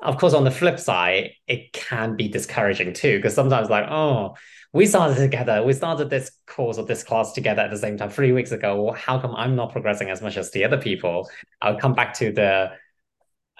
of 0.01 0.17
course, 0.17 0.33
on 0.33 0.43
the 0.43 0.51
flip 0.51 0.79
side, 0.79 1.31
it 1.47 1.73
can 1.73 2.15
be 2.15 2.27
discouraging 2.27 2.93
too, 2.93 3.17
because 3.17 3.33
sometimes 3.33 3.69
like, 3.69 3.85
oh, 3.89 4.35
we 4.73 4.85
started 4.85 5.17
together, 5.17 5.63
we 5.63 5.73
started 5.73 6.09
this 6.09 6.31
course 6.45 6.77
or 6.77 6.85
this 6.85 7.03
class 7.03 7.33
together 7.33 7.61
at 7.61 7.71
the 7.71 7.77
same 7.77 7.97
time 7.97 8.09
three 8.09 8.31
weeks 8.31 8.51
ago. 8.51 8.81
Well, 8.81 8.93
how 8.93 9.19
come 9.19 9.35
I'm 9.35 9.55
not 9.55 9.71
progressing 9.71 10.09
as 10.09 10.21
much 10.21 10.37
as 10.37 10.51
the 10.51 10.65
other 10.65 10.77
people? 10.77 11.29
I'll 11.61 11.79
come 11.79 11.93
back 11.93 12.13
to 12.15 12.31
the 12.31 12.71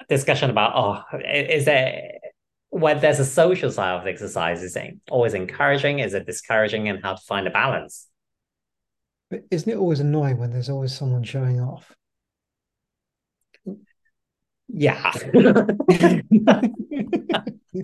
discussion 0.10 0.50
about 0.50 0.74
oh, 0.76 1.18
is 1.20 1.66
there 1.66 2.12
when 2.70 3.00
there's 3.00 3.20
a 3.20 3.26
social 3.26 3.72
side 3.72 3.98
of 3.98 4.04
the 4.04 4.10
exercise, 4.12 4.62
is 4.62 4.76
it 4.76 4.96
always 5.10 5.34
encouraging? 5.34 6.00
Is 6.00 6.14
it 6.14 6.26
discouraging? 6.26 6.90
And 6.90 7.02
how 7.02 7.14
to 7.16 7.22
find 7.22 7.48
a 7.48 7.52
balance? 7.52 8.08
But 9.30 9.44
isn't 9.50 9.72
it 9.72 9.78
always 9.78 10.00
annoying 10.00 10.38
when 10.38 10.52
there's 10.52 10.70
always 10.70 10.94
someone 10.94 11.24
showing 11.24 11.60
off? 11.60 11.94
Yeah. 14.68 15.12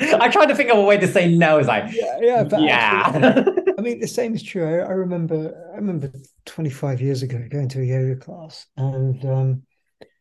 I 0.01 0.29
tried 0.29 0.47
to 0.47 0.55
think 0.55 0.69
of 0.69 0.77
a 0.77 0.81
way 0.81 0.97
to 0.97 1.07
say 1.07 1.33
no. 1.33 1.59
It's 1.59 1.67
like 1.67 1.93
yeah, 1.93 2.17
yeah, 2.19 2.43
but 2.43 2.61
yeah. 2.61 3.03
actually, 3.05 3.73
I 3.77 3.81
mean, 3.81 3.99
the 3.99 4.07
same 4.07 4.33
is 4.33 4.43
true. 4.43 4.65
I, 4.65 4.87
I, 4.87 4.91
remember, 4.91 5.69
I 5.73 5.75
remember 5.75 6.11
25 6.45 7.01
years 7.01 7.23
ago 7.23 7.45
going 7.49 7.69
to 7.69 7.81
a 7.81 7.85
yoga 7.85 8.15
class, 8.15 8.65
and 8.75 9.23
um, 9.25 9.63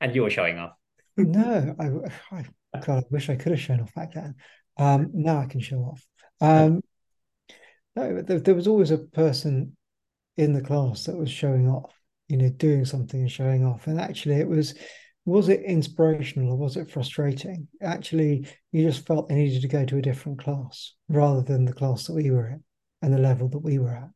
and 0.01 0.15
you 0.15 0.23
were 0.23 0.31
showing 0.31 0.59
off. 0.59 0.73
no, 1.17 1.75
I, 1.79 2.37
I, 2.37 2.45
God, 2.81 3.05
I 3.05 3.07
wish 3.11 3.31
I 3.31 3.37
could 3.37 3.53
have 3.53 3.61
shown 3.61 3.81
off 3.81 3.95
back 3.95 4.15
then. 4.15 4.35
Um, 4.79 5.11
now 5.15 5.39
I 5.39 5.47
can 5.47 5.61
show 5.61 5.79
off. 5.79 6.07
Um, 6.41 6.83
no, 7.97 8.23
there, 8.23 8.41
there 8.41 8.55
was 8.55 8.67
always 8.67 8.91
a 8.91 8.99
person 8.99 9.77
in 10.37 10.53
the 10.53 10.63
class 10.63 11.05
that 11.05 11.17
was 11.17 11.31
showing 11.31 11.69
off, 11.69 11.93
you 12.29 12.37
know, 12.37 12.49
doing 12.49 12.85
something 12.85 13.21
and 13.21 13.31
showing 13.31 13.65
off, 13.65 13.87
and 13.87 14.01
actually, 14.01 14.37
it 14.37 14.49
was 14.49 14.75
was 15.25 15.49
it 15.49 15.63
inspirational 15.63 16.53
or 16.53 16.57
was 16.57 16.77
it 16.77 16.91
frustrating? 16.91 17.69
Actually, 17.81 18.47
you 18.73 18.85
just 18.85 19.07
felt 19.07 19.29
they 19.29 19.37
needed 19.37 19.63
to 19.63 19.69
go 19.69 19.85
to 19.85 19.99
a 19.99 20.03
different 20.03 20.39
class 20.39 20.95
rather 21.09 21.43
than 21.43 21.65
the 21.65 21.73
class 21.73 22.07
that 22.07 22.15
we 22.15 22.31
were 22.31 22.49
in 22.49 22.65
and 23.03 23.15
the 23.15 23.19
level 23.19 23.49
that 23.49 23.59
we 23.59 23.79
were 23.79 23.91
at. 23.91 24.11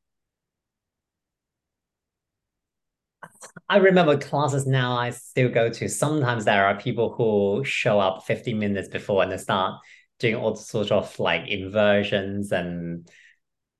I 3.68 3.78
remember 3.78 4.16
classes 4.16 4.66
now 4.66 4.96
I 4.96 5.10
still 5.10 5.48
go 5.48 5.68
to. 5.70 5.88
Sometimes 5.88 6.44
there 6.44 6.66
are 6.66 6.78
people 6.78 7.14
who 7.14 7.64
show 7.64 7.98
up 7.98 8.24
15 8.24 8.58
minutes 8.58 8.88
before 8.88 9.22
and 9.22 9.32
they 9.32 9.36
start 9.36 9.80
doing 10.18 10.36
all 10.36 10.56
sorts 10.56 10.90
of 10.90 11.18
like 11.18 11.48
inversions 11.48 12.52
and 12.52 13.08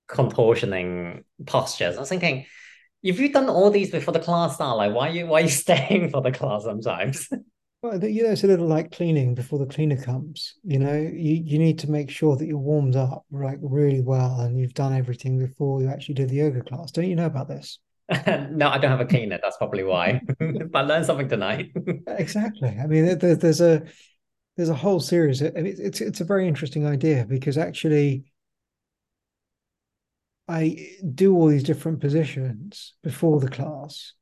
contortioning 0.09 1.23
postures. 1.45 1.97
I 1.97 1.99
was 1.99 2.09
thinking, 2.09 2.45
if 3.07 3.19
you've 3.19 3.31
done 3.31 3.49
all 3.49 3.71
these 3.71 3.91
before 3.91 4.13
the 4.13 4.19
class 4.19 4.55
start, 4.55 4.77
like 4.77 4.93
why 4.93 5.09
are 5.09 5.11
you 5.11 5.27
why 5.27 5.39
are 5.39 5.43
you 5.43 5.49
staying 5.65 6.09
for 6.09 6.21
the 6.21 6.31
class 6.31 6.63
sometimes? 6.63 7.29
Well, 7.81 8.03
you 8.03 8.23
know, 8.23 8.31
it's 8.31 8.43
a 8.43 8.47
little 8.47 8.67
like 8.67 8.91
cleaning 8.91 9.35
before 9.35 9.59
the 9.59 9.67
cleaner 9.67 10.01
comes. 10.01 10.55
You 10.63 10.79
know, 10.79 10.95
you, 10.95 11.41
you 11.45 11.59
need 11.59 11.77
to 11.79 11.91
make 11.91 12.09
sure 12.09 12.35
that 12.35 12.45
you're 12.45 12.57
warmed 12.57 12.95
up 12.95 13.25
like 13.31 13.59
really 13.61 14.01
well 14.01 14.39
and 14.41 14.59
you've 14.59 14.73
done 14.73 14.95
everything 14.95 15.37
before 15.37 15.81
you 15.81 15.87
actually 15.87 16.15
do 16.15 16.25
the 16.25 16.35
yoga 16.35 16.61
class. 16.61 16.91
Don't 16.91 17.07
you 17.07 17.15
know 17.15 17.27
about 17.27 17.47
this? 17.47 17.77
no, 18.27 18.69
I 18.69 18.79
don't 18.79 18.89
have 18.89 18.99
a 18.99 19.05
cleaner. 19.05 19.37
That's 19.41 19.57
probably 19.57 19.83
why. 19.83 20.21
but 20.71 20.87
learn 20.87 21.03
something 21.03 21.29
tonight. 21.29 21.71
exactly. 22.07 22.69
I 22.69 22.87
mean, 22.87 23.17
there, 23.19 23.35
there's 23.35 23.61
a 23.61 23.83
there's 24.55 24.69
a 24.69 24.75
whole 24.75 24.99
series. 24.99 25.43
I 25.43 25.51
mean, 25.51 25.75
it's 25.77 26.01
it's 26.01 26.21
a 26.21 26.25
very 26.25 26.47
interesting 26.47 26.87
idea 26.87 27.25
because 27.29 27.59
actually 27.59 28.25
I 30.47 30.95
do 31.13 31.35
all 31.35 31.47
these 31.47 31.63
different 31.63 31.99
positions 31.99 32.93
before 33.03 33.39
the 33.39 33.49
class. 33.49 34.13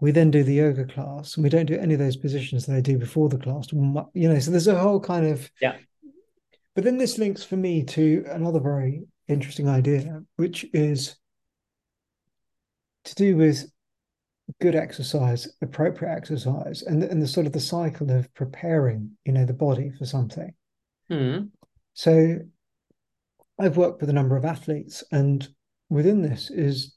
We 0.00 0.10
then 0.10 0.30
do 0.30 0.42
the 0.42 0.54
yoga 0.54 0.84
class, 0.84 1.36
and 1.36 1.44
we 1.44 1.50
don't 1.50 1.66
do 1.66 1.78
any 1.78 1.94
of 1.94 2.00
those 2.00 2.16
positions 2.16 2.66
that 2.66 2.76
I 2.76 2.80
do 2.80 2.98
before 2.98 3.28
the 3.28 3.38
class. 3.38 3.72
You 3.72 4.28
know, 4.28 4.38
so 4.38 4.50
there's 4.50 4.66
a 4.66 4.78
whole 4.78 5.00
kind 5.00 5.26
of 5.26 5.50
yeah. 5.60 5.76
But 6.74 6.82
then 6.82 6.98
this 6.98 7.18
links 7.18 7.44
for 7.44 7.56
me 7.56 7.84
to 7.84 8.24
another 8.28 8.58
very 8.58 9.04
interesting 9.28 9.68
idea, 9.68 10.22
which 10.36 10.66
is 10.72 11.14
to 13.04 13.14
do 13.14 13.36
with 13.36 13.70
good 14.60 14.74
exercise, 14.74 15.48
appropriate 15.62 16.12
exercise, 16.12 16.82
and 16.82 17.04
and 17.04 17.22
the 17.22 17.28
sort 17.28 17.46
of 17.46 17.52
the 17.52 17.60
cycle 17.60 18.10
of 18.10 18.32
preparing, 18.34 19.12
you 19.24 19.32
know, 19.32 19.44
the 19.44 19.54
body 19.54 19.92
for 19.96 20.04
something. 20.04 20.52
Mm. 21.10 21.50
So 21.94 22.38
I've 23.58 23.76
worked 23.76 24.00
with 24.00 24.10
a 24.10 24.14
number 24.14 24.36
of 24.36 24.44
athletes, 24.44 25.04
and 25.12 25.46
within 25.88 26.22
this 26.22 26.50
is 26.50 26.96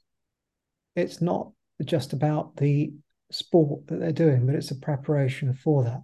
it's 0.96 1.20
not 1.20 1.52
just 1.84 2.12
about 2.12 2.56
the 2.56 2.92
sport 3.30 3.86
that 3.86 4.00
they're 4.00 4.12
doing, 4.12 4.46
but 4.46 4.54
it's 4.54 4.70
a 4.70 4.76
preparation 4.76 5.54
for 5.54 5.84
that. 5.84 6.00
Mm. 6.00 6.02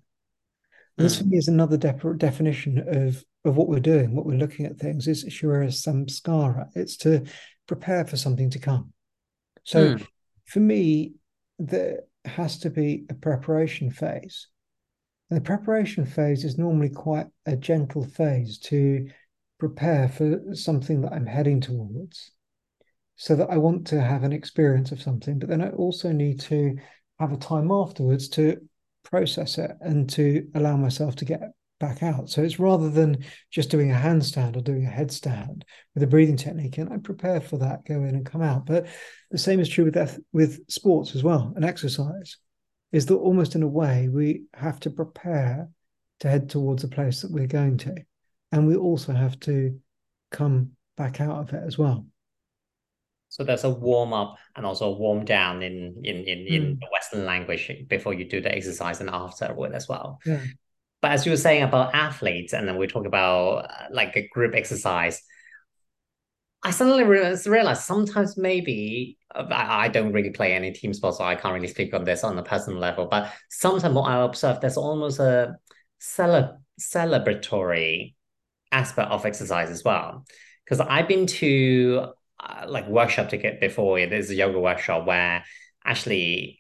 This 0.99 1.19
for 1.19 1.25
me 1.25 1.39
is 1.39 1.49
another 1.49 1.77
de- 1.77 2.15
definition 2.17 2.85
of 2.87 3.25
of 3.45 3.57
what 3.57 3.69
we're 3.69 3.81
doing, 3.81 4.15
what 4.15 4.25
we're 4.25 4.39
looking 4.39 4.65
at 4.65 4.79
things 4.79 5.07
is 5.07 5.25
sharira 5.25 5.69
samskara. 5.69 6.69
It's 6.75 6.97
to 6.99 7.25
prepare 7.67 8.05
for 8.05 8.17
something 8.17 8.51
to 8.51 8.59
come. 8.59 8.93
So 9.65 9.97
mm. 9.97 10.07
for 10.47 10.61
me, 10.61 11.15
there 11.59 12.01
has 12.25 12.59
to 12.61 12.71
be 12.71 13.05
a 13.11 13.15
preparation 13.15 13.91
phase. 13.91 14.49
And 15.31 15.39
the 15.39 15.45
preparation 15.45 16.07
phase 16.07 16.45
is 16.45 16.59
normally 16.59 16.91
quite 16.91 17.27
a 17.47 17.57
gentle 17.57 18.05
phase 18.05 18.59
to 18.61 19.09
prepare 19.69 20.11
for 20.11 20.55
something 20.55 21.01
that 21.01 21.13
I'm 21.15 21.25
heading 21.25 21.59
towards 21.59 22.33
so 23.17 23.35
that 23.37 23.51
I 23.51 23.57
want 23.57 23.87
to 23.87 24.01
have 24.01 24.23
an 24.23 24.33
experience 24.33 24.93
of 24.93 25.01
something, 25.01 25.39
but 25.39 25.49
then 25.49 25.63
I 25.63 25.71
also 25.71 26.13
need 26.13 26.41
to 26.41 26.77
have 27.19 27.33
a 27.33 27.39
time 27.39 27.71
afterwards 27.71 28.29
to 28.31 28.59
process 29.05 29.57
it 29.57 29.71
and 29.81 30.07
to 30.11 30.47
allow 30.55 30.77
myself 30.77 31.17
to 31.17 31.25
get 31.25 31.41
back 31.81 32.03
out. 32.03 32.29
So 32.29 32.43
it's 32.43 32.59
rather 32.59 32.91
than 32.91 33.25
just 33.51 33.71
doing 33.71 33.91
a 33.91 33.95
handstand 33.95 34.55
or 34.55 34.61
doing 34.61 34.85
a 34.85 34.91
headstand 34.91 35.63
with 35.95 36.03
a 36.03 36.07
breathing 36.07 36.37
technique, 36.37 36.77
and 36.77 36.93
I 36.93 36.99
prepare 36.99 37.41
for 37.41 37.57
that, 37.59 37.87
go 37.87 37.95
in 37.95 38.17
and 38.17 38.27
come 38.27 38.43
out. 38.43 38.67
But 38.67 38.87
the 39.31 39.39
same 39.39 39.61
is 39.61 39.69
true 39.69 39.87
with 39.87 40.21
with 40.33 40.61
sports 40.69 41.15
as 41.17 41.23
well, 41.23 41.55
and 41.57 41.65
exercise. 41.65 42.37
Is 42.93 43.07
that 43.07 43.17
almost 43.17 43.55
in 43.55 43.63
a 43.63 43.69
way 43.69 44.09
we 44.09 44.45
have 44.53 44.79
to 44.81 44.91
prepare 44.91 45.71
to 46.21 46.29
head 46.29 46.51
towards 46.51 46.85
a 46.85 46.89
place 46.89 47.23
that 47.23 47.33
we're 47.33 47.47
going 47.47 47.79
to, 47.79 47.95
and 48.55 48.69
we 48.69 48.77
also 48.77 49.13
have 49.13 49.39
to 49.41 49.81
come 50.31 50.71
back 50.97 51.21
out 51.21 51.41
of 51.41 51.53
it 51.53 51.63
as 51.67 51.77
well. 51.77 52.07
So 53.29 53.43
there's 53.43 53.65
a 53.65 53.71
warm 53.71 54.13
up 54.13 54.37
and 54.55 54.65
also 54.65 54.91
a 54.91 54.97
warm 54.97 55.25
down 55.25 55.61
in 55.63 56.01
in 56.05 56.17
in, 56.19 56.39
in 56.47 56.63
mm. 56.63 56.81
the 56.81 56.87
Western 56.93 57.27
language 57.27 57.69
before 57.89 58.15
you 58.15 58.25
do 58.29 58.41
the 58.41 58.55
exercise 58.55 59.01
and 59.01 59.11
afterward 59.11 59.73
as 59.75 59.89
well. 59.89 60.21
Yeah. 60.25 60.41
But 61.03 61.11
as 61.11 61.27
you 61.27 61.33
were 61.33 61.37
saying 61.37 61.65
about 61.65 61.97
athletes, 61.97 62.53
and 62.53 62.69
then 62.69 62.77
we 62.77 62.87
talk 62.87 63.07
about 63.07 63.71
uh, 63.71 63.87
like 63.91 64.15
a 64.15 64.29
group 64.29 64.55
exercise, 64.55 65.21
I 66.63 66.71
suddenly 66.71 67.03
realized 67.03 67.83
sometimes 67.83 68.37
maybe 68.37 69.19
uh, 69.35 69.47
I, 69.51 69.87
I 69.87 69.89
don't 69.89 70.13
really 70.13 70.31
play 70.31 70.55
any 70.55 70.71
team 70.71 70.95
sports, 70.95 71.19
so 71.19 71.25
I 71.25 71.35
can't 71.35 71.55
really 71.55 71.67
speak 71.67 71.93
on 71.93 72.05
this 72.05 72.23
on 72.23 72.39
a 72.39 72.45
personal 72.45 72.79
level. 72.79 73.07
But 73.07 73.33
sometimes 73.51 73.95
what 73.97 74.09
I 74.09 74.23
observe, 74.23 74.61
there's 74.61 74.77
almost 74.77 75.19
a 75.19 75.57
cele- 75.99 76.61
celebratory 76.79 78.15
aspect 78.75 79.11
of 79.11 79.25
exercise 79.25 79.71
as 79.71 79.85
well. 79.85 80.25
Because 80.65 80.81
I've 80.81 81.09
been 81.09 81.27
to 81.27 82.09
uh, 82.41 82.67
like 82.69 82.89
workshop 82.89 83.29
to 83.31 83.37
get 83.37 83.61
before 83.61 83.99
is 83.99 84.31
a 84.31 84.35
yoga 84.35 84.59
workshop 84.59 85.07
where 85.07 85.45
actually 85.85 86.59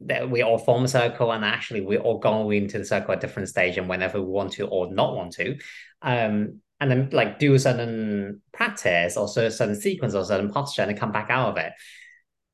that 0.00 0.28
we 0.28 0.42
all 0.42 0.58
form 0.58 0.84
a 0.84 0.88
circle 0.88 1.32
and 1.32 1.44
actually 1.44 1.80
we 1.80 1.96
all 1.96 2.18
go 2.18 2.50
into 2.50 2.78
the 2.78 2.84
circle 2.84 3.12
at 3.12 3.20
different 3.20 3.48
stage 3.48 3.78
and 3.78 3.88
whenever 3.88 4.20
we 4.20 4.28
want 4.28 4.52
to 4.52 4.66
or 4.66 4.92
not 4.92 5.14
want 5.14 5.32
to 5.32 5.56
um 6.02 6.60
and 6.80 6.90
then 6.90 7.08
like 7.12 7.38
do 7.38 7.54
a 7.54 7.58
certain 7.58 8.42
practice 8.52 9.16
or 9.16 9.24
a 9.24 9.50
certain 9.50 9.80
sequence 9.80 10.14
or 10.14 10.24
certain 10.24 10.50
posture 10.50 10.82
and 10.82 10.98
come 10.98 11.12
back 11.12 11.30
out 11.30 11.50
of 11.50 11.56
it 11.56 11.72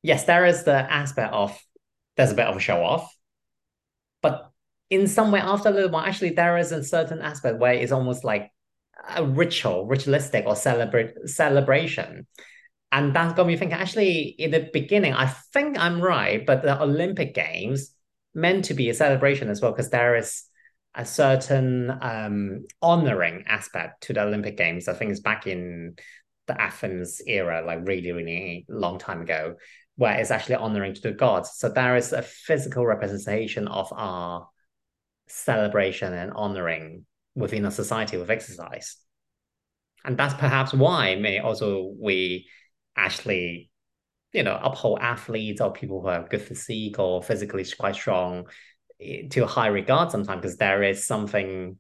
yes 0.03 0.25
there 0.25 0.47
is 0.47 0.65
the 0.65 0.93
aspect 0.93 1.33
of 1.33 1.59
there's 2.17 2.31
a 2.31 2.35
bit 2.35 2.47
of 2.47 2.57
a 2.57 2.61
show 2.61 2.85
off 2.85 3.13
but 4.23 4.51
in 4.91 5.09
some 5.09 5.33
way 5.33 5.41
after 5.41 5.71
a 5.71 5.73
little 5.73 5.91
while 5.91 6.05
actually 6.05 6.31
there 6.31 6.59
is 6.59 6.73
a 6.73 6.85
certain 6.85 7.21
aspect 7.21 7.59
where 7.59 7.73
it's 7.73 7.93
almost 7.93 8.23
like 8.23 8.51
a 9.17 9.25
ritual 9.25 9.87
ritualistic 9.87 10.45
or 10.47 10.57
celebrate 10.57 11.13
celebration 11.27 12.27
and 12.93 13.15
that 13.15 13.37
got 13.37 13.47
me 13.47 13.57
thinking, 13.57 13.79
actually, 13.79 14.23
in 14.23 14.51
the 14.51 14.69
beginning, 14.73 15.15
I 15.15 15.27
think 15.27 15.79
I'm 15.79 16.01
right, 16.01 16.45
but 16.45 16.63
the 16.63 16.81
Olympic 16.83 17.35
Games 17.35 17.95
meant 18.35 18.65
to 18.67 18.75
be 18.75 18.91
a 18.91 18.95
celebration 18.95 19.49
as 19.49 19.61
well, 19.61 19.71
because 19.71 19.91
there 19.91 20.17
is 20.17 20.45
a 20.95 21.05
certain 21.05 21.97
um, 22.01 22.65
honoring 22.83 23.45
aspect 23.47 24.03
to 24.05 24.13
the 24.13 24.23
Olympic 24.23 24.57
Games. 24.57 24.89
I 24.89 24.95
think 24.95 25.13
it's 25.13 25.21
back 25.21 25.47
in 25.47 25.97
the 26.49 26.61
Athens 26.61 27.23
era, 27.25 27.63
like 27.65 27.87
really, 27.87 28.11
really 28.11 28.67
long 28.69 28.99
time 28.99 29.23
ago, 29.23 29.55
where 29.95 30.19
it's 30.19 30.33
actually 30.33 30.57
honoring 30.57 30.95
to 30.95 31.01
the 31.01 31.13
gods. 31.13 31.53
So 31.55 31.69
there 31.69 31.95
is 31.95 32.13
a 32.13 32.23
physical 32.23 32.85
representation 32.85 33.69
of 33.69 33.93
our 33.93 34.49
celebration 35.29 36.13
and 36.13 36.33
honoring 36.33 37.07
within 37.35 37.64
a 37.64 37.70
society 37.70 38.16
with 38.16 38.31
exercise. 38.31 38.97
And 40.05 40.16
that's 40.16 40.35
perhaps 40.35 40.72
why 40.72 41.14
may 41.16 41.39
also 41.39 41.93
we 41.99 42.49
actually, 42.97 43.70
you 44.33 44.43
know, 44.43 44.59
uphold 44.62 45.01
athletes 45.01 45.61
or 45.61 45.72
people 45.72 46.01
who 46.01 46.09
have 46.09 46.31
good 46.31 46.43
physique 46.43 46.99
or 46.99 47.22
physically 47.22 47.64
quite 47.78 47.95
strong 47.95 48.47
eh, 49.01 49.28
to 49.31 49.45
a 49.45 49.47
high 49.47 49.68
regard 49.68 50.11
sometimes 50.11 50.41
because 50.41 50.57
there 50.57 50.83
is 50.83 51.07
something, 51.07 51.78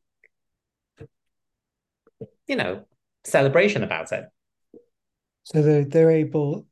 you 2.46 2.56
know, 2.56 2.84
celebration 3.24 3.82
about 3.82 4.12
it. 4.12 4.24
So 5.44 5.62
they're, 5.62 5.84
they're 5.84 6.10
able, 6.10 6.66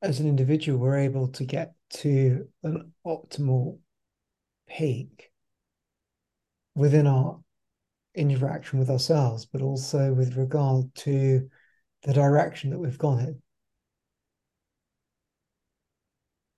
as 0.00 0.20
an 0.20 0.26
individual, 0.26 0.78
we're 0.78 0.98
able 0.98 1.28
to 1.28 1.44
get 1.44 1.74
to 1.90 2.48
an 2.62 2.92
optimal 3.06 3.78
peak 4.66 5.30
within 6.74 7.06
our 7.06 7.41
interaction 8.14 8.78
with 8.78 8.90
ourselves, 8.90 9.46
but 9.46 9.62
also 9.62 10.12
with 10.12 10.36
regard 10.36 10.94
to 10.94 11.48
the 12.02 12.12
direction 12.12 12.70
that 12.70 12.78
we've 12.78 12.98
gone 12.98 13.20
in. 13.20 13.42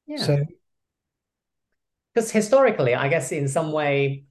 Yeah. 0.06 0.22
So, 0.24 0.44
because 2.12 2.30
historically, 2.30 2.94
I 2.94 3.08
guess 3.08 3.32
in 3.32 3.48
some 3.48 3.72
way, 3.72 4.24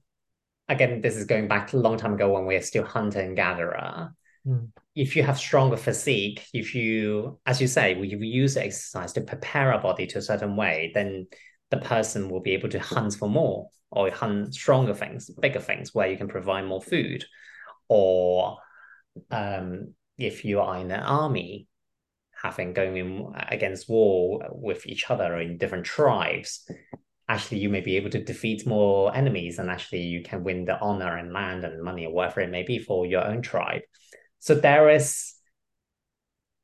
again, 0.68 1.00
this 1.00 1.16
is 1.16 1.24
going 1.24 1.48
back 1.48 1.72
a 1.72 1.76
long 1.76 1.98
time 1.98 2.14
ago 2.14 2.32
when 2.32 2.46
we 2.46 2.56
are 2.56 2.62
still 2.62 2.84
hunter 2.84 3.20
and 3.20 3.36
gatherer. 3.36 4.14
Mm. 4.46 4.70
If 4.94 5.16
you 5.16 5.22
have 5.22 5.38
stronger 5.38 5.76
physique, 5.76 6.46
if 6.52 6.74
you, 6.74 7.40
as 7.46 7.60
you 7.60 7.66
say, 7.66 7.94
we 7.94 8.08
use 8.08 8.56
exercise 8.56 9.12
to 9.14 9.20
prepare 9.22 9.72
our 9.72 9.80
body 9.80 10.06
to 10.08 10.18
a 10.18 10.22
certain 10.22 10.56
way, 10.56 10.92
then 10.94 11.26
the 11.74 11.86
person 11.86 12.28
will 12.28 12.40
be 12.40 12.52
able 12.52 12.68
to 12.68 12.78
hunt 12.78 13.14
for 13.14 13.28
more 13.28 13.68
or 13.90 14.10
hunt 14.10 14.54
stronger 14.54 14.94
things, 14.94 15.30
bigger 15.40 15.60
things 15.60 15.94
where 15.94 16.08
you 16.08 16.16
can 16.16 16.28
provide 16.28 16.64
more 16.64 16.82
food. 16.82 17.24
Or 17.88 18.58
um, 19.30 19.94
if 20.18 20.44
you 20.44 20.60
are 20.60 20.78
in 20.78 20.90
an 20.90 21.00
army, 21.00 21.66
having 22.42 22.72
going 22.72 22.96
in 22.96 23.32
against 23.48 23.88
war 23.88 24.46
with 24.50 24.86
each 24.86 25.10
other 25.10 25.38
in 25.38 25.58
different 25.58 25.86
tribes, 25.86 26.68
actually 27.28 27.58
you 27.58 27.68
may 27.68 27.80
be 27.80 27.96
able 27.96 28.10
to 28.10 28.22
defeat 28.22 28.66
more 28.66 29.14
enemies 29.16 29.58
and 29.58 29.70
actually 29.70 30.02
you 30.02 30.22
can 30.22 30.44
win 30.44 30.64
the 30.64 30.78
honor 30.80 31.16
and 31.16 31.32
land 31.32 31.64
and 31.64 31.82
money 31.82 32.06
or 32.06 32.12
whatever 32.12 32.40
it 32.40 32.50
may 32.50 32.62
be 32.62 32.78
for 32.78 33.06
your 33.06 33.24
own 33.24 33.42
tribe. 33.42 33.82
So 34.38 34.54
there 34.54 34.90
is 34.90 35.34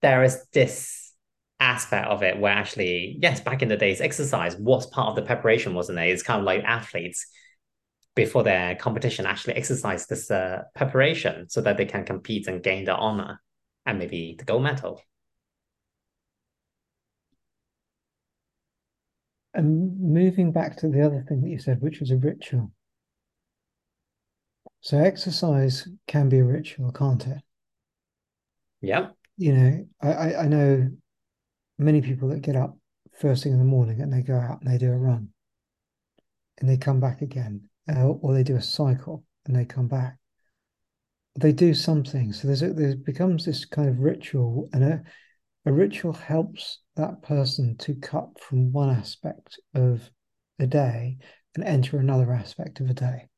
there 0.02 0.22
is 0.22 0.46
this 0.52 0.99
aspect 1.60 2.08
of 2.08 2.22
it 2.22 2.38
where 2.38 2.52
actually, 2.52 3.18
yes, 3.20 3.40
back 3.40 3.62
in 3.62 3.68
the 3.68 3.76
days, 3.76 4.00
exercise 4.00 4.56
was 4.56 4.86
part 4.86 5.08
of 5.08 5.16
the 5.16 5.22
preparation, 5.22 5.74
wasn't 5.74 5.98
it? 5.98 6.08
It's 6.08 6.22
kind 6.22 6.40
of 6.40 6.44
like 6.46 6.64
athletes 6.64 7.26
before 8.16 8.42
their 8.42 8.74
competition 8.74 9.26
actually 9.26 9.54
exercise 9.54 10.06
this 10.06 10.30
uh, 10.30 10.62
preparation 10.74 11.48
so 11.48 11.60
that 11.60 11.76
they 11.76 11.84
can 11.84 12.04
compete 12.04 12.48
and 12.48 12.62
gain 12.62 12.84
the 12.84 12.94
honor 12.94 13.40
and 13.86 13.98
maybe 13.98 14.34
the 14.38 14.44
gold 14.44 14.62
medal. 14.62 15.00
And 19.52 20.00
moving 20.00 20.52
back 20.52 20.76
to 20.78 20.88
the 20.88 21.04
other 21.04 21.24
thing 21.28 21.40
that 21.42 21.48
you 21.48 21.58
said, 21.58 21.80
which 21.80 22.00
was 22.00 22.10
a 22.10 22.16
ritual. 22.16 22.72
So 24.80 24.98
exercise 24.98 25.86
can 26.06 26.28
be 26.28 26.38
a 26.38 26.44
ritual, 26.44 26.92
can't 26.92 27.26
it? 27.26 27.38
Yeah. 28.80 29.08
You 29.36 29.54
know, 29.54 29.86
I, 30.00 30.34
I 30.34 30.48
know 30.48 30.90
many 31.80 32.00
people 32.00 32.28
that 32.28 32.42
get 32.42 32.56
up 32.56 32.76
first 33.18 33.42
thing 33.42 33.52
in 33.52 33.58
the 33.58 33.64
morning 33.64 34.00
and 34.00 34.12
they 34.12 34.22
go 34.22 34.36
out 34.36 34.60
and 34.60 34.70
they 34.70 34.78
do 34.78 34.92
a 34.92 34.96
run 34.96 35.28
and 36.60 36.68
they 36.68 36.76
come 36.76 37.00
back 37.00 37.22
again, 37.22 37.62
uh, 37.90 38.06
or 38.06 38.34
they 38.34 38.42
do 38.42 38.56
a 38.56 38.62
cycle 38.62 39.24
and 39.46 39.56
they 39.56 39.64
come 39.64 39.88
back. 39.88 40.16
They 41.38 41.52
do 41.52 41.74
something. 41.74 42.32
So 42.32 42.46
there's 42.46 42.62
a, 42.62 42.72
there 42.72 42.96
becomes 42.96 43.44
this 43.44 43.64
kind 43.64 43.88
of 43.88 44.00
ritual, 44.00 44.68
and 44.72 44.84
a, 44.84 45.02
a 45.64 45.72
ritual 45.72 46.12
helps 46.12 46.80
that 46.96 47.22
person 47.22 47.76
to 47.78 47.94
cut 47.94 48.28
from 48.40 48.72
one 48.72 48.90
aspect 48.90 49.58
of 49.74 50.10
a 50.58 50.66
day 50.66 51.18
and 51.54 51.64
enter 51.64 51.98
another 51.98 52.32
aspect 52.32 52.80
of 52.80 52.90
a 52.90 52.94
day. 52.94 53.28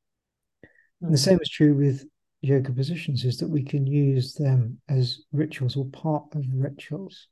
And 1.01 1.13
the 1.13 1.19
hmm. 1.19 1.25
same 1.25 1.39
is 1.41 1.49
true 1.49 1.75
with 1.75 2.05
yoga 2.41 2.73
positions, 2.73 3.25
is 3.25 3.39
that 3.39 3.49
we 3.49 3.63
can 3.63 3.87
use 3.87 4.35
them 4.35 4.81
as 4.89 5.21
rituals 5.33 5.77
or 5.77 5.85
part 5.87 6.25
of 6.35 6.45
rituals. 6.53 7.29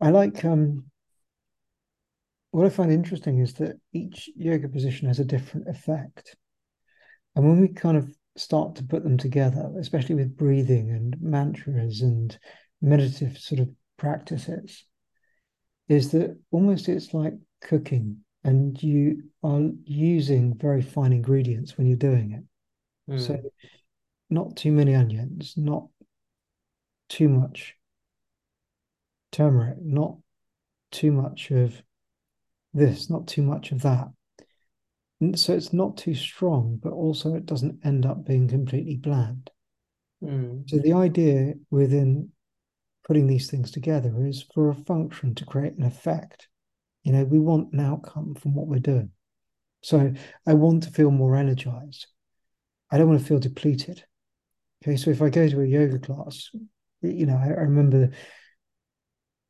I 0.00 0.10
like 0.10 0.44
um, 0.44 0.84
what 2.50 2.66
I 2.66 2.70
find 2.70 2.92
interesting 2.92 3.38
is 3.38 3.54
that 3.54 3.78
each 3.92 4.30
yoga 4.36 4.68
position 4.68 5.08
has 5.08 5.18
a 5.18 5.24
different 5.24 5.68
effect. 5.68 6.36
And 7.34 7.46
when 7.46 7.60
we 7.60 7.68
kind 7.68 7.96
of 7.96 8.14
start 8.36 8.76
to 8.76 8.84
put 8.84 9.02
them 9.02 9.18
together, 9.18 9.70
especially 9.78 10.14
with 10.14 10.36
breathing 10.36 10.90
and 10.90 11.16
mantras 11.20 12.00
and 12.00 12.36
meditative 12.80 13.38
sort 13.38 13.60
of 13.60 13.70
practices, 13.96 14.84
is 15.88 16.12
that 16.12 16.38
almost 16.50 16.88
it's 16.88 17.14
like 17.14 17.34
cooking 17.60 18.18
and 18.44 18.82
you 18.82 19.24
are 19.42 19.70
using 19.84 20.56
very 20.56 20.82
fine 20.82 21.12
ingredients 21.12 21.76
when 21.76 21.86
you're 21.86 21.96
doing 21.96 22.32
it. 22.32 23.12
Mm. 23.12 23.20
So, 23.20 23.40
not 24.30 24.56
too 24.56 24.72
many 24.72 24.94
onions, 24.94 25.54
not 25.56 25.88
too 27.08 27.28
much 27.28 27.75
turmeric, 29.32 29.78
not 29.80 30.16
too 30.90 31.12
much 31.12 31.50
of 31.50 31.82
this, 32.72 33.10
not 33.10 33.26
too 33.26 33.42
much 33.42 33.72
of 33.72 33.82
that. 33.82 34.08
And 35.20 35.38
so 35.38 35.54
it's 35.54 35.72
not 35.72 35.96
too 35.96 36.14
strong, 36.14 36.78
but 36.82 36.92
also 36.92 37.34
it 37.34 37.46
doesn't 37.46 37.84
end 37.84 38.04
up 38.04 38.24
being 38.24 38.48
completely 38.48 38.96
bland. 38.96 39.50
Mm. 40.22 40.68
So 40.68 40.78
the 40.78 40.92
idea 40.92 41.54
within 41.70 42.30
putting 43.06 43.26
these 43.26 43.50
things 43.50 43.70
together 43.70 44.26
is 44.26 44.44
for 44.54 44.68
a 44.68 44.74
function 44.74 45.34
to 45.36 45.44
create 45.44 45.74
an 45.76 45.84
effect. 45.84 46.48
You 47.04 47.12
know, 47.12 47.24
we 47.24 47.38
want 47.38 47.72
an 47.72 47.80
outcome 47.80 48.34
from 48.34 48.54
what 48.54 48.66
we're 48.66 48.78
doing. 48.78 49.10
So 49.82 50.12
I 50.46 50.54
want 50.54 50.82
to 50.82 50.90
feel 50.90 51.10
more 51.10 51.36
energized. 51.36 52.08
I 52.90 52.98
don't 52.98 53.08
want 53.08 53.20
to 53.20 53.26
feel 53.26 53.38
depleted. 53.38 54.04
Okay, 54.82 54.96
so 54.96 55.10
if 55.10 55.22
I 55.22 55.30
go 55.30 55.48
to 55.48 55.60
a 55.60 55.66
yoga 55.66 55.98
class, 55.98 56.50
you 57.02 57.26
know, 57.26 57.36
I, 57.36 57.48
I 57.48 57.62
remember 57.62 58.10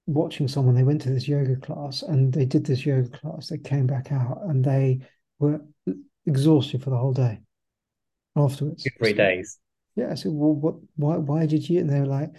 watching 0.06 0.48
someone, 0.48 0.74
they 0.74 0.84
went 0.84 1.02
to 1.02 1.10
this 1.10 1.28
yoga 1.28 1.56
class 1.56 2.02
and 2.02 2.32
they 2.32 2.44
did 2.44 2.64
this 2.64 2.86
yoga 2.86 3.08
class. 3.08 3.48
They 3.48 3.58
came 3.58 3.86
back 3.86 4.12
out 4.12 4.40
and 4.44 4.64
they 4.64 5.00
were 5.38 5.60
exhausted 6.24 6.82
for 6.82 6.90
the 6.90 6.96
whole 6.96 7.12
day 7.12 7.40
afterwards. 8.36 8.86
Three 8.98 9.12
days. 9.12 9.58
Yeah. 9.96 10.10
I 10.10 10.14
said, 10.14 10.32
well, 10.32 10.52
what, 10.52 10.76
why, 10.96 11.16
why 11.16 11.46
did 11.46 11.68
you? 11.68 11.80
And 11.80 11.90
they 11.90 12.00
were 12.00 12.06
like, 12.06 12.30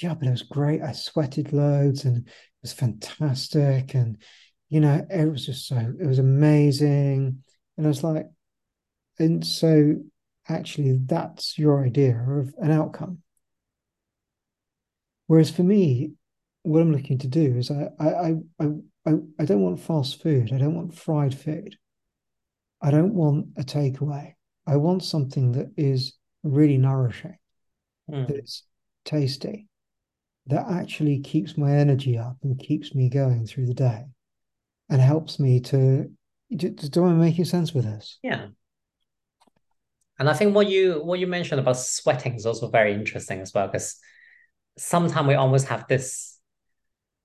yeah, 0.00 0.14
but 0.14 0.28
it 0.28 0.30
was 0.30 0.42
great. 0.42 0.82
I 0.82 0.92
sweated 0.92 1.52
loads 1.52 2.04
and 2.04 2.26
it 2.26 2.32
was 2.62 2.72
fantastic. 2.72 3.94
And, 3.94 4.18
you 4.68 4.80
know, 4.80 5.04
it 5.10 5.30
was 5.30 5.44
just 5.44 5.66
so, 5.66 5.76
it 5.76 6.06
was 6.06 6.18
amazing. 6.18 7.42
And 7.76 7.86
I 7.86 7.88
was 7.88 8.04
like, 8.04 8.26
and 9.18 9.44
so 9.44 9.96
actually, 10.48 10.98
that's 11.04 11.58
your 11.58 11.84
idea 11.84 12.16
of 12.16 12.54
an 12.58 12.70
outcome. 12.70 13.18
Whereas 15.26 15.50
for 15.50 15.62
me, 15.62 16.12
what 16.62 16.80
I'm 16.80 16.92
looking 16.92 17.18
to 17.18 17.28
do 17.28 17.56
is 17.56 17.70
I 17.70 17.88
I 17.98 18.34
I 18.60 18.66
I, 19.06 19.12
I 19.38 19.44
don't 19.44 19.62
want 19.62 19.80
fast 19.80 20.22
food. 20.22 20.52
I 20.52 20.58
don't 20.58 20.74
want 20.74 20.94
fried 20.94 21.34
food. 21.34 21.76
I 22.80 22.90
don't 22.90 23.14
want 23.14 23.46
a 23.56 23.62
takeaway. 23.62 24.34
I 24.66 24.76
want 24.76 25.04
something 25.04 25.52
that 25.52 25.72
is 25.76 26.14
really 26.42 26.78
nourishing, 26.78 27.36
mm. 28.10 28.28
that's 28.28 28.64
tasty, 29.04 29.68
that 30.46 30.66
actually 30.68 31.20
keeps 31.20 31.56
my 31.56 31.72
energy 31.76 32.16
up 32.18 32.36
and 32.42 32.58
keeps 32.58 32.94
me 32.94 33.08
going 33.08 33.46
through 33.46 33.66
the 33.66 33.74
day, 33.74 34.04
and 34.88 35.00
helps 35.00 35.38
me 35.38 35.60
to. 35.60 36.10
Do, 36.54 36.68
do 36.68 37.04
I 37.06 37.12
making 37.12 37.46
sense 37.46 37.72
with 37.72 37.84
this? 37.86 38.18
Yeah. 38.22 38.48
And 40.18 40.28
I 40.28 40.34
think 40.34 40.54
what 40.54 40.68
you 40.68 41.02
what 41.02 41.18
you 41.18 41.26
mentioned 41.26 41.60
about 41.60 41.78
sweating 41.78 42.34
is 42.34 42.44
also 42.44 42.68
very 42.68 42.92
interesting 42.92 43.40
as 43.40 43.54
well, 43.54 43.66
because 43.68 43.96
sometimes 44.76 45.26
we 45.26 45.34
almost 45.34 45.66
have 45.68 45.86
this 45.88 46.31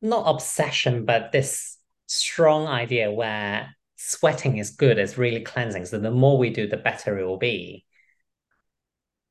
not 0.02 0.28
obsession, 0.28 1.06
but 1.06 1.32
this 1.32 1.78
strong 2.08 2.68
idea 2.68 3.12
where 3.12 3.76
sweating 3.96 4.58
is 4.58 4.72
good, 4.72 4.98
it's 4.98 5.18
really 5.18 5.42
cleansing. 5.42 5.86
So 5.86 6.00
the 6.00 6.12
more 6.12 6.38
we 6.38 6.50
do, 6.50 6.68
the 6.68 6.78
better 6.78 7.18
it 7.18 7.26
will 7.26 7.38
be. 7.38 7.84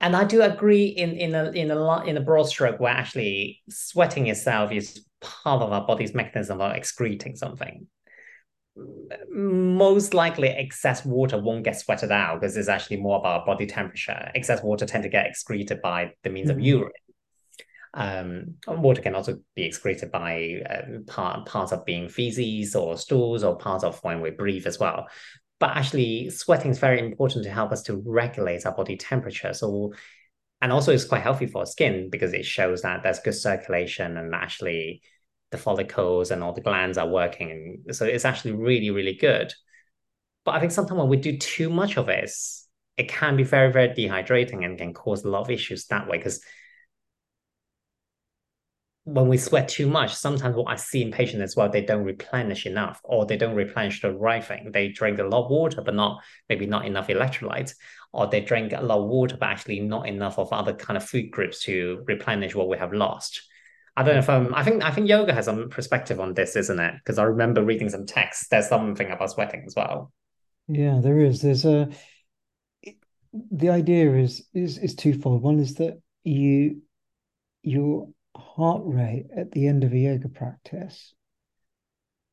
And 0.00 0.14
I 0.14 0.24
do 0.24 0.42
agree 0.42 0.86
in 0.86 1.12
in 1.12 1.34
a 1.34 1.50
in 1.52 1.70
a 1.70 2.04
in 2.04 2.16
a 2.18 2.20
broad 2.20 2.48
stroke 2.48 2.78
where 2.78 2.92
actually 2.92 3.62
sweating 3.70 4.26
itself 4.26 4.70
is 4.70 5.06
part 5.20 5.62
of 5.62 5.72
our 5.72 5.86
body's 5.86 6.14
mechanism 6.14 6.60
of 6.60 6.72
excreting 6.72 7.34
something. 7.34 7.86
Most 9.30 10.12
likely, 10.12 10.48
excess 10.48 11.02
water 11.06 11.40
won't 11.40 11.64
get 11.64 11.80
sweated 11.80 12.12
out 12.12 12.40
because 12.40 12.58
it's 12.58 12.68
actually 12.68 12.98
more 12.98 13.18
about 13.18 13.46
body 13.46 13.64
temperature. 13.64 14.30
Excess 14.34 14.62
water 14.62 14.84
tend 14.84 15.04
to 15.04 15.08
get 15.08 15.26
excreted 15.26 15.80
by 15.80 16.12
the 16.22 16.28
means 16.28 16.50
mm-hmm. 16.50 16.58
of 16.58 16.66
urine. 16.66 16.92
Um, 17.96 18.56
water 18.68 19.00
can 19.00 19.14
also 19.14 19.38
be 19.54 19.64
excreted 19.64 20.12
by 20.12 20.60
uh, 20.68 20.98
part, 21.06 21.46
parts 21.46 21.72
of 21.72 21.86
being 21.86 22.10
feces 22.10 22.76
or 22.76 22.98
stools 22.98 23.42
or 23.42 23.56
parts 23.56 23.84
of 23.84 23.98
when 24.04 24.20
we 24.20 24.30
breathe 24.30 24.66
as 24.66 24.78
well. 24.78 25.06
But 25.58 25.78
actually, 25.78 26.28
sweating 26.28 26.70
is 26.70 26.78
very 26.78 27.00
important 27.00 27.44
to 27.44 27.50
help 27.50 27.72
us 27.72 27.82
to 27.84 28.02
regulate 28.04 28.66
our 28.66 28.74
body 28.74 28.98
temperature. 28.98 29.54
So, 29.54 29.94
and 30.60 30.70
also 30.70 30.92
it's 30.92 31.06
quite 31.06 31.22
healthy 31.22 31.46
for 31.46 31.64
skin 31.64 32.10
because 32.10 32.34
it 32.34 32.44
shows 32.44 32.82
that 32.82 33.02
there's 33.02 33.20
good 33.20 33.34
circulation 33.34 34.18
and 34.18 34.34
actually 34.34 35.00
the 35.50 35.56
follicles 35.56 36.30
and 36.30 36.42
all 36.42 36.52
the 36.52 36.60
glands 36.60 36.98
are 36.98 37.08
working. 37.08 37.84
So 37.92 38.04
it's 38.04 38.26
actually 38.26 38.52
really, 38.52 38.90
really 38.90 39.14
good. 39.14 39.54
But 40.44 40.56
I 40.56 40.60
think 40.60 40.72
sometimes 40.72 40.98
when 40.98 41.08
we 41.08 41.16
do 41.16 41.38
too 41.38 41.70
much 41.70 41.96
of 41.96 42.10
it, 42.10 42.30
it 42.98 43.08
can 43.08 43.36
be 43.36 43.42
very, 43.42 43.72
very 43.72 43.88
dehydrating 43.88 44.66
and 44.66 44.76
can 44.76 44.92
cause 44.92 45.24
a 45.24 45.30
lot 45.30 45.40
of 45.42 45.50
issues 45.50 45.86
that 45.86 46.08
way 46.08 46.18
because 46.18 46.42
when 49.06 49.28
we 49.28 49.36
sweat 49.38 49.68
too 49.68 49.86
much, 49.86 50.12
sometimes 50.12 50.56
what 50.56 50.66
I 50.66 50.74
see 50.74 51.00
in 51.00 51.12
patients 51.12 51.40
as 51.40 51.54
well, 51.54 51.68
they 51.68 51.80
don't 51.80 52.02
replenish 52.02 52.66
enough 52.66 53.00
or 53.04 53.24
they 53.24 53.36
don't 53.36 53.54
replenish 53.54 54.02
the 54.02 54.12
right 54.12 54.44
thing. 54.44 54.72
They 54.72 54.88
drink 54.88 55.20
a 55.20 55.24
lot 55.24 55.44
of 55.44 55.50
water, 55.50 55.80
but 55.80 55.94
not 55.94 56.24
maybe 56.48 56.66
not 56.66 56.86
enough 56.86 57.06
electrolytes, 57.06 57.74
or 58.12 58.26
they 58.26 58.40
drink 58.40 58.72
a 58.72 58.80
lot 58.80 58.98
of 58.98 59.08
water, 59.08 59.36
but 59.38 59.48
actually 59.48 59.78
not 59.78 60.08
enough 60.08 60.40
of 60.40 60.52
other 60.52 60.74
kind 60.74 60.96
of 60.96 61.04
food 61.04 61.30
groups 61.30 61.62
to 61.62 62.02
replenish 62.08 62.56
what 62.56 62.68
we 62.68 62.78
have 62.78 62.92
lost. 62.92 63.42
I 63.96 64.02
don't 64.02 64.14
know 64.14 64.18
if 64.18 64.28
um, 64.28 64.52
I 64.52 64.64
think 64.64 64.82
I 64.82 64.90
think 64.90 65.08
yoga 65.08 65.32
has 65.32 65.44
some 65.44 65.70
perspective 65.70 66.18
on 66.18 66.34
this, 66.34 66.56
isn't 66.56 66.80
it? 66.80 66.94
Because 66.96 67.18
I 67.18 67.22
remember 67.22 67.62
reading 67.62 67.88
some 67.88 68.06
texts. 68.06 68.48
There's 68.48 68.68
something 68.68 69.08
about 69.08 69.30
sweating 69.30 69.62
as 69.68 69.76
well. 69.76 70.12
Yeah, 70.66 70.98
there 71.00 71.20
is. 71.20 71.42
There's 71.42 71.64
a 71.64 71.88
the 73.52 73.68
idea 73.68 74.12
is 74.16 74.44
is 74.52 74.78
is 74.78 74.96
twofold. 74.96 75.42
One 75.42 75.60
is 75.60 75.76
that 75.76 76.02
you 76.24 76.82
your 77.62 78.08
heart 78.38 78.82
rate 78.84 79.26
at 79.36 79.52
the 79.52 79.66
end 79.66 79.84
of 79.84 79.92
a 79.92 79.98
yoga 79.98 80.28
practice 80.28 81.14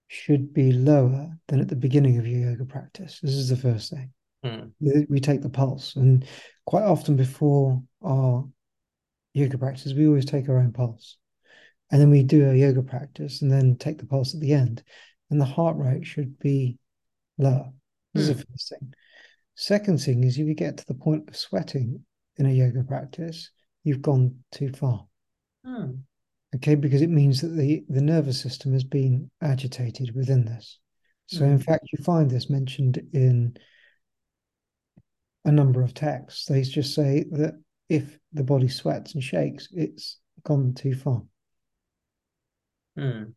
should 0.08 0.54
be 0.54 0.72
lower 0.72 1.38
than 1.48 1.60
at 1.60 1.68
the 1.68 1.76
beginning 1.76 2.20
of 2.20 2.28
your 2.28 2.52
yoga 2.52 2.66
practice. 2.66 3.20
This 3.22 3.34
is 3.34 3.50
the 3.50 3.58
first 3.58 3.92
thing. 3.92 4.12
Mm. 4.46 4.72
We 5.10 5.20
take 5.20 5.42
the 5.42 5.50
pulse, 5.50 5.96
and 5.96 6.26
quite 6.66 6.84
often 6.84 7.16
before 7.16 7.82
our 8.04 8.46
yoga 9.34 9.58
practice, 9.58 9.94
we 9.94 10.08
always 10.08 10.26
take 10.26 10.50
our 10.50 10.60
own 10.60 10.74
pulse. 10.74 11.18
And 11.92 12.02
then 12.02 12.10
we 12.10 12.24
do 12.24 12.50
a 12.50 12.56
yoga 12.56 12.82
practice 12.82 13.42
and 13.42 13.52
then 13.52 13.78
take 13.78 13.98
the 14.00 14.06
pulse 14.06 14.34
at 14.34 14.40
the 14.40 14.54
end. 14.54 14.84
And 15.30 15.40
the 15.40 15.46
heart 15.46 15.78
rate 15.78 16.06
should 16.06 16.40
be 16.40 16.78
lower. 17.38 17.72
This 18.14 18.28
mm. 18.28 18.30
is 18.30 18.38
the 18.38 18.44
hmm. 18.44 18.52
first 18.52 18.70
thing. 18.70 18.94
Second 19.56 20.02
thing 20.02 20.24
is 20.24 20.38
if 20.38 20.48
you 20.48 20.56
get 20.56 20.78
to 20.78 20.86
the 20.88 20.96
point 20.96 21.30
of 21.30 21.36
sweating 21.36 22.04
in 22.38 22.46
a 22.46 22.52
yoga 22.52 22.84
practice, 22.84 23.52
you've 23.84 24.02
gone 24.02 24.44
too 24.52 24.72
far. 24.72 25.06
Mm. 25.66 26.00
Okay, 26.56 26.76
because 26.76 27.02
it 27.02 27.10
means 27.10 27.42
that 27.42 27.56
the, 27.56 27.84
the 27.90 28.02
nervous 28.02 28.40
system 28.40 28.74
has 28.74 28.84
been 28.84 29.30
agitated 29.42 30.16
within 30.16 30.46
this. 30.46 30.80
So, 31.28 31.46
in 31.46 31.58
fact, 31.58 31.88
you 31.92 32.04
find 32.04 32.30
this 32.30 32.50
mentioned 32.50 33.02
in 33.12 33.58
a 35.46 35.52
number 35.52 35.82
of 35.82 35.94
texts. 35.94 36.46
They 36.46 36.62
just 36.62 36.94
say 36.94 37.26
that 37.32 37.60
if 37.90 38.20
the 38.34 38.44
body 38.44 38.68
sweats 38.68 39.14
and 39.14 39.24
shakes, 39.24 39.68
it's 39.72 40.20
gone 40.44 40.74
too 40.74 40.94
far. 40.94 41.24
Mm. 42.98 43.34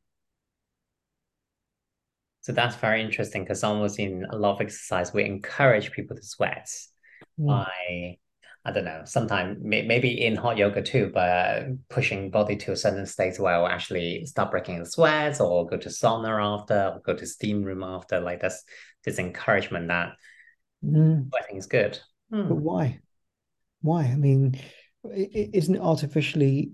So 2.42 2.52
that's 2.52 2.76
very 2.76 3.02
interesting 3.02 3.42
because 3.42 3.64
almost 3.64 3.98
in 3.98 4.24
a 4.30 4.36
lot 4.36 4.56
of 4.56 4.60
exercise, 4.60 5.12
we 5.12 5.24
encourage 5.24 5.90
people 5.90 6.16
to 6.16 6.22
sweat 6.22 6.68
mm. 7.40 7.46
by, 7.46 8.18
I 8.66 8.72
don't 8.72 8.84
know, 8.84 9.02
sometimes 9.04 9.58
maybe 9.62 10.24
in 10.26 10.34
hot 10.34 10.58
yoga 10.58 10.82
too, 10.82 11.12
but 11.14 11.66
pushing 11.88 12.30
body 12.30 12.56
to 12.56 12.72
a 12.72 12.76
certain 12.76 13.06
state 13.06 13.38
where 13.38 13.60
we'll 13.60 13.68
actually 13.68 14.26
start 14.26 14.50
breaking 14.50 14.80
the 14.80 14.86
sweats 14.86 15.40
or 15.40 15.68
go 15.68 15.76
to 15.76 15.88
sauna 15.88 16.42
after 16.42 16.92
or 16.94 17.00
go 17.00 17.14
to 17.14 17.26
steam 17.26 17.62
room 17.62 17.84
after. 17.84 18.18
Like 18.18 18.40
that's 18.40 18.64
this 19.04 19.20
encouragement 19.20 19.86
that 19.86 20.14
mm. 20.84 21.28
sweating 21.28 21.58
is 21.58 21.66
good. 21.66 22.00
Mm. 22.32 22.48
But 22.48 22.56
why? 22.56 22.98
Why? 23.82 24.02
I 24.02 24.16
mean, 24.16 24.60
isn't 25.04 25.76
it 25.76 25.80
artificially 25.80 26.72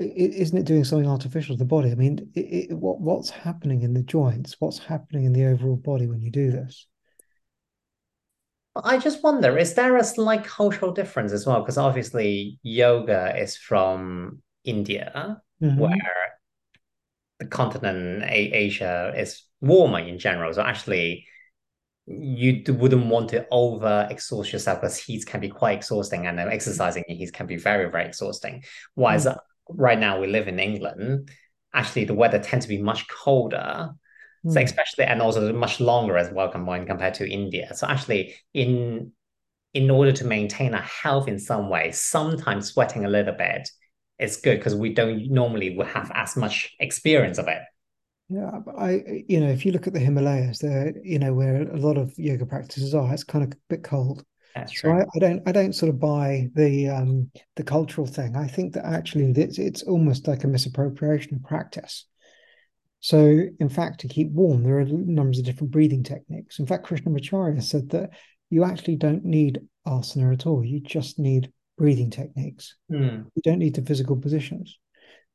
isn't 0.00 0.58
it 0.58 0.64
doing 0.64 0.84
something 0.84 1.08
artificial 1.08 1.54
to 1.54 1.58
the 1.58 1.64
body? 1.64 1.90
I 1.90 1.94
mean, 1.94 2.30
it, 2.34 2.40
it, 2.40 2.72
what 2.76 3.00
what's 3.00 3.30
happening 3.30 3.82
in 3.82 3.94
the 3.94 4.02
joints? 4.02 4.56
What's 4.58 4.78
happening 4.78 5.24
in 5.24 5.32
the 5.32 5.46
overall 5.46 5.76
body 5.76 6.08
when 6.08 6.20
you 6.20 6.30
do 6.30 6.50
this? 6.50 6.86
I 8.76 8.98
just 8.98 9.22
wonder, 9.24 9.58
is 9.58 9.74
there 9.74 9.96
a 9.96 10.04
slight 10.04 10.44
cultural 10.44 10.92
difference 10.92 11.32
as 11.32 11.46
well? 11.46 11.60
Because 11.60 11.78
obviously, 11.78 12.58
yoga 12.62 13.34
is 13.36 13.56
from 13.56 14.42
India, 14.64 15.40
mm-hmm. 15.62 15.78
where 15.78 16.38
the 17.40 17.46
continent 17.46 18.24
Asia 18.26 19.12
is 19.16 19.42
warmer 19.60 20.00
in 20.00 20.18
general. 20.18 20.52
So 20.52 20.62
actually, 20.62 21.26
you 22.06 22.62
wouldn't 22.68 23.06
want 23.06 23.30
to 23.30 23.46
over 23.50 24.06
exhaust 24.10 24.52
yourself 24.52 24.80
because 24.80 24.96
heat 24.96 25.26
can 25.26 25.40
be 25.40 25.48
quite 25.48 25.78
exhausting, 25.78 26.26
and 26.26 26.38
then 26.38 26.48
exercising 26.48 27.04
in 27.08 27.16
heat 27.16 27.32
can 27.32 27.46
be 27.46 27.56
very 27.56 27.90
very 27.90 28.06
exhausting. 28.06 28.64
Whereas 28.94 29.26
mm 29.26 29.36
right 29.70 29.98
now 29.98 30.18
we 30.18 30.26
live 30.26 30.48
in 30.48 30.58
England, 30.58 31.30
actually 31.74 32.04
the 32.06 32.14
weather 32.14 32.38
tends 32.38 32.64
to 32.64 32.70
be 32.70 32.80
much 32.80 33.06
colder. 33.08 33.90
Mm. 34.44 34.52
So 34.52 34.60
hmm. 34.60 34.64
especially 34.64 35.04
and 35.04 35.20
also 35.20 35.52
much 35.52 35.80
longer 35.80 36.16
as 36.16 36.30
well 36.32 36.48
combined 36.48 36.86
compared 36.86 37.14
to 37.14 37.28
India. 37.28 37.74
So 37.74 37.86
actually 37.86 38.34
in 38.54 39.12
in 39.74 39.90
order 39.90 40.12
to 40.12 40.24
maintain 40.24 40.74
a 40.74 40.80
health 40.80 41.28
in 41.28 41.38
some 41.38 41.68
way, 41.68 41.92
sometimes 41.92 42.72
sweating 42.72 43.04
a 43.04 43.08
little 43.08 43.34
bit 43.34 43.68
is 44.18 44.38
good 44.38 44.58
because 44.58 44.74
we 44.74 44.92
don't 44.92 45.30
normally 45.30 45.76
will 45.76 45.86
have 45.86 46.10
as 46.14 46.36
much 46.36 46.74
experience 46.80 47.38
of 47.38 47.48
it. 47.48 47.60
Yeah, 48.28 48.60
I 48.76 49.24
you 49.26 49.40
know 49.40 49.48
if 49.48 49.64
you 49.64 49.72
look 49.72 49.86
at 49.86 49.94
the 49.94 50.00
Himalayas, 50.00 50.58
there 50.58 50.92
you 51.02 51.18
know 51.18 51.32
where 51.32 51.62
a 51.62 51.76
lot 51.76 51.96
of 51.96 52.12
yoga 52.18 52.44
practices 52.44 52.94
are, 52.94 53.12
it's 53.12 53.24
kind 53.24 53.44
of 53.44 53.52
a 53.52 53.56
bit 53.68 53.82
cold. 53.82 54.24
That's 54.54 54.72
true. 54.72 54.90
So 54.90 54.96
I, 54.96 55.02
I, 55.02 55.18
don't 55.18 55.48
I 55.48 55.52
don't 55.52 55.72
sort 55.72 55.90
of 55.90 56.00
buy 56.00 56.48
the 56.54 56.88
um, 56.88 57.30
the 57.56 57.62
cultural 57.62 58.06
thing. 58.06 58.36
I 58.36 58.46
think 58.46 58.74
that 58.74 58.84
actually 58.84 59.30
it's, 59.30 59.58
it's 59.58 59.82
almost 59.82 60.28
like 60.28 60.44
a 60.44 60.48
misappropriation 60.48 61.36
of 61.36 61.42
practice. 61.44 62.06
So 63.00 63.42
in 63.60 63.68
fact, 63.68 64.00
to 64.00 64.08
keep 64.08 64.30
warm, 64.30 64.62
there 64.62 64.80
are 64.80 64.84
numbers 64.84 65.38
of 65.38 65.44
different 65.44 65.70
breathing 65.70 66.02
techniques. 66.02 66.58
In 66.58 66.66
fact, 66.66 66.86
Krishnamacharya 66.86 67.62
said 67.62 67.90
that 67.90 68.10
you 68.50 68.64
actually 68.64 68.96
don't 68.96 69.24
need 69.24 69.60
asana 69.86 70.32
at 70.32 70.46
all. 70.46 70.64
You 70.64 70.80
just 70.80 71.18
need 71.18 71.52
breathing 71.76 72.10
techniques. 72.10 72.74
Mm. 72.90 73.26
You 73.34 73.42
don't 73.42 73.58
need 73.58 73.74
the 73.74 73.82
physical 73.82 74.16
positions. 74.16 74.78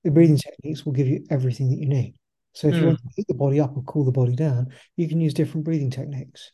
The 0.03 0.11
breathing 0.11 0.37
techniques 0.37 0.85
will 0.85 0.93
give 0.93 1.07
you 1.07 1.25
everything 1.29 1.69
that 1.69 1.79
you 1.79 1.87
need. 1.87 2.15
So 2.53 2.67
if 2.67 2.73
mm. 2.73 2.77
you 2.77 2.81
hmm. 2.81 2.87
want 2.89 2.99
to 2.99 3.09
heat 3.15 3.27
the 3.27 3.33
body 3.33 3.59
up 3.59 3.75
or 3.75 3.83
cool 3.83 4.05
the 4.05 4.11
body 4.11 4.35
down, 4.35 4.73
you 4.95 5.07
can 5.07 5.21
use 5.21 5.33
different 5.33 5.63
breathing 5.63 5.89
techniques. 5.89 6.51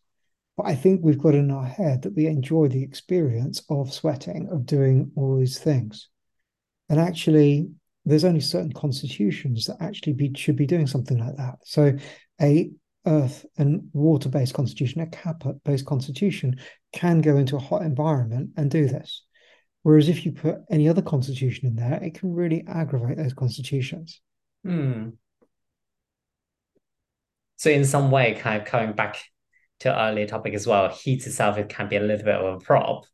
But 0.56 0.68
I 0.68 0.76
think 0.76 1.02
we've 1.02 1.18
got 1.18 1.36
in 1.36 1.52
our 1.52 1.66
head 1.66 2.04
that 2.04 2.16
we 2.16 2.28
enjoy 2.28 2.68
the 2.68 2.84
experience 2.84 3.62
of 3.70 3.94
sweating, 3.94 4.50
of 4.52 4.66
doing 4.66 5.12
all 5.16 5.38
these 5.38 5.58
things. 5.58 6.10
And 6.90 7.00
actually, 7.00 7.70
there's 8.10 8.26
only 8.26 8.40
certain 8.40 8.74
constitutions 8.74 9.66
that 9.66 9.78
actually 9.80 10.14
be, 10.14 10.32
should 10.36 10.56
be 10.56 10.66
doing 10.66 10.88
something 10.88 11.18
like 11.18 11.36
that. 11.38 11.56
So, 11.64 11.94
a 12.42 12.72
earth 13.06 13.46
and 13.58 13.90
water 13.94 14.30
based 14.30 14.54
constitution, 14.54 15.02
a 15.02 15.08
kapha 15.08 15.60
based 15.64 15.86
constitution, 15.86 16.60
can 16.94 17.22
go 17.22 17.38
into 17.38 17.56
a 17.56 17.60
hot 17.60 17.84
environment 17.84 18.52
and 18.58 18.70
do 18.70 18.88
this. 18.88 19.24
Whereas 19.84 20.10
if 20.10 20.26
you 20.26 20.34
put 20.34 20.58
any 20.70 20.90
other 20.90 21.02
constitution 21.02 21.68
in 21.68 21.76
there, 21.76 22.04
it 22.04 22.16
can 22.16 22.34
really 22.34 22.66
aggravate 22.68 23.18
those 23.18 23.34
constitutions. 23.34 24.22
Hmm. 24.64 25.10
So, 27.58 27.70
in 27.70 27.86
some 27.86 28.12
way, 28.12 28.36
kind 28.36 28.62
of 28.62 28.68
coming 28.68 28.94
back 28.94 29.22
to 29.80 29.98
earlier 29.98 30.28
topic 30.28 30.54
as 30.54 30.68
well, 30.68 30.90
heat 30.90 31.26
itself 31.26 31.58
it 31.58 31.70
can 31.70 31.88
be 31.88 31.96
a 31.96 32.02
little 32.02 32.26
bit 32.26 32.36
of 32.36 32.56
a 32.56 32.58
prop. 32.64 33.06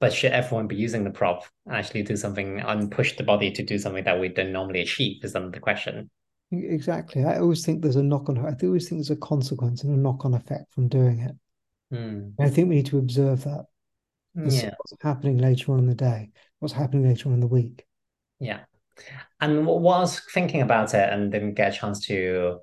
But 0.00 0.12
should 0.12 0.32
everyone 0.32 0.68
be 0.68 0.76
using 0.76 1.02
the 1.02 1.10
prop 1.10 1.44
and 1.66 1.74
actually 1.74 2.02
do 2.04 2.16
something 2.16 2.60
and 2.60 2.90
push 2.90 3.16
the 3.16 3.24
body 3.24 3.50
to 3.50 3.64
do 3.64 3.78
something 3.78 4.04
that 4.04 4.20
we 4.20 4.28
don't 4.28 4.52
normally 4.52 4.80
achieve 4.80 5.24
is 5.24 5.34
another 5.34 5.58
question. 5.58 6.08
Exactly. 6.52 7.24
I 7.24 7.38
always 7.38 7.64
think 7.64 7.82
there's 7.82 7.96
a 7.96 8.02
knock 8.02 8.28
on 8.28 8.38
I 8.38 8.54
always 8.62 8.88
think 8.88 9.00
there's 9.00 9.10
a 9.10 9.16
consequence 9.16 9.82
and 9.82 9.94
a 9.94 9.98
knock 9.98 10.24
on 10.24 10.34
effect 10.34 10.72
from 10.72 10.88
doing 10.88 11.20
it. 11.20 11.34
Mm. 11.94 12.34
I 12.38 12.48
think 12.48 12.68
we 12.68 12.76
need 12.76 12.86
to 12.86 12.98
observe 12.98 13.44
that. 13.44 13.66
Yeah. 14.34 14.74
What's 14.78 15.02
happening 15.02 15.38
later 15.38 15.72
on 15.72 15.80
in 15.80 15.86
the 15.86 15.94
day? 15.94 16.30
What's 16.60 16.74
happening 16.74 17.08
later 17.08 17.28
on 17.28 17.34
in 17.34 17.40
the 17.40 17.46
week? 17.46 17.84
Yeah. 18.38 18.60
And 19.40 19.66
what 19.66 19.96
I 19.96 20.00
was 20.00 20.20
thinking 20.32 20.62
about 20.62 20.94
it 20.94 21.12
and 21.12 21.32
didn't 21.32 21.54
get 21.54 21.74
a 21.74 21.76
chance 21.76 22.06
to 22.06 22.60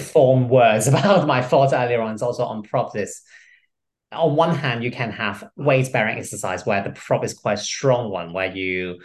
form 0.00 0.48
words 0.48 0.86
about 0.88 1.26
my 1.26 1.42
thoughts 1.42 1.72
earlier 1.72 2.00
on 2.00 2.14
is 2.14 2.22
also 2.22 2.44
on 2.44 2.62
prop 2.62 2.96
is 2.96 3.22
on 4.12 4.36
one 4.36 4.54
hand 4.54 4.82
you 4.82 4.90
can 4.90 5.10
have 5.10 5.48
weight 5.56 5.92
bearing 5.92 6.18
exercise 6.18 6.64
where 6.64 6.82
the 6.82 6.90
prop 6.90 7.24
is 7.24 7.34
quite 7.34 7.58
strong 7.58 8.10
one 8.10 8.32
where 8.32 8.54
you 8.54 8.98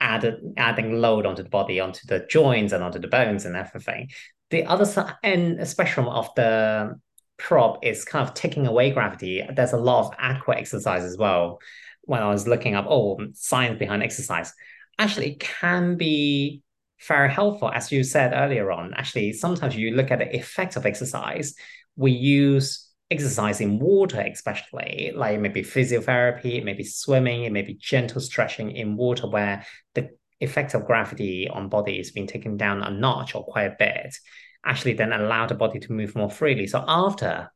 add 0.00 0.36
adding 0.56 1.00
load 1.00 1.26
onto 1.26 1.42
the 1.42 1.48
body 1.48 1.80
onto 1.80 2.00
the 2.06 2.26
joints 2.28 2.72
and 2.72 2.82
onto 2.82 2.98
the 2.98 3.08
bones 3.08 3.44
and 3.44 3.56
everything 3.56 4.08
the 4.50 4.64
other 4.64 4.84
side 4.84 5.14
and 5.22 5.66
spectrum 5.66 6.06
of 6.08 6.28
the 6.36 6.94
prop 7.38 7.84
is 7.84 8.04
kind 8.04 8.26
of 8.26 8.34
taking 8.34 8.66
away 8.66 8.90
gravity 8.90 9.42
there's 9.54 9.72
a 9.72 9.78
lot 9.78 10.06
of 10.06 10.14
aqua 10.18 10.56
exercise 10.56 11.02
as 11.02 11.16
well 11.16 11.58
when 12.02 12.22
i 12.22 12.28
was 12.28 12.46
looking 12.46 12.74
up 12.74 12.86
oh 12.88 13.18
science 13.32 13.78
behind 13.78 14.02
exercise 14.02 14.52
actually 14.98 15.36
can 15.36 15.96
be 15.96 16.62
very 17.06 17.30
helpful. 17.30 17.70
As 17.70 17.90
you 17.90 18.04
said 18.04 18.32
earlier 18.32 18.70
on, 18.70 18.94
actually, 18.94 19.32
sometimes 19.32 19.76
you 19.76 19.92
look 19.92 20.10
at 20.10 20.18
the 20.18 20.34
effect 20.36 20.76
of 20.76 20.86
exercise. 20.86 21.54
We 21.96 22.12
use 22.12 22.88
exercise 23.12 23.60
in 23.60 23.78
water, 23.78 24.20
especially 24.20 25.12
like 25.14 25.38
maybe 25.38 25.62
physiotherapy, 25.62 26.64
maybe 26.64 26.84
swimming, 26.84 27.44
it 27.44 27.52
may 27.52 27.62
be 27.62 27.74
gentle 27.74 28.20
stretching 28.20 28.72
in 28.72 28.96
water 28.96 29.28
where 29.28 29.64
the 29.94 30.08
effect 30.40 30.74
of 30.74 30.86
gravity 30.86 31.48
on 31.48 31.68
body 31.68 32.00
is 32.00 32.10
being 32.10 32.26
taken 32.26 32.56
down 32.56 32.82
a 32.82 32.90
notch 32.90 33.34
or 33.34 33.44
quite 33.44 33.64
a 33.64 33.76
bit, 33.78 34.16
actually 34.64 34.94
then 34.94 35.12
allow 35.12 35.46
the 35.46 35.54
body 35.54 35.78
to 35.78 35.92
move 35.92 36.16
more 36.16 36.30
freely. 36.30 36.66
So 36.66 36.84
after, 36.86 37.52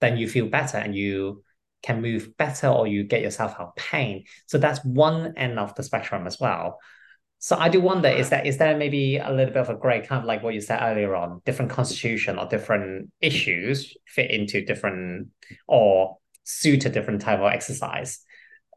then 0.00 0.16
you 0.16 0.28
feel 0.28 0.46
better 0.46 0.78
and 0.78 0.94
you 0.94 1.42
can 1.82 2.02
move 2.02 2.36
better 2.36 2.68
or 2.68 2.86
you 2.86 3.04
get 3.04 3.22
yourself 3.22 3.52
out 3.52 3.68
of 3.68 3.76
pain. 3.76 4.24
So 4.46 4.58
that's 4.58 4.84
one 4.84 5.34
end 5.36 5.58
of 5.58 5.74
the 5.74 5.82
spectrum 5.82 6.26
as 6.26 6.38
well. 6.38 6.78
So 7.42 7.56
I 7.56 7.68
do 7.68 7.80
wonder, 7.80 8.08
is 8.08 8.30
that 8.30 8.46
is 8.46 8.58
there 8.58 8.76
maybe 8.76 9.16
a 9.16 9.28
little 9.32 9.52
bit 9.52 9.56
of 9.56 9.68
a 9.68 9.74
grey, 9.74 10.00
kind 10.06 10.20
of 10.20 10.26
like 10.26 10.44
what 10.44 10.54
you 10.54 10.60
said 10.60 10.78
earlier 10.80 11.16
on, 11.16 11.42
different 11.44 11.72
constitution 11.72 12.38
or 12.38 12.46
different 12.46 13.10
issues 13.20 13.96
fit 14.06 14.30
into 14.30 14.64
different 14.64 15.26
or 15.66 16.18
suit 16.44 16.84
a 16.84 16.88
different 16.88 17.20
type 17.20 17.40
of 17.40 17.52
exercise. 17.52 18.20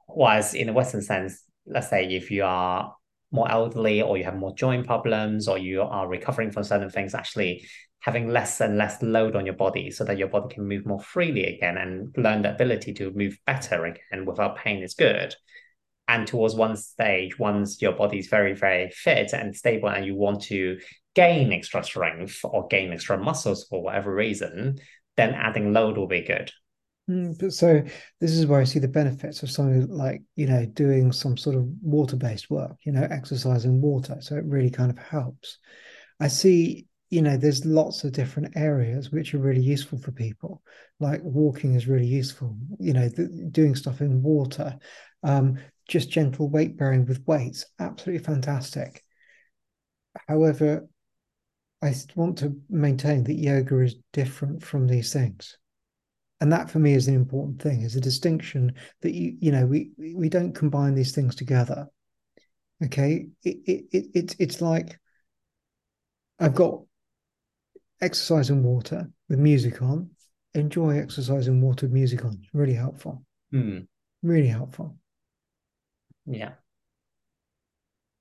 Whereas 0.07 0.55
in 0.55 0.69
a 0.69 0.73
Western 0.73 1.03
sense, 1.03 1.43
let's 1.67 1.91
say 1.91 2.05
if 2.07 2.31
you 2.31 2.43
are 2.43 2.95
more 3.31 3.51
elderly 3.51 4.01
or 4.01 4.17
you 4.17 4.23
have 4.23 4.35
more 4.35 4.55
joint 4.55 4.87
problems 4.87 5.47
or 5.47 5.59
you 5.59 5.83
are 5.83 6.07
recovering 6.07 6.49
from 6.49 6.63
certain 6.63 6.89
things, 6.89 7.13
actually 7.13 7.67
having 7.99 8.29
less 8.29 8.61
and 8.61 8.79
less 8.79 8.99
load 9.03 9.35
on 9.35 9.45
your 9.45 9.53
body 9.53 9.91
so 9.91 10.03
that 10.05 10.17
your 10.17 10.27
body 10.27 10.55
can 10.55 10.67
move 10.67 10.87
more 10.87 11.01
freely 11.01 11.45
again 11.45 11.77
and 11.77 12.15
learn 12.17 12.41
the 12.41 12.51
ability 12.51 12.93
to 12.93 13.11
move 13.11 13.37
better 13.45 13.85
again 13.85 14.25
without 14.25 14.57
pain 14.57 14.81
is 14.81 14.95
good 14.95 15.35
and 16.07 16.27
towards 16.27 16.55
one 16.55 16.75
stage 16.75 17.39
once 17.39 17.81
your 17.81 17.93
body 17.93 18.19
is 18.19 18.27
very 18.27 18.53
very 18.53 18.89
fit 18.91 19.33
and 19.33 19.55
stable 19.55 19.89
and 19.89 20.05
you 20.05 20.15
want 20.15 20.41
to 20.41 20.77
gain 21.15 21.53
extra 21.53 21.83
strength 21.83 22.39
or 22.43 22.67
gain 22.67 22.91
extra 22.91 23.17
muscles 23.17 23.65
for 23.69 23.81
whatever 23.81 24.13
reason 24.13 24.77
then 25.17 25.33
adding 25.33 25.73
load 25.73 25.97
will 25.97 26.07
be 26.07 26.21
good. 26.21 26.51
Mm, 27.09 27.37
but 27.39 27.53
so 27.53 27.83
this 28.19 28.31
is 28.31 28.47
where 28.47 28.59
i 28.59 28.63
see 28.63 28.79
the 28.79 28.87
benefits 28.87 29.43
of 29.43 29.51
something 29.51 29.87
like 29.89 30.23
you 30.35 30.47
know 30.47 30.65
doing 30.65 31.11
some 31.11 31.37
sort 31.37 31.55
of 31.55 31.63
water-based 31.83 32.49
work 32.49 32.77
you 32.83 32.91
know 32.91 33.07
exercising 33.11 33.79
water. 33.79 34.17
So 34.21 34.35
it 34.35 34.45
really 34.45 34.71
kind 34.71 34.89
of 34.89 34.97
helps. 34.97 35.59
I 36.19 36.27
see 36.27 36.87
you 37.11 37.21
know 37.21 37.37
there's 37.37 37.63
lots 37.63 38.03
of 38.03 38.11
different 38.11 38.57
areas 38.57 39.11
which 39.11 39.35
are 39.35 39.39
really 39.39 39.61
useful 39.61 39.99
for 39.99 40.11
people. 40.11 40.63
Like 40.99 41.21
walking 41.23 41.75
is 41.75 41.87
really 41.87 42.07
useful 42.07 42.57
you 42.79 42.93
know 42.93 43.07
doing 43.51 43.75
stuff 43.75 44.01
in 44.01 44.23
water. 44.23 44.75
Um, 45.21 45.59
just 45.87 46.09
gentle 46.09 46.49
weight 46.49 46.77
bearing 46.77 47.05
with 47.05 47.25
weights, 47.27 47.65
absolutely 47.79 48.23
fantastic. 48.23 49.03
However, 50.27 50.87
I 51.81 51.93
want 52.15 52.37
to 52.39 52.55
maintain 52.69 53.23
that 53.25 53.35
yoga 53.35 53.79
is 53.79 53.95
different 54.13 54.63
from 54.63 54.87
these 54.87 55.13
things. 55.13 55.57
And 56.41 56.51
that 56.51 56.69
for 56.69 56.79
me 56.79 56.93
is 56.93 57.07
an 57.07 57.15
important 57.15 57.61
thing, 57.61 57.81
is 57.81 57.95
a 57.95 58.01
distinction 58.01 58.73
that 59.01 59.13
you, 59.13 59.37
you 59.39 59.51
know, 59.51 59.65
we 59.65 59.91
we 59.97 60.27
don't 60.27 60.53
combine 60.53 60.95
these 60.95 61.13
things 61.13 61.35
together. 61.35 61.87
Okay. 62.83 63.27
It, 63.43 63.57
it, 63.65 63.85
it, 63.91 64.05
it 64.13 64.35
it's 64.39 64.61
like 64.61 64.99
I've 66.39 66.55
got 66.55 66.81
exercise 68.01 68.49
in 68.49 68.63
water 68.63 69.09
with 69.29 69.39
music 69.39 69.81
on. 69.81 70.09
Enjoy 70.53 70.97
exercise 70.97 71.47
in 71.47 71.61
water 71.61 71.85
with 71.85 71.93
music 71.93 72.25
on. 72.25 72.39
It's 72.41 72.53
really 72.53 72.73
helpful. 72.73 73.23
Mm. 73.53 73.87
Really 74.23 74.47
helpful. 74.47 74.97
Yeah. 76.25 76.53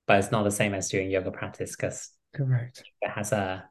But 0.07 0.19
it's 0.19 0.31
not 0.31 0.43
the 0.43 0.51
same 0.51 0.73
as 0.73 0.89
doing 0.89 1.09
yoga 1.09 1.31
practice 1.31 1.75
because 1.75 2.11
correct. 2.33 2.83
It 3.01 3.09
has 3.09 3.31
a 3.31 3.69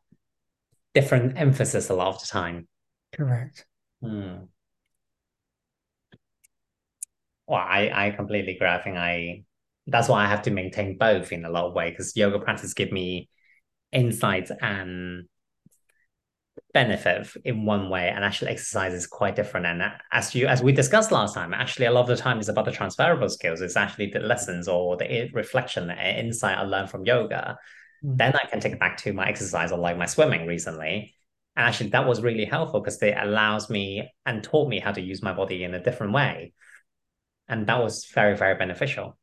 different 0.95 1.39
emphasis 1.39 1.91
a 1.91 1.95
lot 1.95 2.09
of 2.09 2.20
the 2.20 2.26
time. 2.26 2.68
Correct. 3.12 3.66
Hmm. 4.03 4.45
Well, 7.47 7.61
I, 7.61 7.91
I 7.93 8.11
completely 8.11 8.57
agree. 8.57 8.68
I 8.68 8.82
think 8.82 8.97
I 8.97 9.45
that's 9.87 10.09
why 10.09 10.24
I 10.24 10.28
have 10.28 10.43
to 10.43 10.51
maintain 10.51 10.97
both 10.97 11.30
in 11.30 11.45
a 11.45 11.51
lot 11.51 11.66
of 11.66 11.74
ways 11.74 11.93
because 11.93 12.16
yoga 12.16 12.39
practice 12.39 12.72
give 12.72 12.91
me 12.91 13.28
insights 13.93 14.51
and 14.62 15.24
benefit 16.72 17.28
in 17.44 17.64
one 17.64 17.88
way 17.88 18.09
and 18.09 18.24
actually 18.24 18.50
exercise 18.50 18.92
is 18.92 19.07
quite 19.07 19.36
different. 19.36 19.66
And 19.66 19.82
as 20.12 20.34
you 20.34 20.46
as 20.46 20.62
we 20.62 20.72
discussed 20.72 21.12
last 21.12 21.34
time 21.34 21.55
actually 21.55 21.86
a 21.86 21.90
lot 21.90 22.02
of 22.02 22.09
the 22.09 22.16
time 22.16 22.40
is 22.40 22.48
about 22.48 22.64
the 22.64 22.72
transferable 22.72 23.28
skills. 23.28 23.61
It's 23.61 23.76
actually 23.76 24.11
the 24.11 24.20
lessons 24.20 24.68
or 24.68 24.96
the 24.96 25.30
reflection 25.32 25.86
the 25.86 26.20
insight 26.20 26.59
i 26.59 26.62
learned 26.62 26.90
from 26.90 27.05
yoga. 27.05 27.59
Mm. 28.05 28.18
then 28.18 28.34
i 28.34 28.46
can 28.46 28.61
take 28.61 28.72
it 28.72 28.80
back 28.80 28.98
to 28.98 29.12
my 29.12 29.26
exercise 29.28 29.72
or 29.72 29.78
like 29.78 29.96
my 29.96 30.07
swimming 30.07 30.46
recently. 30.46 31.14
And 31.57 31.66
actually 31.66 31.90
that 31.90 32.07
was 32.07 32.22
really 32.22 32.44
helpful 32.44 32.80
because 32.80 33.00
it 33.02 33.16
allows 33.16 33.70
me 33.70 34.11
and 34.26 34.42
taught 34.42 34.68
me 34.68 34.80
how 34.80 34.92
to 34.92 35.00
use 35.00 35.22
my 35.22 35.32
body 35.32 35.62
in 35.64 35.74
a 35.74 35.82
different 35.82 36.12
way. 36.12 36.52
And 37.48 37.66
that 37.68 37.80
was 37.82 38.07
very 38.07 38.36
very 38.36 38.57
beneficial 38.57 39.16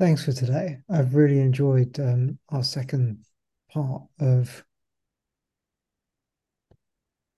Thanks 0.00 0.24
for 0.24 0.32
today. 0.32 0.78
I've 0.88 1.14
really 1.14 1.40
enjoyed 1.40 2.00
um, 2.00 2.38
our 2.48 2.64
second 2.64 3.22
part 3.70 4.00
of 4.18 4.64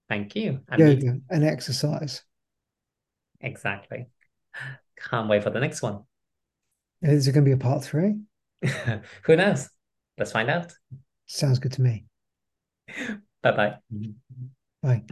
Thank 0.09 0.37
you. 0.37 0.61
And 0.69 0.79
yoga 0.79 1.13
me- 1.15 1.21
and 1.29 1.43
exercise. 1.43 2.23
Exactly. 3.41 4.07
Can't 5.11 5.29
wait 5.29 5.43
for 5.43 5.51
the 5.51 5.59
next 5.59 5.83
one. 5.83 6.05
Is 7.01 7.27
it 7.27 7.33
going 7.33 7.45
to 7.45 7.49
be 7.49 7.53
a 7.53 7.57
part 7.57 7.83
three? 7.83 8.21
Who 9.25 9.35
knows? 9.35 9.69
Let's 10.17 10.31
find 10.31 10.49
out. 10.49 10.73
Sounds 11.27 11.59
good 11.59 11.73
to 11.73 11.83
me. 11.83 12.05
Bye-bye. 13.43 13.75
Bye. 14.85 15.03